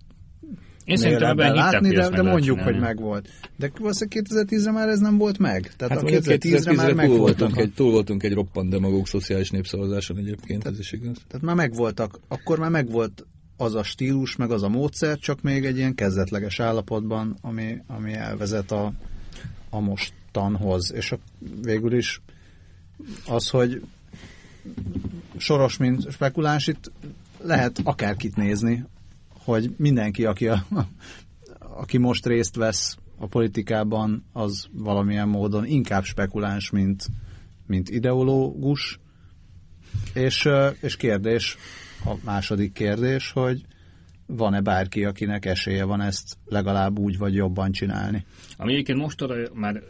Én 0.85 0.97
szerintem 0.97 1.29
ebben 1.29 1.53
látni, 1.53 1.89
de, 1.89 2.09
de 2.09 2.21
mondjuk, 2.21 2.57
csinálni. 2.57 2.71
hogy 2.71 2.81
megvolt. 2.81 3.29
De 3.57 3.71
valószínűleg 3.79 4.25
2010-re 4.29 4.71
már 4.71 4.87
ez 4.87 4.99
nem 4.99 5.17
volt 5.17 5.37
meg. 5.37 5.73
Tehát 5.75 5.93
Hát 5.93 6.03
a 6.03 6.11
mondjuk 6.11 6.23
2010-re 6.23 6.73
már 6.73 6.85
2010-re 6.85 6.85
túl 6.85 6.93
megvoltak. 6.93 7.37
voltunk, 7.39 7.57
egy, 7.57 7.73
túl 7.73 7.91
voltunk 7.91 8.23
egy 8.23 8.33
roppant 8.33 8.69
demagóg 8.69 9.07
szociális 9.07 9.49
népszavazáson 9.49 10.17
egyébként, 10.17 10.65
ez 10.65 10.79
is 10.79 10.91
igaz. 10.91 11.17
Tehát 11.27 11.45
már 11.45 11.55
megvoltak, 11.55 12.19
akkor 12.27 12.59
már 12.59 12.69
megvolt 12.69 13.25
az 13.57 13.75
a 13.75 13.83
stílus, 13.83 14.35
meg 14.35 14.51
az 14.51 14.63
a 14.63 14.69
módszer, 14.69 15.17
csak 15.17 15.41
még 15.41 15.65
egy 15.65 15.77
ilyen 15.77 15.95
kezdetleges 15.95 16.59
állapotban, 16.59 17.37
ami, 17.41 17.77
ami 17.87 18.13
elvezet 18.13 18.71
a, 18.71 18.93
a 19.69 19.79
mostanhoz. 19.79 20.93
És 20.93 21.11
a, 21.11 21.19
végül 21.61 21.93
is 21.93 22.21
az, 23.27 23.49
hogy 23.49 23.81
soros, 25.37 25.77
mint 25.77 26.11
spekuláns, 26.11 26.67
itt 26.67 26.91
lehet 27.41 27.79
akárkit 27.83 28.35
nézni, 28.35 28.85
hogy 29.43 29.73
mindenki, 29.77 30.25
aki, 30.25 30.47
a, 30.47 30.65
aki 31.59 31.97
most 31.97 32.25
részt 32.25 32.55
vesz 32.55 32.97
a 33.17 33.27
politikában, 33.27 34.25
az 34.33 34.67
valamilyen 34.71 35.27
módon 35.27 35.65
inkább 35.65 36.03
spekuláns, 36.03 36.69
mint, 36.69 37.07
mint 37.67 37.89
ideológus, 37.89 38.99
és, 40.13 40.49
és 40.81 40.95
kérdés, 40.95 41.57
a 42.05 42.13
második 42.23 42.73
kérdés, 42.73 43.31
hogy 43.31 43.65
van-e 44.35 44.61
bárki, 44.61 45.05
akinek 45.05 45.45
esélye 45.45 45.83
van 45.83 46.01
ezt 46.01 46.37
legalább 46.45 46.99
úgy 46.99 47.17
vagy 47.17 47.33
jobban 47.33 47.71
csinálni? 47.71 48.25
Ami 48.57 48.71
egyébként 48.71 48.97
most 48.97 49.21
arra 49.21 49.35
már 49.53 49.81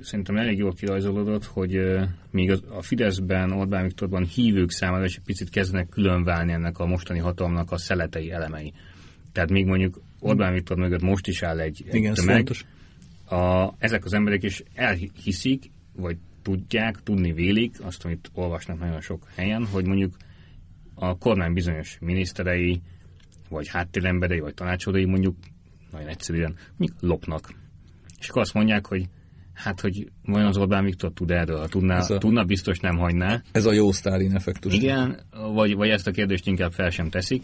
szerintem 0.00 0.36
elég 0.36 0.58
jól 0.58 0.72
kirajzolódott, 0.72 1.44
hogy 1.44 1.78
még 2.30 2.50
a 2.68 2.82
Fideszben, 2.82 3.52
Orbán 3.52 3.82
Viktorban 3.82 4.24
hívők 4.24 4.70
számára 4.70 5.04
is 5.04 5.16
egy 5.16 5.24
picit 5.24 5.50
kezdenek 5.50 5.88
különválni 5.88 6.52
ennek 6.52 6.78
a 6.78 6.86
mostani 6.86 7.18
hatalomnak 7.18 7.70
a 7.70 7.78
szeletei 7.78 8.30
elemei. 8.30 8.72
Tehát 9.32 9.50
még 9.50 9.66
mondjuk 9.66 10.00
Orbán 10.20 10.52
Viktor 10.52 10.76
mögött 10.76 11.02
most 11.02 11.26
is 11.26 11.42
áll 11.42 11.58
egy, 11.60 11.84
egy 11.88 11.94
Igen, 11.94 12.14
tömeg, 12.14 12.34
fontos. 12.34 12.64
a, 13.28 13.74
ezek 13.78 14.04
az 14.04 14.12
emberek 14.12 14.42
is 14.42 14.62
elhiszik, 14.74 15.70
vagy 15.92 16.16
tudják, 16.42 17.02
tudni 17.02 17.32
vélik, 17.32 17.76
azt, 17.82 18.04
amit 18.04 18.30
olvasnak 18.34 18.78
nagyon 18.78 19.00
sok 19.00 19.26
helyen, 19.34 19.66
hogy 19.66 19.86
mondjuk 19.86 20.16
a 20.94 21.18
kormány 21.18 21.52
bizonyos 21.52 21.98
miniszterei, 22.00 22.82
vagy 23.48 23.68
háttéremberei, 23.68 24.40
vagy 24.40 24.54
tanácsadói 24.54 25.04
mondjuk 25.04 25.36
nagyon 25.92 26.08
egyszerűen 26.08 26.56
mondjuk 26.76 27.00
lopnak. 27.00 27.48
És 28.20 28.28
akkor 28.28 28.42
azt 28.42 28.54
mondják, 28.54 28.86
hogy 28.86 29.08
hát, 29.54 29.80
hogy 29.80 30.10
vajon 30.24 30.48
az 30.48 30.56
Orbán 30.56 30.84
Viktor 30.84 31.12
tud 31.12 31.30
erről, 31.30 31.58
ha 31.58 31.66
tudná, 31.68 31.96
Ez 31.96 32.10
a- 32.10 32.18
tudna, 32.18 32.44
biztos 32.44 32.78
nem 32.78 32.96
hagyná. 32.96 33.42
Ez 33.52 33.66
a 33.66 33.72
jó 33.72 33.92
Sztálin 33.92 34.34
effektus. 34.34 34.74
Igen, 34.74 35.20
vagy, 35.54 35.74
vagy 35.74 35.88
ezt 35.88 36.06
a 36.06 36.10
kérdést 36.10 36.46
inkább 36.46 36.72
fel 36.72 36.90
sem 36.90 37.10
teszik. 37.10 37.42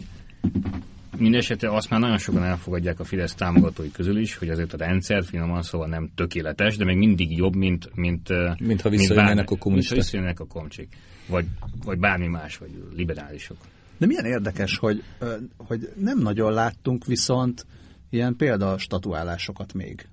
Mindenesetre 1.17 1.75
azt 1.75 1.89
már 1.89 1.99
nagyon 1.99 2.17
sokan 2.17 2.43
elfogadják 2.43 2.99
a 2.99 3.03
Fidesz 3.03 3.33
támogatói 3.35 3.91
közül 3.91 4.17
is, 4.17 4.35
hogy 4.35 4.49
azért 4.49 4.73
a 4.73 4.77
rendszer 4.77 5.23
finoman 5.23 5.61
szóval 5.61 5.87
nem 5.87 6.09
tökéletes, 6.15 6.77
de 6.77 6.85
még 6.85 6.97
mindig 6.97 7.37
jobb, 7.37 7.55
mint 7.55 7.89
mint, 7.95 8.29
mint 8.59 8.81
visszajönnének 8.81 9.35
bármi- 9.35 9.41
a 9.41 9.57
kommunisták. 9.57 9.69
Mintha 9.71 9.95
visszajönnek 9.95 10.39
a 10.39 10.45
komcsik. 10.45 10.95
Vagy, 11.27 11.45
vagy 11.83 11.99
bármi 11.99 12.27
más, 12.27 12.57
vagy 12.57 12.69
liberálisok. 12.95 13.57
De 14.03 14.09
milyen 14.09 14.25
érdekes, 14.25 14.77
hogy, 14.77 15.03
hogy 15.57 15.89
nem 15.95 16.19
nagyon 16.19 16.53
láttunk 16.53 17.05
viszont 17.05 17.65
ilyen 18.09 18.35
példastatuálásokat 18.35 19.73
még. 19.73 20.07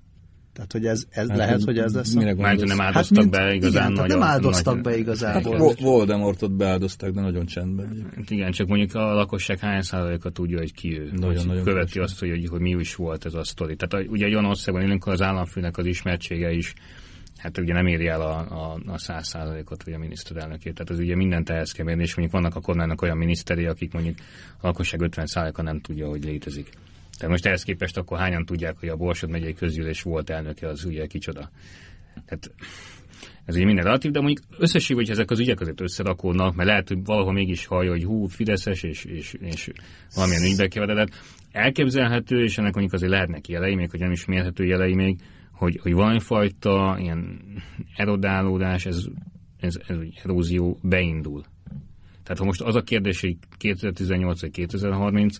Tehát, 0.53 0.71
hogy 0.71 0.85
ez, 0.85 1.03
ez 1.09 1.27
Hát, 1.27 1.37
lehet, 1.37 1.63
hogy 1.63 1.77
ez 1.77 1.93
lesz. 1.93 2.13
mire 2.13 2.33
Már 2.35 2.55
nem 2.57 2.77
Hát 2.77 2.87
áldoztak 2.87 3.17
mint- 3.17 3.31
be 3.31 3.53
igazán 3.53 3.81
igen, 3.83 3.93
tehát 3.93 4.09
nagy, 4.09 4.19
nem 4.19 4.27
áldoztak 4.27 4.73
nagy- 4.73 4.83
be 4.83 4.97
igazából. 4.97 5.57
Vo- 5.57 5.79
Voldemortot 5.79 6.51
beáldozták, 6.55 7.11
de 7.11 7.21
nagyon 7.21 7.45
csendben. 7.45 7.85
egyébként. 7.89 8.15
Hát 8.15 8.29
Igen, 8.29 8.51
csak 8.51 8.67
mondjuk 8.67 8.95
a 8.95 9.13
lakosság 9.13 9.59
hány 9.59 9.81
százaléka 9.81 10.29
tudja, 10.29 10.57
hogy 10.57 10.73
ki 10.73 10.99
ő. 10.99 11.09
Nagyon, 11.13 11.35
Hogy 11.37 11.47
nagyon 11.47 11.63
Követi 11.63 11.91
kevés. 11.91 12.09
azt, 12.09 12.19
hogy, 12.19 12.29
hogy, 12.29 12.47
hogy 12.47 12.59
mi 12.59 12.69
is 12.69 12.95
volt 12.95 13.25
ez 13.25 13.33
a 13.33 13.43
sztori. 13.43 13.75
Tehát 13.75 14.07
ugye 14.09 14.25
egy 14.25 14.33
olyan 14.33 14.45
országban 14.45 14.83
élünk, 14.83 15.07
az 15.07 15.21
államfőnek 15.21 15.77
az 15.77 15.85
ismertsége 15.85 16.51
is 16.51 16.73
hát 17.41 17.57
ugye 17.57 17.73
nem 17.73 17.87
éri 17.87 18.07
el 18.07 18.21
a, 18.21 18.97
100 18.97 19.27
százalékot, 19.27 19.83
vagy 19.83 19.93
a 19.93 19.97
miniszterelnökét. 19.97 20.73
Tehát 20.73 20.89
az 20.89 20.99
ugye 20.99 21.15
mindent 21.15 21.49
ehhez 21.49 21.71
kell 21.71 21.85
mérni, 21.85 22.03
és 22.03 22.15
mondjuk 22.15 22.41
vannak 22.41 22.55
a 22.55 22.61
kormánynak 22.61 23.01
olyan 23.01 23.17
miniszteri, 23.17 23.65
akik 23.65 23.93
mondjuk 23.93 24.17
a 24.59 24.67
lakosság 24.67 25.01
50 25.01 25.25
százaléka 25.25 25.61
nem 25.61 25.79
tudja, 25.79 26.07
hogy 26.07 26.23
létezik. 26.23 26.69
Tehát 27.17 27.31
most 27.31 27.45
ehhez 27.45 27.63
képest 27.63 27.97
akkor 27.97 28.17
hányan 28.17 28.45
tudják, 28.45 28.77
hogy 28.79 28.89
a 28.89 28.95
Borsod 28.95 29.29
megyei 29.29 29.53
közgyűlés 29.53 30.01
volt 30.01 30.29
elnöke, 30.29 30.67
az 30.67 30.85
ugye 30.85 31.05
kicsoda. 31.05 31.49
Tehát 32.25 32.51
ez 33.45 33.55
ugye 33.55 33.65
minden 33.65 33.83
relatív, 33.83 34.11
de 34.11 34.21
mondjuk 34.21 34.45
összességében, 34.57 35.05
hogy 35.05 35.13
ezek 35.13 35.31
az 35.31 35.39
ügyek 35.39 35.59
azért 35.59 35.81
összerakódnak, 35.81 36.55
mert 36.55 36.69
lehet, 36.69 36.87
hogy 36.87 36.97
valahol 37.03 37.33
mégis 37.33 37.65
hallja, 37.65 37.91
hogy 37.91 38.03
hú, 38.03 38.25
Fideszes, 38.25 38.83
és, 38.83 39.05
és, 39.05 39.33
és 39.39 39.69
valamilyen 40.15 40.43
ügybe 40.43 40.67
keveredett. 40.67 41.09
Elképzelhető, 41.51 42.43
és 42.43 42.57
ennek 42.57 42.73
mondjuk 42.73 42.93
azért 42.93 43.11
lehetnek 43.11 43.47
jelei, 43.47 43.75
még 43.75 43.89
hogy 43.89 43.99
nem 43.99 44.11
is 44.11 44.25
mérhető 44.25 44.65
jelei 44.65 44.93
még, 44.93 45.19
hogy, 45.61 45.79
hogy 45.81 45.93
valamifajta 45.93 46.97
ilyen 46.99 47.39
erodálódás, 47.95 48.85
ez, 48.85 49.05
ez, 49.59 49.75
ez 49.87 49.97
erózió 50.23 50.77
beindul. 50.81 51.43
Tehát 52.23 52.37
ha 52.37 52.45
most 52.45 52.61
az 52.61 52.75
a 52.75 52.81
kérdés, 52.81 53.21
hogy 53.21 53.37
2018 53.57 54.41
vagy 54.41 54.51
2030, 54.51 55.37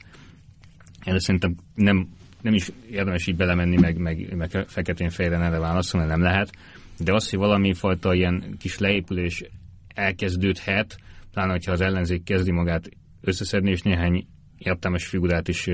erre 0.99 1.19
szerintem 1.19 1.55
nem, 1.75 2.07
nem 2.41 2.53
is 2.53 2.71
érdemes 2.89 3.27
így 3.27 3.35
belemenni, 3.35 3.77
meg, 3.77 3.97
meg, 3.97 4.35
meg 4.35 4.65
feketén 4.67 5.09
fejre 5.09 5.37
erre 5.37 5.59
válaszolni, 5.59 6.07
nem 6.07 6.21
lehet. 6.21 6.51
De 6.99 7.13
az, 7.13 7.29
hogy 7.29 7.39
valami 7.39 7.73
fajta 7.73 8.13
ilyen 8.13 8.55
kis 8.59 8.77
leépülés 8.77 9.43
elkezdődhet, 9.87 10.97
pláne, 11.31 11.51
hogyha 11.51 11.71
az 11.71 11.81
ellenzék 11.81 12.23
kezdi 12.23 12.51
magát 12.51 12.89
összeszedni, 13.21 13.69
és 13.69 13.81
néhány 13.81 14.27
értelmes 14.57 15.05
figurát 15.05 15.47
is 15.47 15.67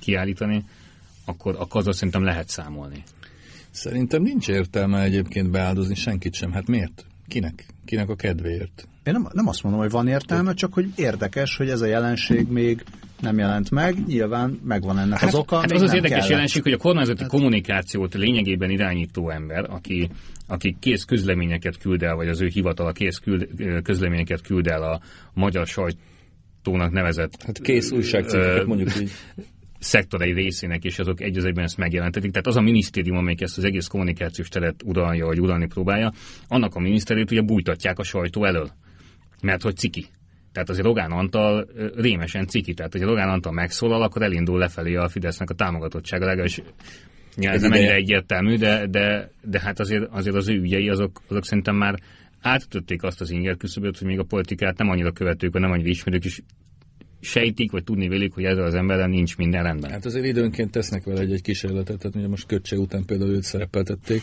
kiállítani, 0.00 0.64
akkor, 1.24 1.54
akkor 1.58 1.80
azzal 1.80 1.92
szerintem 1.92 2.24
lehet 2.24 2.48
számolni. 2.48 3.02
Szerintem 3.76 4.22
nincs 4.22 4.48
értelme 4.48 5.02
egyébként 5.02 5.50
beáldozni 5.50 5.94
senkit 5.94 6.34
sem. 6.34 6.52
Hát 6.52 6.66
miért? 6.66 7.06
Kinek? 7.28 7.66
Kinek 7.84 8.08
a 8.08 8.14
kedvéért? 8.14 8.88
Én 9.04 9.12
nem, 9.12 9.28
nem 9.32 9.48
azt 9.48 9.62
mondom, 9.62 9.80
hogy 9.80 9.90
van 9.90 10.08
értelme, 10.08 10.54
csak 10.54 10.72
hogy 10.72 10.88
érdekes, 10.96 11.56
hogy 11.56 11.68
ez 11.68 11.80
a 11.80 11.86
jelenség 11.86 12.48
még 12.48 12.84
nem 13.20 13.38
jelent 13.38 13.70
meg, 13.70 14.06
nyilván 14.06 14.60
megvan 14.64 14.98
ennek 14.98 15.18
hát, 15.18 15.28
az 15.28 15.34
oka. 15.34 15.56
Hát 15.56 15.72
az 15.72 15.82
az 15.82 15.92
érdekes 15.92 16.16
kellett. 16.16 16.30
jelenség, 16.30 16.62
hogy 16.62 16.72
a 16.72 16.76
kormányzati 16.76 17.20
hát. 17.20 17.30
kommunikációt 17.30 18.14
lényegében 18.14 18.70
irányító 18.70 19.30
ember, 19.30 19.70
aki, 19.70 20.10
aki 20.46 20.76
kész 20.80 21.04
közleményeket 21.04 21.78
küld 21.78 22.02
el, 22.02 22.14
vagy 22.14 22.28
az 22.28 22.40
ő 22.40 22.46
hivatala 22.46 22.92
kész 22.92 23.16
küld, 23.16 23.48
közleményeket 23.82 24.40
küld 24.40 24.66
el 24.66 24.82
a 24.82 25.00
magyar 25.34 25.66
sajtónak 25.66 26.92
nevezett... 26.92 27.42
Hát 27.42 27.60
kész 27.60 27.90
újságcikkeket 27.90 28.66
mondjuk 28.66 29.00
így 29.00 29.10
szektorai 29.78 30.32
részének, 30.32 30.84
és 30.84 30.98
azok 30.98 31.20
egy 31.20 31.36
az 31.36 31.44
egyben 31.44 31.64
ezt 31.64 31.76
megjelentetik. 31.76 32.30
Tehát 32.30 32.46
az 32.46 32.56
a 32.56 32.60
minisztérium, 32.60 33.16
amelyik 33.16 33.40
ezt 33.40 33.58
az 33.58 33.64
egész 33.64 33.86
kommunikációs 33.86 34.48
teret 34.48 34.82
uralja, 34.84 35.26
vagy 35.26 35.40
uralni 35.40 35.66
próbálja, 35.66 36.12
annak 36.48 36.74
a 36.74 36.80
minisztériumot 36.80 37.30
ugye 37.30 37.40
bújtatják 37.40 37.98
a 37.98 38.02
sajtó 38.02 38.44
elől. 38.44 38.70
Mert 39.42 39.62
hogy 39.62 39.76
ciki. 39.76 40.06
Tehát 40.52 40.68
azért 40.68 40.86
Rogán 40.86 41.10
Antal 41.10 41.68
rémesen 41.94 42.46
ciki. 42.46 42.74
Tehát, 42.74 42.92
hogy 42.92 43.02
Rogán 43.02 43.28
Antal 43.28 43.52
megszólal, 43.52 44.02
akkor 44.02 44.22
elindul 44.22 44.58
lefelé 44.58 44.94
a 44.94 45.08
Fidesznek 45.08 45.50
a 45.50 45.54
támogatottsága, 45.54 46.24
legalábbis 46.24 46.62
ez 47.36 47.62
nem 47.62 47.72
ennyire 47.72 47.94
egyértelmű, 47.94 48.56
de, 48.56 48.86
de, 48.86 49.30
de 49.42 49.60
hát 49.60 49.80
azért, 49.80 50.08
azért 50.10 50.36
az 50.36 50.48
ő 50.48 50.60
ügyei, 50.60 50.88
azok, 50.88 51.22
azok 51.28 51.44
szerintem 51.44 51.76
már 51.76 51.94
átütötték 52.40 53.02
azt 53.02 53.20
az 53.20 53.30
inger 53.30 53.56
küszöböt, 53.56 53.98
hogy 53.98 54.06
még 54.06 54.18
a 54.18 54.24
politikát 54.24 54.78
nem 54.78 54.88
annyira 54.88 55.12
követők, 55.12 55.52
vagy 55.52 55.60
nem 55.60 55.70
annyira 55.70 55.88
ismerők 55.88 56.24
is 56.24 56.42
sejtik, 57.26 57.70
vagy 57.70 57.84
tudni 57.84 58.08
vélik, 58.08 58.32
hogy 58.32 58.44
ezzel 58.44 58.64
az 58.64 58.74
emberrel 58.74 59.08
nincs 59.08 59.36
minden 59.36 59.62
rendben. 59.62 59.90
Hát 59.90 60.04
azért 60.04 60.24
időnként 60.24 60.70
tesznek 60.70 61.04
vele 61.04 61.20
egy, 61.20 61.32
egy 61.32 61.42
kísérletet, 61.42 61.98
tehát 61.98 62.16
ugye 62.16 62.28
most 62.28 62.46
kötség 62.46 62.78
után 62.78 63.04
például 63.04 63.30
őt 63.30 63.42
szerepeltették, 63.42 64.22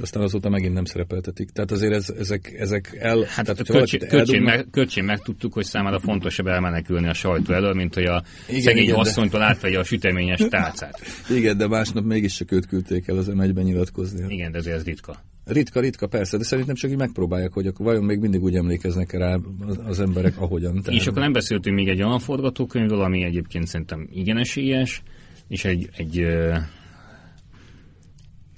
aztán 0.00 0.22
azóta 0.22 0.48
megint 0.48 0.74
nem 0.74 0.84
szerepeltetik. 0.84 1.50
Tehát 1.50 1.70
azért 1.70 1.92
ez, 1.92 2.14
ezek, 2.18 2.54
ezek 2.58 2.96
el... 3.00 3.18
Hát 3.28 3.44
tehát, 3.44 3.60
a 3.60 3.64
köcsén, 3.64 4.08
köcsén, 4.08 4.42
meg, 4.42 4.66
köcsén 4.70 5.04
megtudtuk, 5.04 5.52
hogy 5.52 5.64
számára 5.64 5.98
fontosabb 5.98 6.46
elmenekülni 6.46 7.08
a 7.08 7.14
sajtó 7.14 7.52
elől, 7.52 7.74
mint 7.74 7.94
hogy 7.94 8.04
a 8.04 8.22
igen, 8.48 8.60
szegény 8.60 8.82
igen, 8.82 8.94
asszonytól 8.94 9.40
de... 9.40 9.46
átvegye 9.46 9.78
a 9.78 9.84
süteményes 9.84 10.40
tálcát. 10.48 11.00
Igen, 11.30 11.56
de 11.56 11.66
másnap 11.66 12.04
mégis 12.04 12.34
csak 12.34 12.52
őt 12.52 12.66
küldték 12.66 13.08
el 13.08 13.16
az 13.16 13.26
m 13.26 13.42
nyilatkozni. 13.42 14.34
Igen, 14.34 14.52
de 14.52 14.58
ez 14.58 14.84
ritka. 14.84 15.22
Ritka, 15.48 15.80
ritka, 15.80 16.06
persze, 16.06 16.36
de 16.36 16.44
szerintem 16.44 16.74
csak 16.74 16.90
így 16.90 16.96
megpróbálják, 16.96 17.52
hogy 17.52 17.66
akkor 17.66 17.86
vajon 17.86 18.04
még 18.04 18.18
mindig 18.18 18.42
úgy 18.42 18.56
emlékeznek 18.56 19.12
rá 19.12 19.38
az 19.84 20.00
emberek, 20.00 20.40
ahogyan. 20.40 20.82
Tehát... 20.82 21.00
És 21.00 21.06
akkor 21.06 21.22
nem 21.22 21.32
beszéltünk 21.32 21.76
még 21.76 21.88
egy 21.88 22.02
olyan 22.02 22.18
forgatókönyvről, 22.18 23.00
ami 23.00 23.22
egyébként 23.22 23.66
szerintem 23.66 24.08
igen 24.12 24.38
esélyes, 24.38 25.02
és 25.48 25.64
egy, 25.64 25.88
egy, 25.96 26.18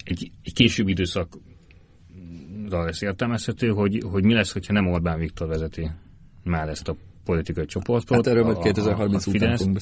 egy, 0.05 0.31
egy 0.43 0.53
később 0.55 0.89
időszak 0.89 1.39
lesz 2.69 3.03
értelmezhető, 3.03 3.69
hogy, 3.69 4.03
hogy 4.11 4.25
mi 4.25 4.35
lesz, 4.35 4.53
hogyha 4.53 4.73
nem 4.73 4.87
Orbán 4.87 5.19
Viktor 5.19 5.49
vezeti 5.49 5.91
már 6.45 6.69
ezt 6.69 6.89
a 6.89 6.97
politikai 7.25 7.67
csoportot. 7.67 8.17
Hát 8.17 8.27
erről 8.27 8.45
majd 8.45 8.59
2030 8.59 9.27
a, 9.27 9.31
a 9.31 9.35
után 9.35 9.57
fogunk 9.57 9.79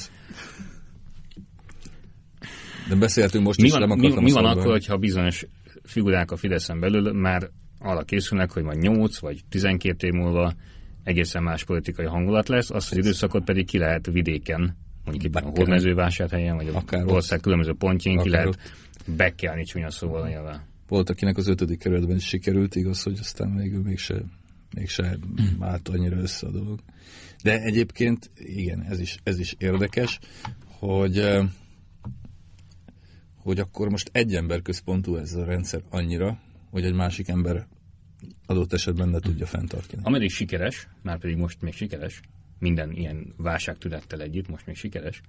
De 2.88 2.94
beszéltünk 2.94 3.44
most 3.44 3.60
mi 3.60 3.66
is, 3.66 3.72
van, 3.72 3.88
nem 3.88 3.98
mi, 3.98 4.20
mi 4.20 4.30
van 4.30 4.44
akkor, 4.44 4.70
hogyha 4.70 4.96
bizonyos 4.96 5.46
figurák 5.88 6.30
a 6.30 6.36
Fideszen 6.36 6.80
belül 6.80 7.12
már 7.12 7.50
arra 7.78 8.02
készülnek, 8.02 8.50
hogy 8.50 8.62
majd 8.62 8.78
8 8.78 9.18
vagy 9.18 9.40
12 9.48 10.06
év 10.06 10.12
múlva 10.12 10.54
egészen 11.02 11.42
más 11.42 11.64
politikai 11.64 12.06
hangulat 12.06 12.48
lesz, 12.48 12.70
az 12.70 12.96
időszakot 12.96 13.44
pedig 13.44 13.66
ki 13.66 13.78
lehet 13.78 14.06
vidéken, 14.06 14.76
mondjuk 15.04 15.24
itt 15.24 15.40
a 15.40 15.48
Hódmezővásárhelyen, 15.48 16.56
vagy 16.56 16.68
az 16.68 17.04
ország 17.04 17.40
különböző 17.40 17.72
pontjén 17.78 18.18
ki 18.18 18.28
lehet 18.28 18.58
bekelni 19.16 19.64
csúnya 19.64 19.90
szóval 19.90 20.28
nyilván. 20.28 20.66
Volt, 20.88 21.10
akinek 21.10 21.36
az 21.36 21.48
ötödik 21.48 21.78
kerületben 21.78 22.16
is 22.16 22.26
sikerült, 22.26 22.74
igaz, 22.74 23.02
hogy 23.02 23.16
aztán 23.20 23.56
végül 23.56 23.82
mégse, 23.82 24.22
mégse 24.74 25.18
állt 25.60 25.88
annyira 25.88 26.16
össze 26.16 26.46
a 26.46 26.50
dolog. 26.50 26.80
De 27.42 27.60
egyébként, 27.60 28.30
igen, 28.34 28.86
ez 28.88 29.00
is, 29.00 29.18
ez 29.22 29.38
is 29.38 29.54
érdekes, 29.58 30.18
hogy 30.78 31.38
hogy 33.48 33.58
akkor 33.58 33.88
most 33.88 34.10
egy 34.12 34.34
ember 34.34 34.62
központú 34.62 35.16
ez 35.16 35.34
a 35.34 35.44
rendszer 35.44 35.82
annyira, 35.90 36.38
hogy 36.70 36.84
egy 36.84 36.94
másik 36.94 37.28
ember 37.28 37.66
adott 38.46 38.72
esetben 38.72 39.08
ne 39.08 39.18
tudja 39.18 39.46
fenntartani. 39.46 40.02
Ameddig 40.04 40.30
sikeres, 40.30 40.88
már 41.02 41.18
pedig 41.18 41.36
most 41.36 41.62
még 41.62 41.72
sikeres, 41.72 42.20
minden 42.58 42.92
ilyen 42.92 43.34
válságtünettel 43.36 44.20
együtt 44.20 44.48
most 44.48 44.66
még 44.66 44.76
sikeres, 44.76 45.20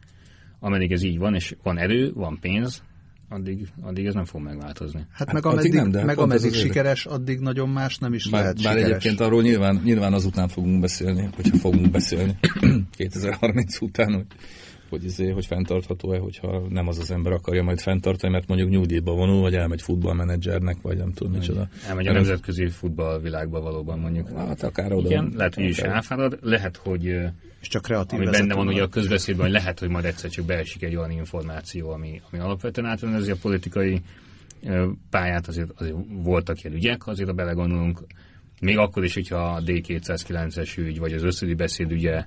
ameddig 0.60 0.92
ez 0.92 1.04
így 1.04 1.18
van, 1.18 1.36
és 1.36 1.56
van 1.64 1.78
erő, 1.78 2.12
van 2.14 2.38
pénz, 2.42 2.84
addig, 3.30 3.68
addig 3.82 4.06
ez 4.06 4.14
nem 4.14 4.26
fog 4.26 4.42
megváltozni. 4.42 5.00
Hát, 5.00 5.28
hát 5.28 5.34
meg 5.34 5.46
ameddig, 5.46 5.74
nem, 5.74 5.92
de 5.92 6.04
meg 6.04 6.18
ameddig 6.18 6.54
sikeres, 6.54 7.06
addig 7.06 7.40
nagyon 7.40 7.70
más 7.70 7.98
nem 7.98 8.14
is 8.14 8.30
bár, 8.30 8.42
lehet 8.42 8.64
bár 8.64 8.74
sikeres. 8.74 8.90
egyébként 8.90 9.20
arról 9.20 9.42
nyilván, 9.42 9.82
nyilván 9.84 10.14
azután 10.14 10.48
fogunk 10.48 10.80
beszélni, 10.80 11.30
hogyha 11.36 11.58
fogunk 11.58 11.92
beszélni 11.92 12.36
2030 12.98 13.82
után, 13.82 14.14
hogy 14.14 14.26
hogy, 14.90 15.04
izé, 15.04 15.30
hogy 15.30 15.46
fenntartható-e, 15.46 16.20
hogyha 16.20 16.68
nem 16.70 16.88
az 16.88 17.00
az 17.00 17.12
ember 17.12 17.32
akarja 17.32 17.64
majd 17.64 17.80
fenntartani, 17.80 18.34
mert 18.34 18.48
mondjuk 18.48 18.70
nyugdíjba 18.70 19.14
vonul, 19.14 19.42
vagy 19.42 19.56
elmegy 19.56 19.82
futballmenedzsernek, 19.82 20.82
vagy 20.82 20.98
nem 20.98 21.14
tudom 21.14 21.34
micsoda. 21.34 21.68
Elmegy 21.88 22.08
a 22.08 22.12
nemzetközi 22.12 22.68
futballvilágba 22.68 23.62
valóban 23.62 24.00
mondjuk. 24.00 24.30
Hát 24.38 24.64
akár 24.64 24.94
oda. 24.94 25.10
Igen, 25.10 25.34
lehet, 25.36 25.56
hogy 25.56 25.64
is 25.64 25.78
elfárad, 25.78 26.40
lehet, 26.42 26.78
hogy 26.78 27.04
és 27.62 27.68
csak 27.68 27.82
kreatív 27.82 28.20
ami 28.20 28.30
benne 28.30 28.54
van 28.54 28.68
ugye 28.68 28.82
a 28.82 28.88
közbeszédben, 28.88 29.46
hogy 29.46 29.54
lehet, 29.54 29.80
hogy 29.80 29.90
majd 29.90 30.06
egyszer 30.06 30.30
csak 30.30 30.46
beesik 30.46 30.84
egy 30.84 30.96
olyan 30.96 31.12
információ, 31.12 31.90
ami, 31.90 32.22
ami 32.32 32.42
alapvetően 32.42 32.88
átrendezi 32.88 33.32
a 33.32 33.36
politikai 33.42 34.02
pályát, 35.10 35.48
azért, 35.48 35.70
azért 35.76 35.96
voltak 36.08 36.64
ilyen 36.64 36.76
ügyek, 36.76 37.08
azért 37.08 37.30
a 37.30 37.34
belegondolunk, 37.34 38.00
még 38.62 38.78
akkor 38.78 39.04
is, 39.04 39.14
hogyha 39.14 39.38
a 39.38 39.62
D209-es 39.62 40.78
ügy, 40.78 41.00
vagy 41.00 41.14
az 41.14 41.24
összödi 41.24 41.54
beszéd 41.54 41.92
ügye 41.92 42.26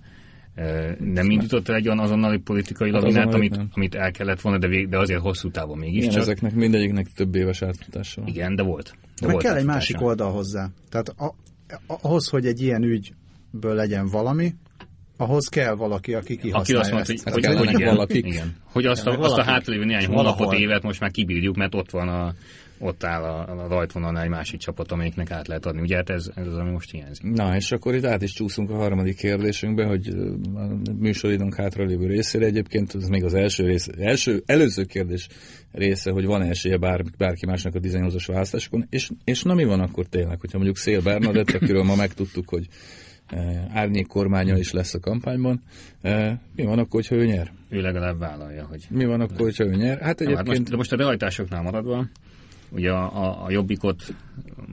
nem 0.98 1.30
indított 1.30 1.68
el 1.68 1.74
egy 1.74 1.86
olyan 1.86 1.98
azonnali 1.98 2.38
politikai 2.38 2.90
hát 2.90 3.00
lavinát, 3.00 3.34
amit, 3.34 3.60
amit 3.74 3.94
el 3.94 4.10
kellett 4.10 4.40
volna, 4.40 4.58
de, 4.58 4.66
vég, 4.66 4.88
de 4.88 4.98
azért 4.98 5.20
hosszú 5.20 5.50
távon 5.50 5.78
mégis. 5.78 5.98
Igen, 5.98 6.10
csak. 6.10 6.22
ezeknek 6.22 6.54
mindegyiknek 6.54 7.06
több 7.14 7.34
éves 7.34 7.62
átfutása 7.62 8.20
van. 8.20 8.30
Igen, 8.30 8.54
de 8.54 8.62
volt. 8.62 8.94
De 9.20 9.26
Meg 9.26 9.30
volt 9.30 9.44
kell 9.44 9.56
egy 9.56 9.64
másik 9.64 10.00
oldal 10.00 10.30
hozzá. 10.30 10.68
Tehát 10.90 11.08
a, 11.08 11.34
ahhoz, 11.86 12.28
hogy 12.28 12.46
egy 12.46 12.60
ilyen 12.60 12.82
ügyből 12.82 13.74
legyen 13.74 14.06
valami, 14.06 14.54
ahhoz 15.16 15.46
kell 15.46 15.74
valaki, 15.74 16.14
aki 16.14 16.36
kihasználja 16.36 16.60
Aki 16.60 16.74
azt 16.74 16.92
mondta, 16.92 17.32
hogy, 17.32 17.44
hogy, 17.44 17.56
hogy, 17.56 17.80
igen, 17.80 17.94
valakik. 17.94 18.26
igen. 18.26 18.56
hogy 18.64 18.86
azt 18.86 19.06
a, 19.06 19.18
azt 19.18 19.38
a 19.38 19.44
hátralévő 19.44 19.84
néhány 19.84 20.06
hónapot, 20.06 20.52
évet 20.52 20.82
most 20.82 21.00
már 21.00 21.10
kibírjuk, 21.10 21.56
mert 21.56 21.74
ott 21.74 21.90
van 21.90 22.08
a 22.08 22.34
ott 22.82 23.04
áll 23.04 23.22
a, 23.22 23.64
a 23.64 23.68
rajtvonalnál 23.68 24.22
egy 24.22 24.28
másik 24.28 24.60
csapat, 24.60 24.92
amelyiknek 24.92 25.30
át 25.30 25.48
lehet 25.48 25.66
adni. 25.66 25.80
Ugye 25.80 25.96
hát 25.96 26.10
ez, 26.10 26.30
ez 26.34 26.46
az, 26.46 26.56
ami 26.56 26.70
most 26.70 26.90
hiányzik. 26.90 27.22
Na, 27.22 27.56
és 27.56 27.72
akkor 27.72 27.94
itt 27.94 28.04
át 28.04 28.22
is 28.22 28.32
csúszunk 28.32 28.70
a 28.70 28.74
harmadik 28.74 29.16
kérdésünkbe, 29.16 29.84
hogy 29.84 30.08
a 30.54 30.92
műsoridőnk 30.98 31.54
hátralévő 31.54 32.06
részére 32.06 32.44
egyébként, 32.44 32.94
ez 32.94 33.08
még 33.08 33.24
az 33.24 33.34
első 33.34 33.66
rész, 33.66 33.88
első, 33.98 34.42
előző 34.46 34.84
kérdés 34.84 35.28
része, 35.72 36.10
hogy 36.10 36.24
van 36.24 36.42
esélye 36.42 36.76
bár, 36.76 37.02
bárki 37.18 37.46
másnak 37.46 37.74
a 37.74 37.78
18-as 37.78 38.24
választásokon, 38.26 38.86
és, 38.90 39.10
és 39.24 39.42
na 39.42 39.54
mi 39.54 39.64
van 39.64 39.80
akkor 39.80 40.06
tényleg, 40.06 40.40
hogyha 40.40 40.56
mondjuk 40.56 40.76
Szél 40.76 41.02
Bernadett, 41.02 41.50
akiről 41.50 41.82
ma 41.82 41.94
megtudtuk, 41.94 42.48
hogy 42.48 42.68
árnyék 43.72 44.06
kormánya 44.06 44.56
is 44.56 44.72
lesz 44.72 44.94
a 44.94 45.00
kampányban. 45.00 45.60
Mi 46.56 46.64
van 46.64 46.78
akkor, 46.78 46.90
hogyha 47.00 47.14
ő 47.14 47.24
nyer? 47.24 47.50
Ő 47.68 47.80
legalább 47.80 48.18
vállalja, 48.18 48.66
hogy... 48.66 48.86
Mi 48.90 49.04
van 49.04 49.20
akkor, 49.20 49.40
hogyha 49.40 49.64
ő 49.64 49.74
nyer? 49.74 49.98
Hát 50.00 50.20
egyébként... 50.20 50.48
Hát 50.48 50.56
most, 50.56 50.70
de 50.70 50.76
most 50.76 50.92
a 50.92 50.96
realitásoknál 50.96 51.62
maradva, 51.62 52.06
Ugye 52.74 52.90
a, 52.90 53.24
a, 53.24 53.44
a 53.44 53.50
jobbikot 53.50 54.14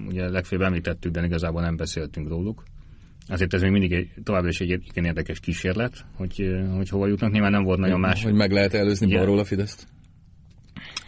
ugye 0.07 0.29
legfőbb 0.29 0.61
említettük, 0.61 1.11
de 1.11 1.25
igazából 1.25 1.61
nem 1.61 1.75
beszéltünk 1.75 2.27
róluk. 2.27 2.63
Azért 3.27 3.53
ez 3.53 3.61
még 3.61 3.71
mindig 3.71 3.91
egy, 3.91 4.09
továbbra 4.23 4.49
is 4.49 4.59
egy 4.59 4.69
igen 4.69 5.05
érdekes 5.05 5.39
kísérlet, 5.39 6.05
hogy, 6.15 6.55
hogy 6.75 6.89
hova 6.89 7.07
jutnak. 7.07 7.31
Nyilván 7.31 7.51
nem 7.51 7.63
volt 7.63 7.79
nagyon 7.79 7.99
más. 7.99 8.23
Hogy 8.23 8.33
meg 8.33 8.51
lehet 8.51 8.73
előzni 8.73 9.15
balról 9.15 9.39
a 9.39 9.43
Fideszt? 9.43 9.87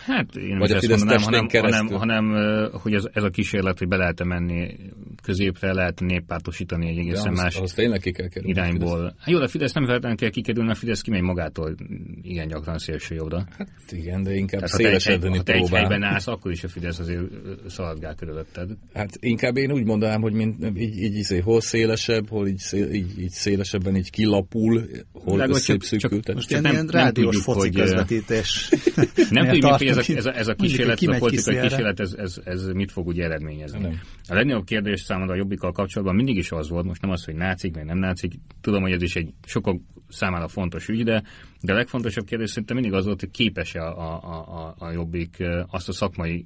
Hát 0.05 0.35
én 0.35 0.57
Vagy 0.57 0.69
is 0.69 0.73
a 0.73 0.75
ezt 0.75 0.85
Fidesz 0.85 0.99
mondanám, 0.99 1.23
hanem, 1.23 1.47
keresztül? 1.47 1.97
hanem, 1.97 2.25
hanem 2.25 2.69
hogy 2.71 2.93
ez, 2.93 3.03
ez 3.13 3.23
a 3.23 3.29
kísérlet, 3.29 3.77
hogy 3.77 3.87
be 3.87 3.95
lehet 3.95 4.23
menni 4.23 4.75
középre, 5.23 5.73
lehet 5.73 5.99
néppártosítani 5.99 6.87
egy 6.87 6.97
egészen 6.97 7.33
más 7.33 7.55
ahhoz 7.55 7.73
tényleg 7.73 7.99
ki 7.99 8.11
kell 8.11 8.27
kerülni. 8.27 8.59
a 8.59 8.63
irányból. 8.63 9.15
Hát 9.17 9.29
jó, 9.29 9.37
de 9.37 9.43
a 9.43 9.47
Fidesz 9.47 9.73
nem 9.73 9.85
feltétlenül 9.85 10.17
kell 10.17 10.29
kikerülni, 10.29 10.69
a 10.71 10.75
Fidesz 10.75 11.01
kimegy 11.01 11.21
magától 11.21 11.75
igen 12.21 12.47
gyakran 12.47 12.77
szélső 12.77 13.15
jobbra. 13.15 13.45
Hát 13.57 13.67
igen, 13.91 14.23
de 14.23 14.35
inkább 14.35 14.61
Tehát 14.61 14.71
ha 14.71 14.77
te, 14.77 14.89
egy, 14.89 14.99
szélesedni 14.99 15.37
ha 15.37 15.43
te 15.43 15.53
egy 15.53 15.69
helyben 15.69 16.03
állsz, 16.03 16.27
akkor 16.27 16.51
is 16.51 16.63
a 16.63 16.67
Fidesz 16.67 16.99
azért 16.99 17.21
szaladgál 17.67 18.15
körülötted. 18.15 18.69
Hát 18.93 19.09
inkább 19.19 19.57
én 19.57 19.71
úgy 19.71 19.85
mondanám, 19.85 20.21
hogy 20.21 20.33
mint, 20.33 20.77
így, 20.77 20.97
így, 20.97 21.15
így 21.15 21.41
hol 21.43 21.61
szélesebb, 21.61 22.29
hol 22.29 22.47
így, 22.47 22.57
szél, 22.57 22.93
így, 22.93 23.19
így 23.19 23.29
szélesebben 23.29 23.95
így 23.95 24.09
kilapul, 24.09 24.85
hol 25.13 25.53
szép 25.53 25.81
szűkül. 25.81 26.19
Most 26.33 26.49
ilyen, 26.49 26.61
nem- 26.61 26.71
ilyen 26.71 26.85
nem 26.85 26.95
rádiós 26.95 27.35
tudjuk, 27.35 27.43
foci 27.43 27.59
hogy, 27.59 27.75
közvetítés. 27.75 28.69
Nem 29.29 29.45
tudjuk, 29.47 29.71
hogy 29.71 29.87
ez 29.97 30.09
a, 30.09 30.13
ez 30.15 30.25
a, 30.25 30.37
ez 30.37 30.47
a 30.47 30.53
kísérlet, 30.53 31.01
ez 31.01 31.07
a 31.07 31.17
politikai 31.17 31.59
kísérlet, 31.59 31.99
ez, 31.99 32.13
ez, 32.13 32.41
ez 32.43 32.67
mit 32.67 32.91
fog 32.91 33.07
ugye 33.07 33.23
eredményezni? 33.23 33.79
Nem. 33.79 34.01
A 34.27 34.33
legnagyobb 34.33 34.65
kérdés 34.65 35.01
számomra 35.01 35.33
a 35.33 35.37
jobbikkal 35.37 35.71
kapcsolatban 35.71 36.15
mindig 36.15 36.37
is 36.37 36.51
az 36.51 36.69
volt, 36.69 36.85
most 36.85 37.01
nem 37.01 37.11
az, 37.11 37.23
hogy 37.25 37.35
nácik, 37.35 37.75
vagy 37.75 37.85
nem 37.85 37.97
nácik, 37.97 38.33
tudom, 38.61 38.81
hogy 38.81 38.91
ez 38.91 39.01
is 39.01 39.15
egy 39.15 39.33
sokak 39.45 39.81
számára 40.09 40.47
fontos 40.47 40.87
ügy, 40.87 41.03
de, 41.03 41.23
de 41.61 41.73
a 41.73 41.75
legfontosabb 41.75 42.25
kérdés 42.25 42.49
szerintem 42.49 42.75
mindig 42.75 42.93
az 42.93 43.05
volt, 43.05 43.19
hogy 43.19 43.31
képes-e 43.31 43.81
a, 43.81 44.21
a, 44.23 44.65
a, 44.65 44.75
a 44.77 44.91
jobbik 44.91 45.43
azt 45.67 45.89
a 45.89 45.93
szakmai 45.93 46.45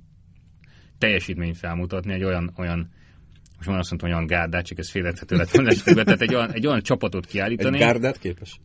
teljesítményt 0.97 1.57
felmutatni 1.57 2.13
egy 2.13 2.23
olyan, 2.23 2.53
olyan 2.57 2.89
most 3.55 3.69
már 3.69 3.79
azt 3.79 3.89
mondtam, 3.89 4.11
olyan 4.11 4.25
gárdát, 4.25 4.65
csak 4.65 4.77
ez 4.77 4.89
félrethető 4.89 5.35
lett 5.35 5.49
volna 5.49 6.03
tehát 6.03 6.21
egy 6.21 6.35
olyan, 6.35 6.51
egy 6.51 6.67
olyan 6.67 6.81
csapatot 6.81 7.25
egy 7.25 7.31
kiállítani, 7.31 7.77
gárdát 7.77 8.19
képes? 8.19 8.59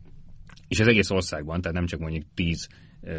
és 0.71 0.79
az 0.79 0.87
egész 0.87 1.09
országban, 1.09 1.61
tehát 1.61 1.77
nem 1.77 1.85
csak 1.85 1.99
mondjuk 1.99 2.23
tíz 2.33 2.67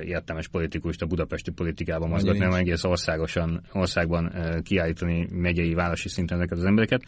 értelmes 0.05 0.49
politikust 0.49 1.03
a 1.03 1.07
budapesti 1.07 1.51
politikában 1.51 2.09
mozgatni, 2.09 2.41
hanem 2.41 2.59
egész 2.59 2.85
országosan, 2.85 3.62
országban 3.72 4.33
kiállítani 4.62 5.28
megyei, 5.30 5.74
városi 5.74 6.09
szinten 6.09 6.37
ezeket 6.37 6.59
az 6.59 6.64
embereket, 6.64 7.03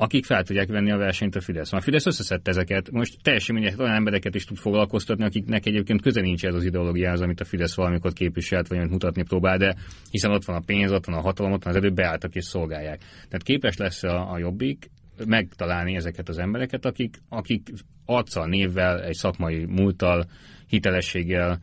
akik 0.00 0.24
fel 0.24 0.42
tudják 0.42 0.68
venni 0.68 0.90
a 0.90 0.96
versenyt 0.96 1.36
a 1.36 1.40
Fidesz. 1.40 1.72
A 1.72 1.80
Fidesz 1.80 2.06
összeszedte 2.06 2.50
ezeket, 2.50 2.90
most 2.90 3.16
teljesen 3.22 3.54
mindegy, 3.54 3.74
olyan 3.78 3.94
embereket 3.94 4.34
is 4.34 4.44
tud 4.44 4.56
foglalkoztatni, 4.56 5.24
akiknek 5.24 5.66
egyébként 5.66 6.02
köze 6.02 6.20
nincs 6.20 6.44
ez 6.44 6.54
az 6.54 6.64
ideológiához, 6.64 7.20
amit 7.20 7.40
a 7.40 7.44
Fidesz 7.44 7.74
valamikor 7.74 8.12
képviselt, 8.12 8.68
vagy 8.68 8.78
amit 8.78 8.90
mutatni 8.90 9.22
próbál, 9.22 9.58
de 9.58 9.74
hiszen 10.10 10.30
ott 10.30 10.44
van 10.44 10.56
a 10.56 10.62
pénz, 10.66 10.92
ott 10.92 11.04
van 11.06 11.16
a 11.16 11.20
hatalom, 11.20 11.52
ott 11.52 11.64
van 11.64 11.74
az 11.74 11.82
erő, 11.82 11.90
beálltak 11.90 12.34
és 12.34 12.44
szolgálják. 12.44 12.98
Tehát 12.98 13.42
képes 13.42 13.76
lesz 13.76 14.02
a, 14.02 14.32
a 14.32 14.38
jobbik 14.38 14.90
megtalálni 15.26 15.96
ezeket 15.96 16.28
az 16.28 16.38
embereket, 16.38 16.84
akik, 16.84 17.16
akik 17.28 17.68
arccal, 18.04 18.46
névvel, 18.46 19.02
egy 19.02 19.14
szakmai 19.14 19.64
múlttal, 19.64 20.26
hitelességgel 20.66 21.60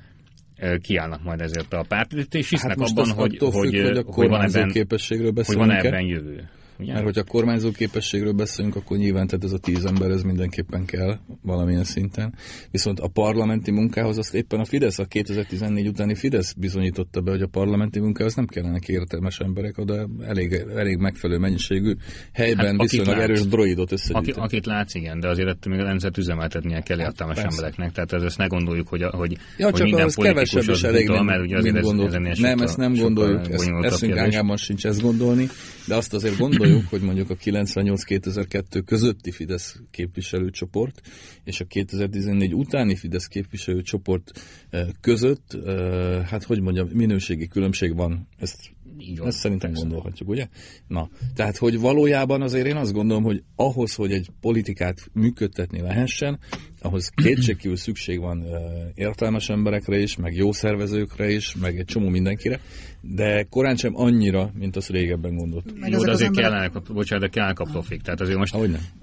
kiállnak 0.82 1.24
majd 1.24 1.42
ezért 1.42 1.74
a 1.74 1.86
pártért, 1.88 2.36
és 2.36 2.50
hisznek 2.50 2.80
Hát 2.80 2.90
abban, 2.90 3.10
hogy, 3.10 3.36
attól 3.36 3.52
függ, 3.52 3.62
hogy, 3.62 3.96
hogy 3.96 4.06
hogy 4.06 4.28
van 4.28 4.42
ebben, 4.42 4.70
képességről 4.70 5.32
hogy 5.46 5.56
van 5.56 5.72
ebben 5.72 6.02
jövő. 6.02 6.50
Ugye? 6.80 6.92
Mert 6.94 7.04
hogyha 7.06 7.24
kormányzó 7.24 7.72
képességről 7.72 8.32
beszélünk, 8.32 8.76
akkor 8.76 8.98
nyilván 8.98 9.28
tehát 9.28 9.44
ez 9.44 9.52
a 9.52 9.58
tíz 9.58 9.86
ember, 9.86 10.10
ez 10.10 10.22
mindenképpen 10.22 10.86
kell 10.86 11.18
valamilyen 11.42 11.84
szinten. 11.84 12.34
Viszont 12.72 13.00
a 13.00 13.08
parlamenti 13.08 13.72
munkához 13.72 14.18
azt 14.18 14.34
éppen 14.34 14.60
a 14.60 14.66
Fidesz, 14.66 15.00
a 15.00 15.06
2014 15.06 15.88
utáni 15.88 16.16
Fidesz 16.16 16.54
bizonyította 16.54 17.22
be, 17.22 17.32
hogy 17.32 17.42
a 17.42 17.48
parlamenti 17.48 18.00
munkához 18.00 18.36
nem 18.36 18.46
kellenek 18.46 18.88
értelmes 18.88 19.40
emberek, 19.40 19.78
oda 19.78 20.08
elég, 20.26 20.64
elég 20.76 20.98
megfelelő 20.98 21.40
mennyiségű 21.40 21.94
helyben 22.34 22.66
Hát, 22.66 22.76
hát, 22.80 22.82
viszonylag 22.90 23.16
látsz. 23.16 23.24
erős 23.30 23.42
droidot 23.48 23.86
Aki, 23.92 23.94
összegyűjteni. 23.94 24.46
akit 24.46 24.66
látsz, 24.66 24.94
igen, 24.96 25.20
de 25.20 25.28
azért 25.28 25.48
ettől 25.50 25.74
még 25.74 25.82
a 25.82 25.86
rendszert 25.88 26.18
üzemeltetnie 26.18 26.82
kell 26.82 26.98
Hát, 26.98 27.08
értelmes 27.08 27.36
persze. 27.40 27.56
embereknek. 27.56 27.92
Tehát 27.92 28.14
ez- 28.14 28.22
ezt 28.24 28.38
ne 28.38 28.46
gondoljuk, 28.46 28.88
hogy, 28.88 29.02
a, 29.02 29.10
hogy, 29.16 29.38
Ja, 29.58 29.66
hogy 29.66 29.74
csak 29.74 29.84
minden 29.84 30.00
ahhoz 30.02 30.16
politikus 30.16 30.50
kevesebb 30.50 30.72
az 30.74 30.78
is 30.78 30.84
elég, 30.84 31.10
mint, 31.10 31.24
mert 31.24 31.42
ugye 31.42 31.58
azért 31.58 31.76
ez, 31.76 31.86
ez 31.88 32.14
ennél 32.14 32.34
Nem, 32.40 32.60
ezt 32.60 32.78
nem 32.78 32.94
gondoljuk, 32.94 33.40
ezt, 33.50 33.64
bonyolultabb 33.66 33.92
eszünk 33.94 34.14
kérdés. 34.14 34.36
ágában 34.36 34.58
sincs 34.58 34.86
ezt 34.86 35.02
gondolni, 35.02 35.48
de 35.88 35.96
azt 35.96 36.14
azért 36.14 36.38
gondoljuk, 36.68 36.90
hogy 36.90 37.02
mondjuk 37.02 37.30
a 37.30 37.36
98-2002 37.36 38.82
közötti 38.86 39.32
Fidesz 39.32 39.80
képviselőcsoport 39.92 41.02
és 41.44 41.60
a 41.60 41.66
2014 41.66 42.54
utáni 42.54 42.96
Fidesz 42.96 43.28
képviselőcsoport 43.28 44.32
eh, 44.70 44.88
között, 45.02 45.54
eh, 45.54 46.26
hát 46.26 46.44
hogy 46.44 46.62
mondjam, 46.62 46.88
minőségi 46.94 47.48
különbség 47.48 47.96
van. 47.96 48.28
Ezt 48.38 48.70
Így 49.00 49.18
van, 49.18 49.28
ezt 49.28 49.38
szerintem 49.38 49.70
persze. 49.70 49.88
gondolhatjuk, 49.88 50.30
ugye? 50.30 50.48
Na, 50.88 51.10
tehát, 51.36 51.58
hogy 51.58 51.80
valójában 51.80 52.42
azért 52.42 52.66
én 52.66 52.76
azt 52.76 52.94
gondolom, 52.94 53.24
hogy 53.24 53.44
ahhoz, 53.56 53.96
hogy 53.96 54.12
egy 54.12 54.30
politikát 54.42 55.10
működtetni 55.14 55.82
lehessen, 55.82 56.40
ahhoz 56.82 57.10
kétségkívül 57.24 57.78
szükség 57.78 58.20
van 58.20 58.38
uh, 58.42 58.50
értelmes 58.96 59.50
emberekre 59.50 59.98
is, 60.00 60.16
meg 60.16 60.36
jó 60.36 60.52
szervezőkre 60.52 61.30
is, 61.32 61.56
meg 61.56 61.78
egy 61.78 61.86
csomó 61.86 62.10
mindenkire, 62.10 62.60
de 63.02 63.44
korán 63.44 63.76
sem 63.76 63.96
annyira, 63.96 64.52
mint 64.54 64.76
azt 64.76 64.90
régebben 64.90 65.36
gondoltuk. 65.36 65.80
Meg 65.80 65.92
Jó, 65.92 65.98
de 66.04 66.10
az 66.10 66.14
azért 66.14 66.30
emberek- 66.30 66.52
kellenek, 66.52 66.76
a- 66.76 66.94
bocsánat, 66.94 67.24
de 67.24 67.30
kellenek 67.30 67.60
a 67.60 67.64
profik. 67.64 68.02
Tehát 68.02 68.22
azért 68.22 68.38
most, 68.38 68.56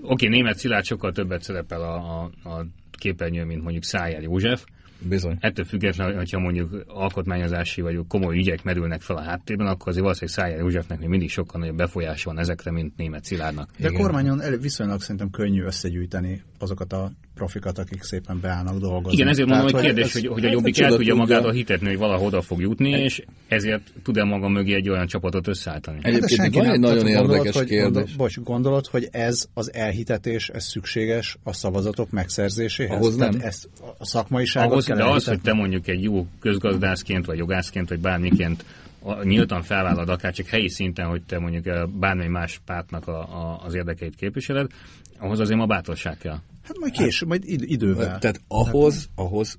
oké, 0.02 0.28
német 0.28 0.58
Szilárd 0.58 0.84
sokkal 0.84 1.12
többet 1.12 1.42
szerepel 1.42 1.80
a, 1.82 1.94
a, 2.42 2.48
a 2.48 2.66
képernyőn, 2.98 3.46
mint 3.46 3.62
mondjuk 3.62 3.84
Szájár 3.84 4.22
József. 4.22 4.64
Bizony. 5.08 5.36
Ettől 5.40 5.64
függetlenül, 5.64 6.16
hogyha 6.16 6.38
mondjuk 6.38 6.84
alkotmányozási 6.86 7.80
vagy 7.80 8.00
komoly 8.08 8.36
ügyek 8.36 8.62
merülnek 8.62 9.00
fel 9.00 9.16
a 9.16 9.22
háttérben, 9.22 9.66
akkor 9.66 9.88
azért 9.88 10.02
valószínűleg 10.02 10.38
Szájár 10.38 10.58
Józsefnek 10.58 10.98
még 10.98 11.08
mindig 11.08 11.30
sokkal 11.30 11.60
nagyobb 11.60 11.76
befolyása 11.76 12.30
van 12.30 12.38
ezekre, 12.38 12.70
mint 12.70 12.96
német 12.96 13.24
Szilárdnak. 13.24 13.70
De 13.78 13.86
a 13.86 13.90
Igen. 13.90 14.00
kormányon 14.02 14.40
elő, 14.40 14.58
viszonylag 14.58 15.00
szerintem 15.00 15.30
könnyű 15.30 15.62
összegyűjteni 15.62 16.42
azokat 16.58 16.92
a 16.92 17.12
profikat, 17.34 17.78
akik 17.78 18.02
szépen 18.02 18.40
beállnak 18.40 18.78
dolgozni. 18.78 19.12
Igen, 19.18 19.28
ezért 19.28 19.48
mondom, 19.48 19.64
hogy 19.64 19.74
Tehát, 19.74 19.86
kérdés, 19.86 20.04
ez- 20.04 20.12
hogy, 20.12 20.26
hogy 20.26 20.44
a 20.44 20.46
ez 20.46 20.52
Jobbik 20.52 20.78
a 20.78 20.82
el 20.82 20.88
tudja 20.90 20.96
tudja. 21.12 21.14
magától 21.14 21.52
hitetni, 21.52 21.86
hogy 21.86 21.98
valahol 21.98 22.26
oda 22.26 22.42
fog 22.42 22.60
jutni, 22.60 22.90
és 22.90 23.22
ezért 23.48 23.92
tud-e 24.02 24.24
maga 24.24 24.48
mögé 24.48 24.74
egy 24.74 24.88
olyan 24.88 25.06
csapatot 25.06 25.46
összeállítani. 25.48 25.98
Egy- 26.02 26.14
Egyébként 26.14 26.40
Hát 26.40 26.54
van 26.54 26.62
nem- 26.64 26.72
egy 26.72 26.80
nagyon 26.80 26.96
gondolod, 27.04 27.30
érdekes 27.30 27.56
hogy, 27.56 27.66
kérdés. 27.66 27.92
Gondol, 27.92 28.04
bocs, 28.16 28.38
gondolod, 28.40 28.86
hogy 28.86 29.08
ez 29.10 29.46
az 29.54 29.72
elhitetés, 29.74 30.48
ez 30.48 30.64
szükséges 30.64 31.36
a 31.42 31.52
szavazatok 31.52 32.10
megszerzéséhez? 32.10 32.96
Ahhoz 32.96 33.16
Tehát 33.16 33.32
nem. 33.32 33.40
Ezt 33.46 33.68
a 33.98 34.04
szakmaiságot 34.06 34.70
Ahhoz, 34.70 34.84
kell 34.84 34.96
de 34.96 35.02
az, 35.04 35.08
hogy 35.10 35.22
elhitetni? 35.26 35.50
te 35.50 35.52
mondjuk 35.56 35.88
egy 35.88 36.02
jó 36.02 36.26
közgazdászként, 36.40 37.26
vagy 37.26 37.38
jogászként, 37.38 37.88
vagy 37.88 38.00
bármiként 38.00 38.64
a- 39.02 39.22
nyíltan 39.24 39.62
felvállad, 39.62 40.08
akár 40.08 40.32
csak 40.32 40.46
helyi 40.46 40.68
szinten, 40.68 41.06
hogy 41.06 41.22
te 41.22 41.38
mondjuk 41.38 41.66
eh, 41.66 41.86
bármely 41.86 42.28
más 42.28 42.60
pártnak 42.66 43.08
a, 43.08 43.18
a, 43.20 43.60
az 43.64 43.74
érdekeit 43.74 44.14
képviseled, 44.16 44.70
ahhoz 45.18 45.40
azért 45.40 45.58
ma 45.58 45.66
bátorság 45.66 46.18
kell. 46.18 46.38
Hát 46.64 46.78
majd 46.78 46.92
később, 46.92 47.28
majd 47.28 47.44
id- 47.44 47.70
idővel. 47.70 48.18
Tehát 48.18 48.40
ahhoz, 48.48 49.08
ahhoz, 49.14 49.58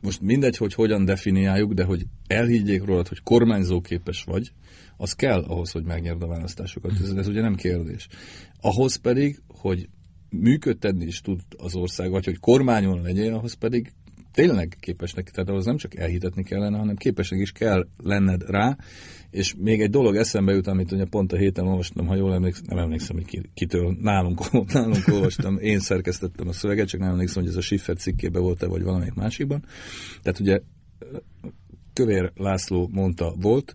most 0.00 0.20
mindegy, 0.20 0.56
hogy 0.56 0.74
hogyan 0.74 1.04
definiáljuk, 1.04 1.72
de 1.72 1.84
hogy 1.84 2.06
elhiggyék 2.26 2.84
rólad, 2.84 3.08
hogy 3.08 3.22
kormányzóképes 3.22 4.24
vagy, 4.24 4.52
az 4.96 5.12
kell 5.12 5.42
ahhoz, 5.42 5.70
hogy 5.70 5.84
megnyerd 5.84 6.22
a 6.22 6.26
választásokat. 6.26 6.92
Ez, 7.02 7.10
ez 7.10 7.28
ugye 7.28 7.40
nem 7.40 7.54
kérdés. 7.54 8.08
Ahhoz 8.60 8.96
pedig, 8.96 9.42
hogy 9.48 9.88
működtetni 10.30 11.04
is 11.04 11.20
tud 11.20 11.40
az 11.56 11.74
ország, 11.74 12.10
vagy 12.10 12.24
hogy 12.24 12.38
kormányon 12.38 13.02
legyél, 13.02 13.34
ahhoz 13.34 13.54
pedig 13.54 13.92
tényleg 14.32 14.76
képesnek, 14.80 15.30
tehát 15.30 15.48
ahhoz 15.48 15.64
nem 15.64 15.76
csak 15.76 15.96
elhitetni 15.96 16.42
kellene, 16.42 16.78
hanem 16.78 16.96
képesnek 16.96 17.40
is 17.40 17.52
kell 17.52 17.86
lenned 17.96 18.42
rá, 18.50 18.76
és 19.30 19.54
még 19.58 19.80
egy 19.80 19.90
dolog 19.90 20.16
eszembe 20.16 20.52
jut, 20.52 20.66
amit 20.66 20.92
ugye 20.92 21.04
pont 21.04 21.32
a 21.32 21.36
héten 21.36 21.66
olvastam, 21.66 22.06
ha 22.06 22.14
jól 22.14 22.34
emlékszem, 22.34 22.64
nem 22.68 22.78
emlékszem, 22.78 23.16
hogy 23.16 23.24
ki, 23.24 23.40
kitől 23.54 23.96
nálunk, 24.00 24.52
nálunk 24.72 25.08
olvastam, 25.12 25.58
én 25.58 25.78
szerkesztettem 25.78 26.48
a 26.48 26.52
szöveget, 26.52 26.88
csak 26.88 27.00
nem 27.00 27.10
emlékszem, 27.10 27.42
hogy 27.42 27.50
ez 27.50 27.58
a 27.58 27.60
Schiffer 27.60 27.96
cikkében 27.96 28.42
volt-e, 28.42 28.66
vagy 28.66 28.82
valamelyik 28.82 29.14
másikban. 29.14 29.64
Tehát 30.22 30.40
ugye 30.40 30.60
Kövér 31.92 32.32
László 32.34 32.88
mondta 32.92 33.34
volt 33.40 33.74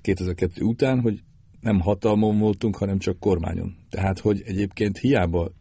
2002 0.00 0.60
után, 0.60 1.00
hogy 1.00 1.22
nem 1.60 1.80
hatalmon 1.80 2.38
voltunk, 2.38 2.76
hanem 2.76 2.98
csak 2.98 3.18
kormányon. 3.18 3.76
Tehát, 3.90 4.18
hogy 4.18 4.42
egyébként 4.44 4.98
hiába 4.98 5.52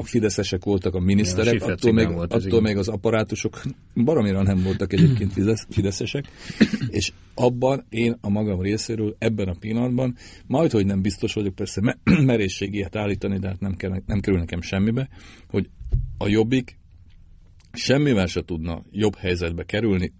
a 0.00 0.04
fideszesek 0.04 0.64
voltak 0.64 0.94
a 0.94 0.96
Igen, 0.96 1.02
a 1.02 1.12
miniszterek, 1.12 1.62
attól, 1.62 1.92
még, 1.92 2.12
volt 2.12 2.32
attól 2.32 2.46
igen. 2.46 2.62
még 2.62 2.76
az 2.76 2.88
apparátusok 2.88 3.62
baromira 4.04 4.42
nem 4.42 4.62
voltak 4.62 4.92
egyébként 4.92 5.32
fidesz, 5.32 5.66
fideszesek, 5.70 6.24
és 6.98 7.12
abban 7.34 7.86
én 7.88 8.16
a 8.20 8.28
magam 8.28 8.60
részéről 8.60 9.16
ebben 9.18 9.48
a 9.48 9.54
pillanatban, 9.60 10.16
majd, 10.46 10.70
hogy 10.70 10.86
nem 10.86 11.02
biztos 11.02 11.34
vagyok, 11.34 11.54
persze 11.54 11.80
me- 11.80 11.98
merészség 12.24 12.74
ilyet 12.74 12.96
állítani, 12.96 13.38
de 13.38 13.48
hát 13.48 13.60
nem, 13.60 13.74
kell, 13.76 14.02
nem 14.06 14.20
kerül 14.20 14.38
nekem 14.38 14.60
semmibe, 14.60 15.08
hogy 15.48 15.68
a 16.18 16.28
jobbik 16.28 16.78
semmivel 17.72 18.26
se 18.26 18.42
tudna 18.44 18.82
jobb 18.90 19.16
helyzetbe 19.16 19.64
kerülni, 19.64 20.12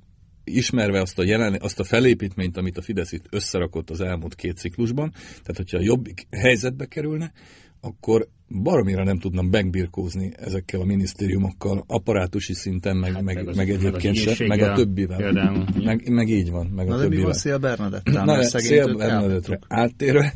ismerve 0.44 1.00
azt 1.00 1.18
a, 1.18 1.22
jelen, 1.24 1.56
azt 1.60 1.80
a 1.80 1.84
felépítményt, 1.84 2.56
amit 2.56 2.78
a 2.78 2.82
Fidesz 2.82 3.12
itt 3.12 3.26
összerakott 3.30 3.90
az 3.90 4.00
elmúlt 4.00 4.34
két 4.34 4.56
ciklusban, 4.56 5.10
tehát 5.10 5.56
hogyha 5.56 5.78
a 5.78 5.82
jobbik 5.82 6.26
helyzetbe 6.30 6.86
kerülne, 6.86 7.32
akkor 7.80 8.28
baromira 8.50 9.04
nem 9.04 9.18
tudnam 9.18 9.46
megbirkózni 9.46 10.32
ezekkel 10.36 10.80
a 10.80 10.84
minisztériumokkal, 10.84 11.84
apparátusi 11.86 12.54
szinten, 12.54 12.96
meg, 12.96 13.12
hát 13.12 13.22
meg, 13.22 13.34
meg 13.34 13.44
meg, 13.44 13.48
az- 13.48 13.56
meg 13.56 13.66
meg 13.68 13.76
egyébként 13.84 14.16
se, 14.16 14.46
meg 14.46 14.60
a 14.60 14.72
többivel. 14.72 15.16
például. 15.16 15.64
Meg, 15.84 16.08
meg 16.10 16.28
így 16.28 16.50
van, 16.50 16.66
meg 16.66 16.86
a 16.86 16.90
Na 16.90 16.94
de 16.96 17.02
mi 17.02 17.02
többivel. 17.02 17.24
van 17.24 17.34
Szél 17.34 17.58
Bernadettál? 17.58 18.24
Na, 18.24 18.42
Szél 18.42 18.94
Bernadettre 18.96 19.58
áttérve, 19.68 20.32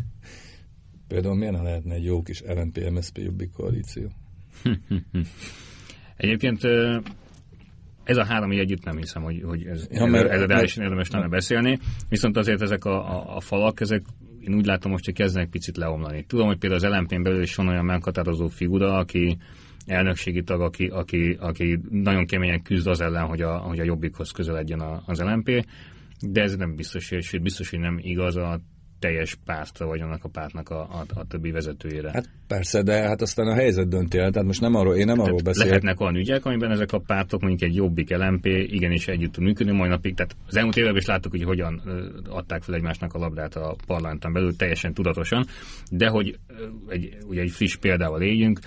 például 1.09 1.35
milyen 1.37 1.63
lehetne 1.63 1.95
egy 1.95 2.05
jó 2.05 2.23
kis 2.23 2.43
LNP-MSZP 2.47 3.19
jobbik 3.19 3.51
koalíció? 3.53 4.11
Egyébként 6.17 6.61
ez 8.05 8.17
a 8.17 8.25
három 8.25 8.53
így 8.53 8.59
együtt 8.59 8.85
nem 8.85 8.97
hiszem, 8.97 9.23
hogy, 9.23 9.43
hogy 9.45 9.65
ez, 9.67 9.87
Ja, 9.91 10.05
mert- 10.05 10.31
ez 10.31 10.41
reálisan 10.41 10.57
mert- 10.59 10.77
érdemes 10.77 11.11
lenne 11.11 11.29
beszélni, 11.29 11.79
viszont 12.09 12.37
azért 12.37 12.63
ezek 12.63 12.85
a, 12.85 13.17
a, 13.17 13.37
a 13.37 13.41
falak, 13.41 13.81
ezek 13.81 14.03
én 14.49 14.55
úgy 14.55 14.67
látom 14.67 14.91
most, 14.91 15.05
hogy 15.05 15.15
kezdenek 15.15 15.51
picit 15.51 15.77
leomlani. 15.77 16.25
Tudom, 16.25 16.47
hogy 16.47 16.59
például 16.59 16.85
az 16.85 16.97
LMP-n 16.99 17.23
belül 17.23 17.43
is 17.43 17.55
van 17.55 17.69
olyan 17.69 17.85
meghatározó 17.85 18.49
figura, 18.49 18.97
aki 18.97 19.37
elnökségi 19.87 20.43
tag, 20.43 20.61
aki, 20.61 20.87
aki, 20.87 21.37
aki 21.41 21.81
nagyon 21.91 22.27
keményen 22.27 22.63
küzd 22.63 22.87
az 22.87 23.01
ellen, 23.01 23.27
hogy 23.27 23.41
a, 23.41 23.57
hogy 23.57 23.81
a 23.81 23.85
jobbikhoz 23.85 24.31
közeledjen 24.31 24.81
az 25.07 25.21
LMP, 25.21 25.67
de 26.21 26.43
ez 26.43 26.57
nem 26.57 26.75
biztos, 26.75 27.11
és 27.11 27.39
biztos, 27.43 27.71
hogy 27.71 27.79
nem 27.79 27.99
igaz 28.03 28.37
a 28.37 28.61
teljes 29.05 29.37
pártra, 29.45 29.87
vagy 29.87 30.01
annak 30.01 30.25
a 30.25 30.29
pártnak 30.29 30.69
a, 30.69 30.81
a, 30.81 31.05
a 31.15 31.27
többi 31.27 31.51
vezetőjére. 31.51 32.11
Hát 32.13 32.29
persze, 32.47 32.83
de 32.83 32.93
hát 32.93 33.21
aztán 33.21 33.47
a 33.47 33.55
helyzet 33.55 33.89
dönti 33.89 34.19
el, 34.19 34.31
tehát 34.31 34.47
most 34.47 34.61
nem 34.61 34.75
arról, 34.75 34.95
én 34.95 35.07
nem 35.07 35.19
arról 35.19 35.27
Tehát 35.27 35.45
beszélek. 35.45 35.69
lehetnek 35.69 36.01
olyan 36.01 36.17
ügyek, 36.17 36.45
amiben 36.45 36.71
ezek 36.71 36.93
a 36.93 36.99
pártok, 36.99 37.41
mondjuk 37.41 37.71
egy 37.71 37.77
jobbik 37.77 38.17
LMP 38.17 38.47
igenis 38.47 39.09
együtt 39.09 39.33
tud 39.33 39.45
működni, 39.45 39.73
majd 39.73 39.91
napig. 39.91 40.15
Tehát 40.15 40.37
az 40.47 40.57
elmúlt 40.57 40.77
években 40.77 41.01
is 41.01 41.07
láttuk, 41.07 41.33
hogy 41.33 41.43
hogyan 41.43 41.83
adták 42.29 42.63
fel 42.63 42.75
egymásnak 42.75 43.15
a 43.15 43.19
labdát 43.19 43.55
a 43.55 43.77
parlamenten 43.87 44.33
belül, 44.33 44.57
teljesen 44.57 44.95
tudatosan, 44.95 45.47
de 45.91 46.09
hogy 46.09 46.39
egy, 46.89 47.17
ugye 47.27 47.41
egy 47.41 47.51
friss 47.51 47.77
példával 47.77 48.23
éljünk, 48.23 48.59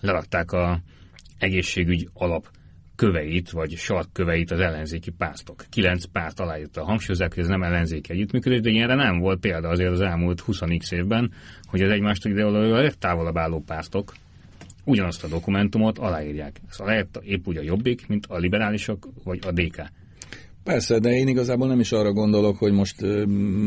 lerakták 0.00 0.52
a 0.52 0.80
egészségügy 1.38 2.08
alap 2.12 2.48
köveit, 2.96 3.50
vagy 3.50 3.70
sarkköveit 3.76 4.50
az 4.50 4.60
ellenzéki 4.60 5.10
pártok. 5.10 5.64
Kilenc 5.70 6.04
párt 6.04 6.40
aláírta. 6.40 6.84
Hangsúlyozzák, 6.84 7.34
hogy 7.34 7.42
ez 7.42 7.48
nem 7.48 7.62
ellenzéki 7.62 8.12
együttműködés, 8.12 8.60
de 8.60 8.70
ilyenre 8.70 8.94
nem 8.94 9.18
volt 9.18 9.40
példa 9.40 9.68
azért 9.68 9.90
az 9.90 10.00
elmúlt 10.00 10.40
20 10.40 10.60
évben, 10.90 11.32
hogy 11.64 11.82
az 11.82 11.90
egymástól 11.90 12.32
ideológiai 12.32 12.82
legtávolabb 12.82 13.36
álló 13.36 13.62
pártok 13.66 14.12
ugyanazt 14.84 15.24
a 15.24 15.28
dokumentumot 15.28 15.98
aláírják. 15.98 16.60
Ezt 16.68 16.80
aláírta 16.80 17.20
épp 17.24 17.46
úgy 17.46 17.56
a 17.56 17.62
Jobbik, 17.62 18.06
mint 18.08 18.26
a 18.28 18.36
liberálisok, 18.36 19.08
vagy 19.24 19.38
a 19.46 19.52
DK. 19.52 19.82
Persze, 20.66 20.98
de 20.98 21.10
én 21.10 21.28
igazából 21.28 21.68
nem 21.68 21.80
is 21.80 21.92
arra 21.92 22.12
gondolok, 22.12 22.56
hogy 22.56 22.72
most 22.72 23.00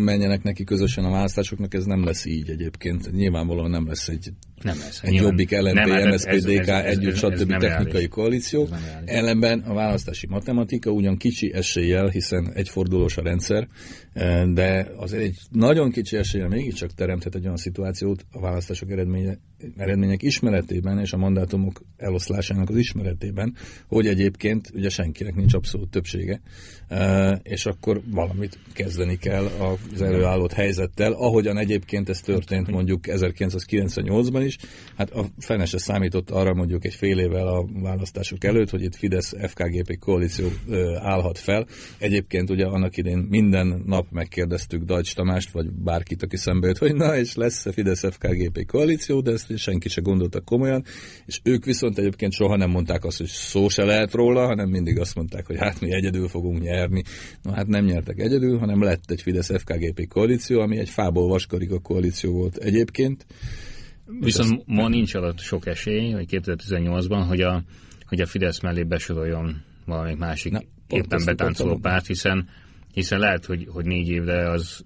menjenek 0.04 0.44
neki 0.44 0.64
közösen 0.64 1.06
a 1.06 1.10
választásoknak, 1.10 1.74
ez 1.74 1.86
nem 1.86 2.04
lesz 2.04 2.26
így 2.26 2.50
egyébként. 2.50 3.12
Nyilvánvalóan 3.12 3.70
nem 3.70 3.88
lesz 3.88 4.08
egy, 4.08 4.30
Nem 4.64 4.78
lesz. 4.80 5.02
egy 5.04 5.14
jobbik, 5.14 5.52
LNP, 5.52 5.74
nem, 5.74 5.92
ez- 5.92 6.06
MSZP, 6.06 6.28
ez- 6.28 6.44
DK 6.46 6.60
ez- 6.60 6.68
ez- 6.68 6.98
együtt, 6.98 7.14
ez- 7.16 7.24
ez 7.24 7.40
stb. 7.42 7.50
technikai 7.50 7.92
reális. 7.92 8.08
koalíció. 8.08 8.64
Ez 8.64 8.70
nem 8.70 8.80
reális. 8.86 9.10
Ellenben 9.12 9.60
a 9.60 9.74
választási 9.74 10.28
matematika 10.28 10.92
ugyan 10.92 11.18
kicsi 11.18 11.54
eséllyel, 11.54 12.08
hiszen 12.08 12.52
egyfordulós 12.54 13.18
a 13.18 13.22
rendszer, 13.22 13.68
eh, 14.14 14.46
de 14.46 14.88
azért 14.98 15.24
egy 15.24 15.38
nagyon 15.52 15.92
kicsi 15.92 16.18
eséllyel 16.18 16.48
mégiscsak 16.48 16.94
teremthet 16.94 17.36
egy 17.36 17.44
olyan 17.44 17.58
szituációt 17.58 18.26
a 18.32 18.40
választások 18.40 18.92
eredménye, 18.92 19.38
eredmények 19.78 20.24
ismeretében 20.24 21.00
és 21.00 21.14
a 21.14 21.18
mandátumok 21.18 21.82
eloszlásának 21.98 22.70
az 22.70 22.76
ismeretében, 22.76 23.56
hogy 23.88 24.08
egyébként 24.08 24.72
ugye 24.74 24.90
senkinek 24.90 25.36
nincs 25.36 25.54
abszolút 25.54 25.90
többsége, 25.90 26.42
eh, 26.88 27.38
és 27.44 27.66
akkor 27.66 28.02
valamit 28.12 28.58
kezdeni 28.74 29.18
kell 29.18 29.46
az 29.94 30.02
előállott 30.02 30.54
helyzettel, 30.54 31.12
ahogyan 31.12 31.58
egyébként 31.58 32.10
ez 32.10 32.20
történt 32.20 32.68
mondjuk 32.68 33.08
1998-ban 33.08 34.42
is. 34.46 34.49
Hát 34.98 35.12
a 35.12 35.26
fene 35.38 35.66
se 35.66 35.78
számított 35.78 36.30
arra 36.30 36.54
mondjuk 36.54 36.86
egy 36.86 36.94
fél 36.94 37.20
évvel 37.20 37.48
a 37.48 37.66
választások 37.82 38.44
előtt, 38.44 38.70
hogy 38.70 38.84
itt 38.84 38.96
Fidesz-FKGP 38.96 39.98
koalíció 40.00 40.48
állhat 40.96 41.38
fel. 41.38 41.68
Egyébként 41.98 42.50
ugye 42.50 42.66
annak 42.66 42.98
idén 42.98 43.18
minden 43.18 43.84
nap 43.86 44.06
megkérdeztük 44.12 44.84
Dajcs 44.84 45.16
Tamást, 45.16 45.52
vagy 45.52 45.72
bárkit, 45.72 46.24
aki 46.24 46.38
szembe 46.38 46.68
jött, 46.68 46.78
hogy 46.78 46.96
na, 46.96 47.18
és 47.18 47.36
lesz 47.36 47.66
a 47.66 47.72
Fidesz-FKGP 47.72 48.66
koalíció, 48.66 49.22
de 49.22 49.32
ezt 49.32 49.58
senki 49.58 49.90
se 49.90 50.02
gondolta 50.02 50.42
komolyan, 50.42 50.84
és 51.26 51.40
ők 51.44 51.66
viszont 51.66 51.98
egyébként 51.98 52.32
soha 52.32 52.56
nem 52.56 52.70
mondták 52.70 53.04
azt, 53.04 53.18
hogy 53.18 53.28
szó 53.28 53.68
se 53.68 53.84
lehet 53.84 54.14
róla, 54.14 54.46
hanem 54.46 54.70
mindig 54.70 55.00
azt 55.00 55.16
mondták, 55.16 55.46
hogy 55.46 55.58
hát 55.60 55.82
mi 55.82 55.94
egyedül 55.94 56.28
fogunk 56.28 56.62
nyerni. 56.62 57.04
Na 57.42 57.54
hát 57.54 57.68
nem 57.68 57.86
nyertek 57.86 58.20
egyedül, 58.20 58.58
hanem 58.58 58.84
lett 58.84 59.12
egy 59.12 59.22
Fidesz-FKGP 59.22 60.08
koalíció, 60.08 60.60
ami 60.60 60.78
egy 60.78 60.90
fából 60.90 61.28
vaskarika 61.28 61.80
koalíció 61.80 62.32
volt 62.34 62.58
egyébként. 62.58 63.26
Viszont 64.20 64.64
ma 64.66 64.88
nincs 64.88 65.14
alatt 65.14 65.40
sok 65.40 65.66
esély, 65.66 66.12
hogy 66.12 66.26
2018-ban, 66.32 67.24
hogy 67.28 67.42
a, 67.42 67.64
hogy 68.06 68.22
a 68.22 68.26
Fidesz 68.26 68.60
mellé 68.60 68.84
besoroljon 68.84 69.62
valamelyik 69.86 70.18
másik 70.18 70.52
Na, 70.52 70.62
éppen 70.88 71.22
betáncoló 71.26 71.78
párt, 71.78 72.08
hiszen, 72.08 72.48
hiszen 72.94 73.20
lehet, 73.20 73.46
hogy, 73.46 73.68
hogy 73.72 73.86
négy 73.86 74.08
évre 74.08 74.50
az 74.50 74.84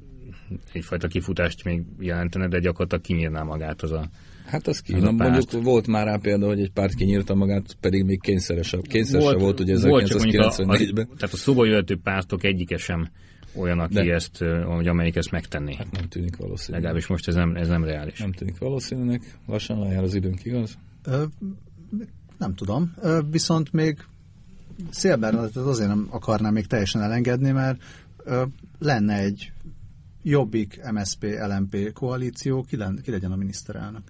egyfajta 0.72 1.08
kifutást 1.08 1.64
még 1.64 1.82
jelentene, 2.00 2.48
de 2.48 2.60
gyakorlatilag 2.60 3.04
kinyírná 3.04 3.42
magát 3.42 3.82
az 3.82 3.92
a... 3.92 4.10
Hát 4.46 4.68
az 4.68 4.80
ki. 4.80 4.94
Az 4.94 5.02
mondjuk 5.02 5.64
volt 5.64 5.88
már 5.88 6.06
rá 6.06 6.18
példa, 6.22 6.48
hogy 6.48 6.60
egy 6.60 6.72
párt 6.72 6.94
kinyírta 6.94 7.36
magát, 7.36 7.78
pedig 7.80 8.04
még 8.04 8.22
kényszeres, 8.22 8.76
kényszeres 8.82 9.24
volt, 9.24 9.40
volt 9.40 9.60
ugye 9.60 9.80
volt 9.80 10.08
csak 10.08 10.18
mondjuk 10.18 10.44
a, 10.44 10.50
1994-ben. 10.50 11.08
a, 11.12 11.16
tehát 11.16 11.34
a 11.34 11.38
szóba 11.38 11.66
jöhető 11.66 11.98
pártok 12.04 12.44
egyike 12.44 12.78
sem 12.78 13.10
olyan, 13.56 13.80
aki 13.80 13.94
De. 13.94 14.14
ezt, 14.14 14.38
hogy 14.66 14.88
amelyik 14.88 15.16
ezt 15.16 15.32
megtenné. 15.32 15.76
Hát 15.76 15.92
nem 15.92 16.08
tűnik 16.08 16.36
valószínűleg. 16.36 16.82
Legalábbis 16.82 17.08
most 17.08 17.28
ez 17.28 17.36
nem, 17.36 17.56
ez 17.56 17.68
nem 17.68 17.84
reális. 17.84 18.20
Nem 18.20 18.32
tűnik 18.32 18.58
valószínűleg. 18.58 19.22
Lassan 19.48 19.80
lejár 19.80 20.04
az 20.04 20.14
időnk, 20.14 20.46
igaz? 20.46 20.78
Ö, 21.04 21.24
nem 22.38 22.56
tudom. 22.56 22.94
Ö, 23.02 23.20
viszont 23.32 23.72
még 23.72 23.98
Szélbernadet 24.90 25.56
azért 25.56 25.88
nem 25.88 26.08
akarnám 26.10 26.54
még 26.54 26.68
teljesen 26.68 27.02
elengedni, 27.02 27.52
mert 27.52 27.82
ö, 28.24 28.44
lenne 28.80 29.18
egy 29.18 29.52
Jobbik, 30.24 30.82
MSP, 30.92 31.24
LMP 31.24 31.92
koalíció, 31.94 32.64
ki, 32.64 32.78
len, 32.78 33.00
ki 33.04 33.12
legyen 33.12 33.32
a 33.32 33.36
miniszterelnök. 33.36 34.02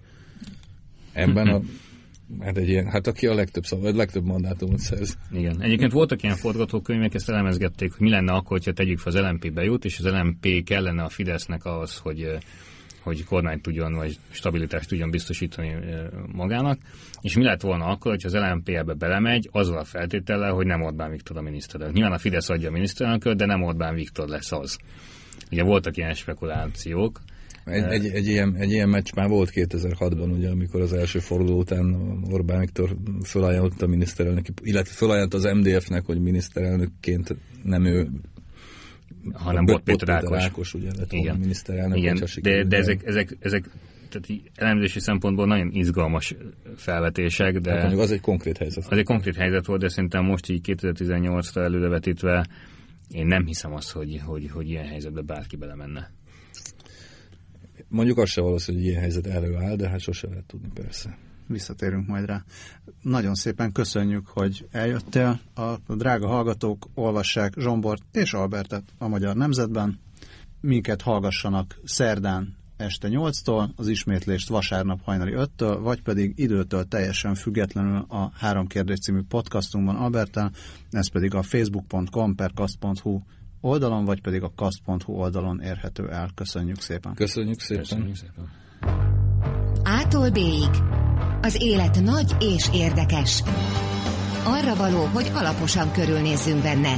Ebben 1.14 1.48
a 1.48 1.62
Hát, 2.40 2.58
egy 2.58 2.70
ilyen, 2.70 2.86
hát 2.86 3.08
aki 3.08 3.28
a 3.28 3.34
legtöbb 3.34 3.64
szava, 3.64 3.88
a 3.88 3.96
legtöbb 3.96 4.26
mandátumot 4.26 4.80
szerz. 4.80 5.18
Igen. 5.32 5.62
Egyébként 5.62 5.92
voltak 5.92 6.24
ilyen 6.24 6.36
forgatókönyvek, 6.36 7.14
ezt 7.14 7.30
elemezgették, 7.30 7.92
hogy 7.92 8.02
mi 8.02 8.10
lenne 8.10 8.32
akkor, 8.32 8.58
hogyha 8.58 8.74
tegyük 8.74 9.00
fel 9.00 9.14
az 9.14 9.20
LMP 9.20 9.54
bejut, 9.54 9.86
és 9.86 10.00
az 10.00 10.06
LMP 10.06 10.64
kellene 10.64 11.04
a 11.04 11.10
Fidesznek 11.10 11.66
ahhoz, 11.66 11.98
hogy 11.98 12.38
hogy 13.04 13.24
kormányt 13.24 13.62
tudjon, 13.62 13.94
vagy 13.94 14.18
stabilitást 14.30 14.90
tudjon 14.90 15.12
biztosítani 15.12 15.76
magának. 16.32 16.80
És 17.22 17.36
mi 17.36 17.44
lett 17.44 17.62
volna 17.62 17.86
akkor, 17.86 18.12
hogyha 18.12 18.28
az 18.28 18.52
LMP 18.52 18.70
ebbe 18.70 18.94
belemegy, 18.94 19.50
azzal 19.52 19.78
a 19.78 19.84
feltétellel, 19.84 20.54
hogy 20.54 20.66
nem 20.66 20.82
Orbán 20.82 21.12
Viktor 21.12 21.38
a 21.38 21.42
miniszterelnök. 21.42 21.96
Nyilván 21.96 22.14
a 22.14 22.18
Fidesz 22.18 22.50
adja 22.50 22.70
a 22.70 22.72
miniszterelnököt, 22.72 23.38
de 23.38 23.46
nem 23.46 23.64
Orbán 23.64 23.96
Viktor 23.96 24.28
lesz 24.28 24.52
az. 24.52 24.78
Ugye 25.52 25.64
voltak 25.64 25.98
ilyen 25.98 26.14
spekulációk, 26.14 27.22
Egy, 27.66 27.84
egy, 27.84 28.06
egy, 28.06 28.28
ilyen, 28.28 28.56
egy 28.56 28.72
ilyen 28.72 28.90
meccs 28.90 29.14
már 29.16 29.30
volt 29.30 29.52
2006-ban, 29.54 30.36
ugye, 30.38 30.50
amikor 30.50 30.82
az 30.82 30.94
első 30.94 31.20
forduló 31.20 31.58
után 31.58 31.96
Orbán 32.32 32.60
Viktor 32.60 32.96
fölajánlott 33.24 33.82
a 33.82 33.88
miniszterelnök, 33.88 34.46
illetve 34.62 34.94
fölajánlott 34.94 35.34
az 35.34 35.44
MDF-nek, 35.44 36.06
hogy 36.06 36.22
miniszterelnökként 36.22 37.36
nem 37.64 37.86
ő, 37.86 38.08
hanem 39.34 39.66
Bot 39.66 39.82
Péter 39.82 40.10
Ákos. 40.10 40.44
Ákos 40.44 40.74
ugye, 40.74 40.90
lett 40.98 41.12
Igen, 41.12 41.38
miniszterelnök. 41.38 41.98
Igen. 41.98 42.18
hogyha 42.18 42.42
de, 42.42 42.64
de 42.64 42.78
ezek, 42.78 43.02
ezek, 43.06 43.38
ezek 43.40 43.70
tehát 44.10 44.42
elemzési 44.56 45.00
szempontból 45.00 45.46
nagyon 45.46 45.70
izgalmas 45.72 46.36
felvetések, 46.76 47.58
de 47.58 47.72
Hát 47.72 47.80
mondjuk 47.80 48.02
az 48.02 48.12
egy 48.12 48.22
konkrét 48.22 48.58
helyzet. 48.58 48.86
az 48.90 48.98
egy 48.98 49.06
konkrét 49.06 49.36
helyzet 49.36 49.66
volt, 49.66 49.82
de 49.82 49.90
szerintem 49.90 50.26
most 50.26 50.50
így 50.50 50.76
2018-ra 50.82 51.58
előrevetítve 51.64 52.46
én 53.10 53.26
nem 53.26 53.46
hiszem 53.46 53.74
azt, 53.74 53.92
hogy, 53.92 54.22
hogy, 54.26 54.50
hogy 54.52 54.70
ilyen 54.70 54.86
helyzetbe 54.86 55.22
bárki 55.22 55.56
belemenne. 55.56 56.12
Mondjuk 57.94 58.18
az 58.18 58.30
se 58.30 58.42
valószínű, 58.42 58.78
hogy 58.78 58.88
ilyen 58.88 59.00
helyzet 59.00 59.28
előáll, 59.28 59.76
de 59.76 59.90
hát 59.90 60.00
sose 60.00 60.28
lehet 60.28 60.46
tudni 60.46 60.70
persze. 60.74 61.18
Visszatérünk 61.48 62.08
majd 62.08 62.26
rá. 62.26 62.44
Nagyon 63.02 63.34
szépen 63.34 63.72
köszönjük, 63.72 64.28
hogy 64.28 64.68
eljöttél. 64.72 65.40
A 65.56 65.94
drága 65.96 66.28
hallgatók 66.28 66.90
olvassák 66.94 67.54
Zsombort 67.60 68.02
és 68.12 68.34
Albertet 68.34 68.84
a 68.98 69.08
Magyar 69.08 69.36
Nemzetben. 69.36 70.00
Minket 70.62 71.02
hallgassanak 71.02 71.80
szerdán 71.84 72.56
este 72.78 73.08
8-tól, 73.12 73.70
az 73.76 73.88
ismétlést 73.88 74.50
vasárnap 74.50 75.02
hajnali 75.04 75.34
5-től, 75.36 75.80
vagy 75.82 76.02
pedig 76.02 76.34
időtől 76.36 76.88
teljesen 76.88 77.36
függetlenül 77.36 78.06
a 78.10 78.32
Három 78.36 78.68
Kérdés 78.68 79.00
című 79.00 79.22
podcastunkban 79.22 79.96
Albertel, 79.96 80.52
ez 80.90 81.10
pedig 81.10 81.34
a 81.34 81.42
facebook.com 81.42 82.36
per 82.36 82.52
oldalon, 83.64 84.06
vagy 84.06 84.22
pedig 84.22 84.44
a 84.44 84.52
kast.hu 84.56 85.14
oldalon 85.14 85.62
érhető 85.62 86.10
el. 86.10 86.30
Köszönjük 86.36 86.80
szépen! 86.80 87.14
Köszönjük 87.14 87.60
szépen. 87.60 87.84
Köszönjük 87.84 88.16
szépen. 88.16 88.52
Ától 89.84 90.30
B-ig. 90.30 90.70
Az 91.42 91.58
élet 91.62 92.02
nagy 92.02 92.36
és 92.40 92.70
érdekes. 92.74 93.44
Arra 94.46 94.76
való, 94.76 95.04
hogy 95.04 95.32
alaposan 95.34 95.92
körülnézzünk 95.92 96.62
benne. 96.62 96.98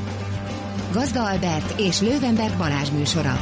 Gazda 0.93 1.30
Albert 1.30 1.80
és 1.80 2.01
Lővenberg 2.01 2.57
Balázs 2.57 2.89
műsora. 2.89 3.38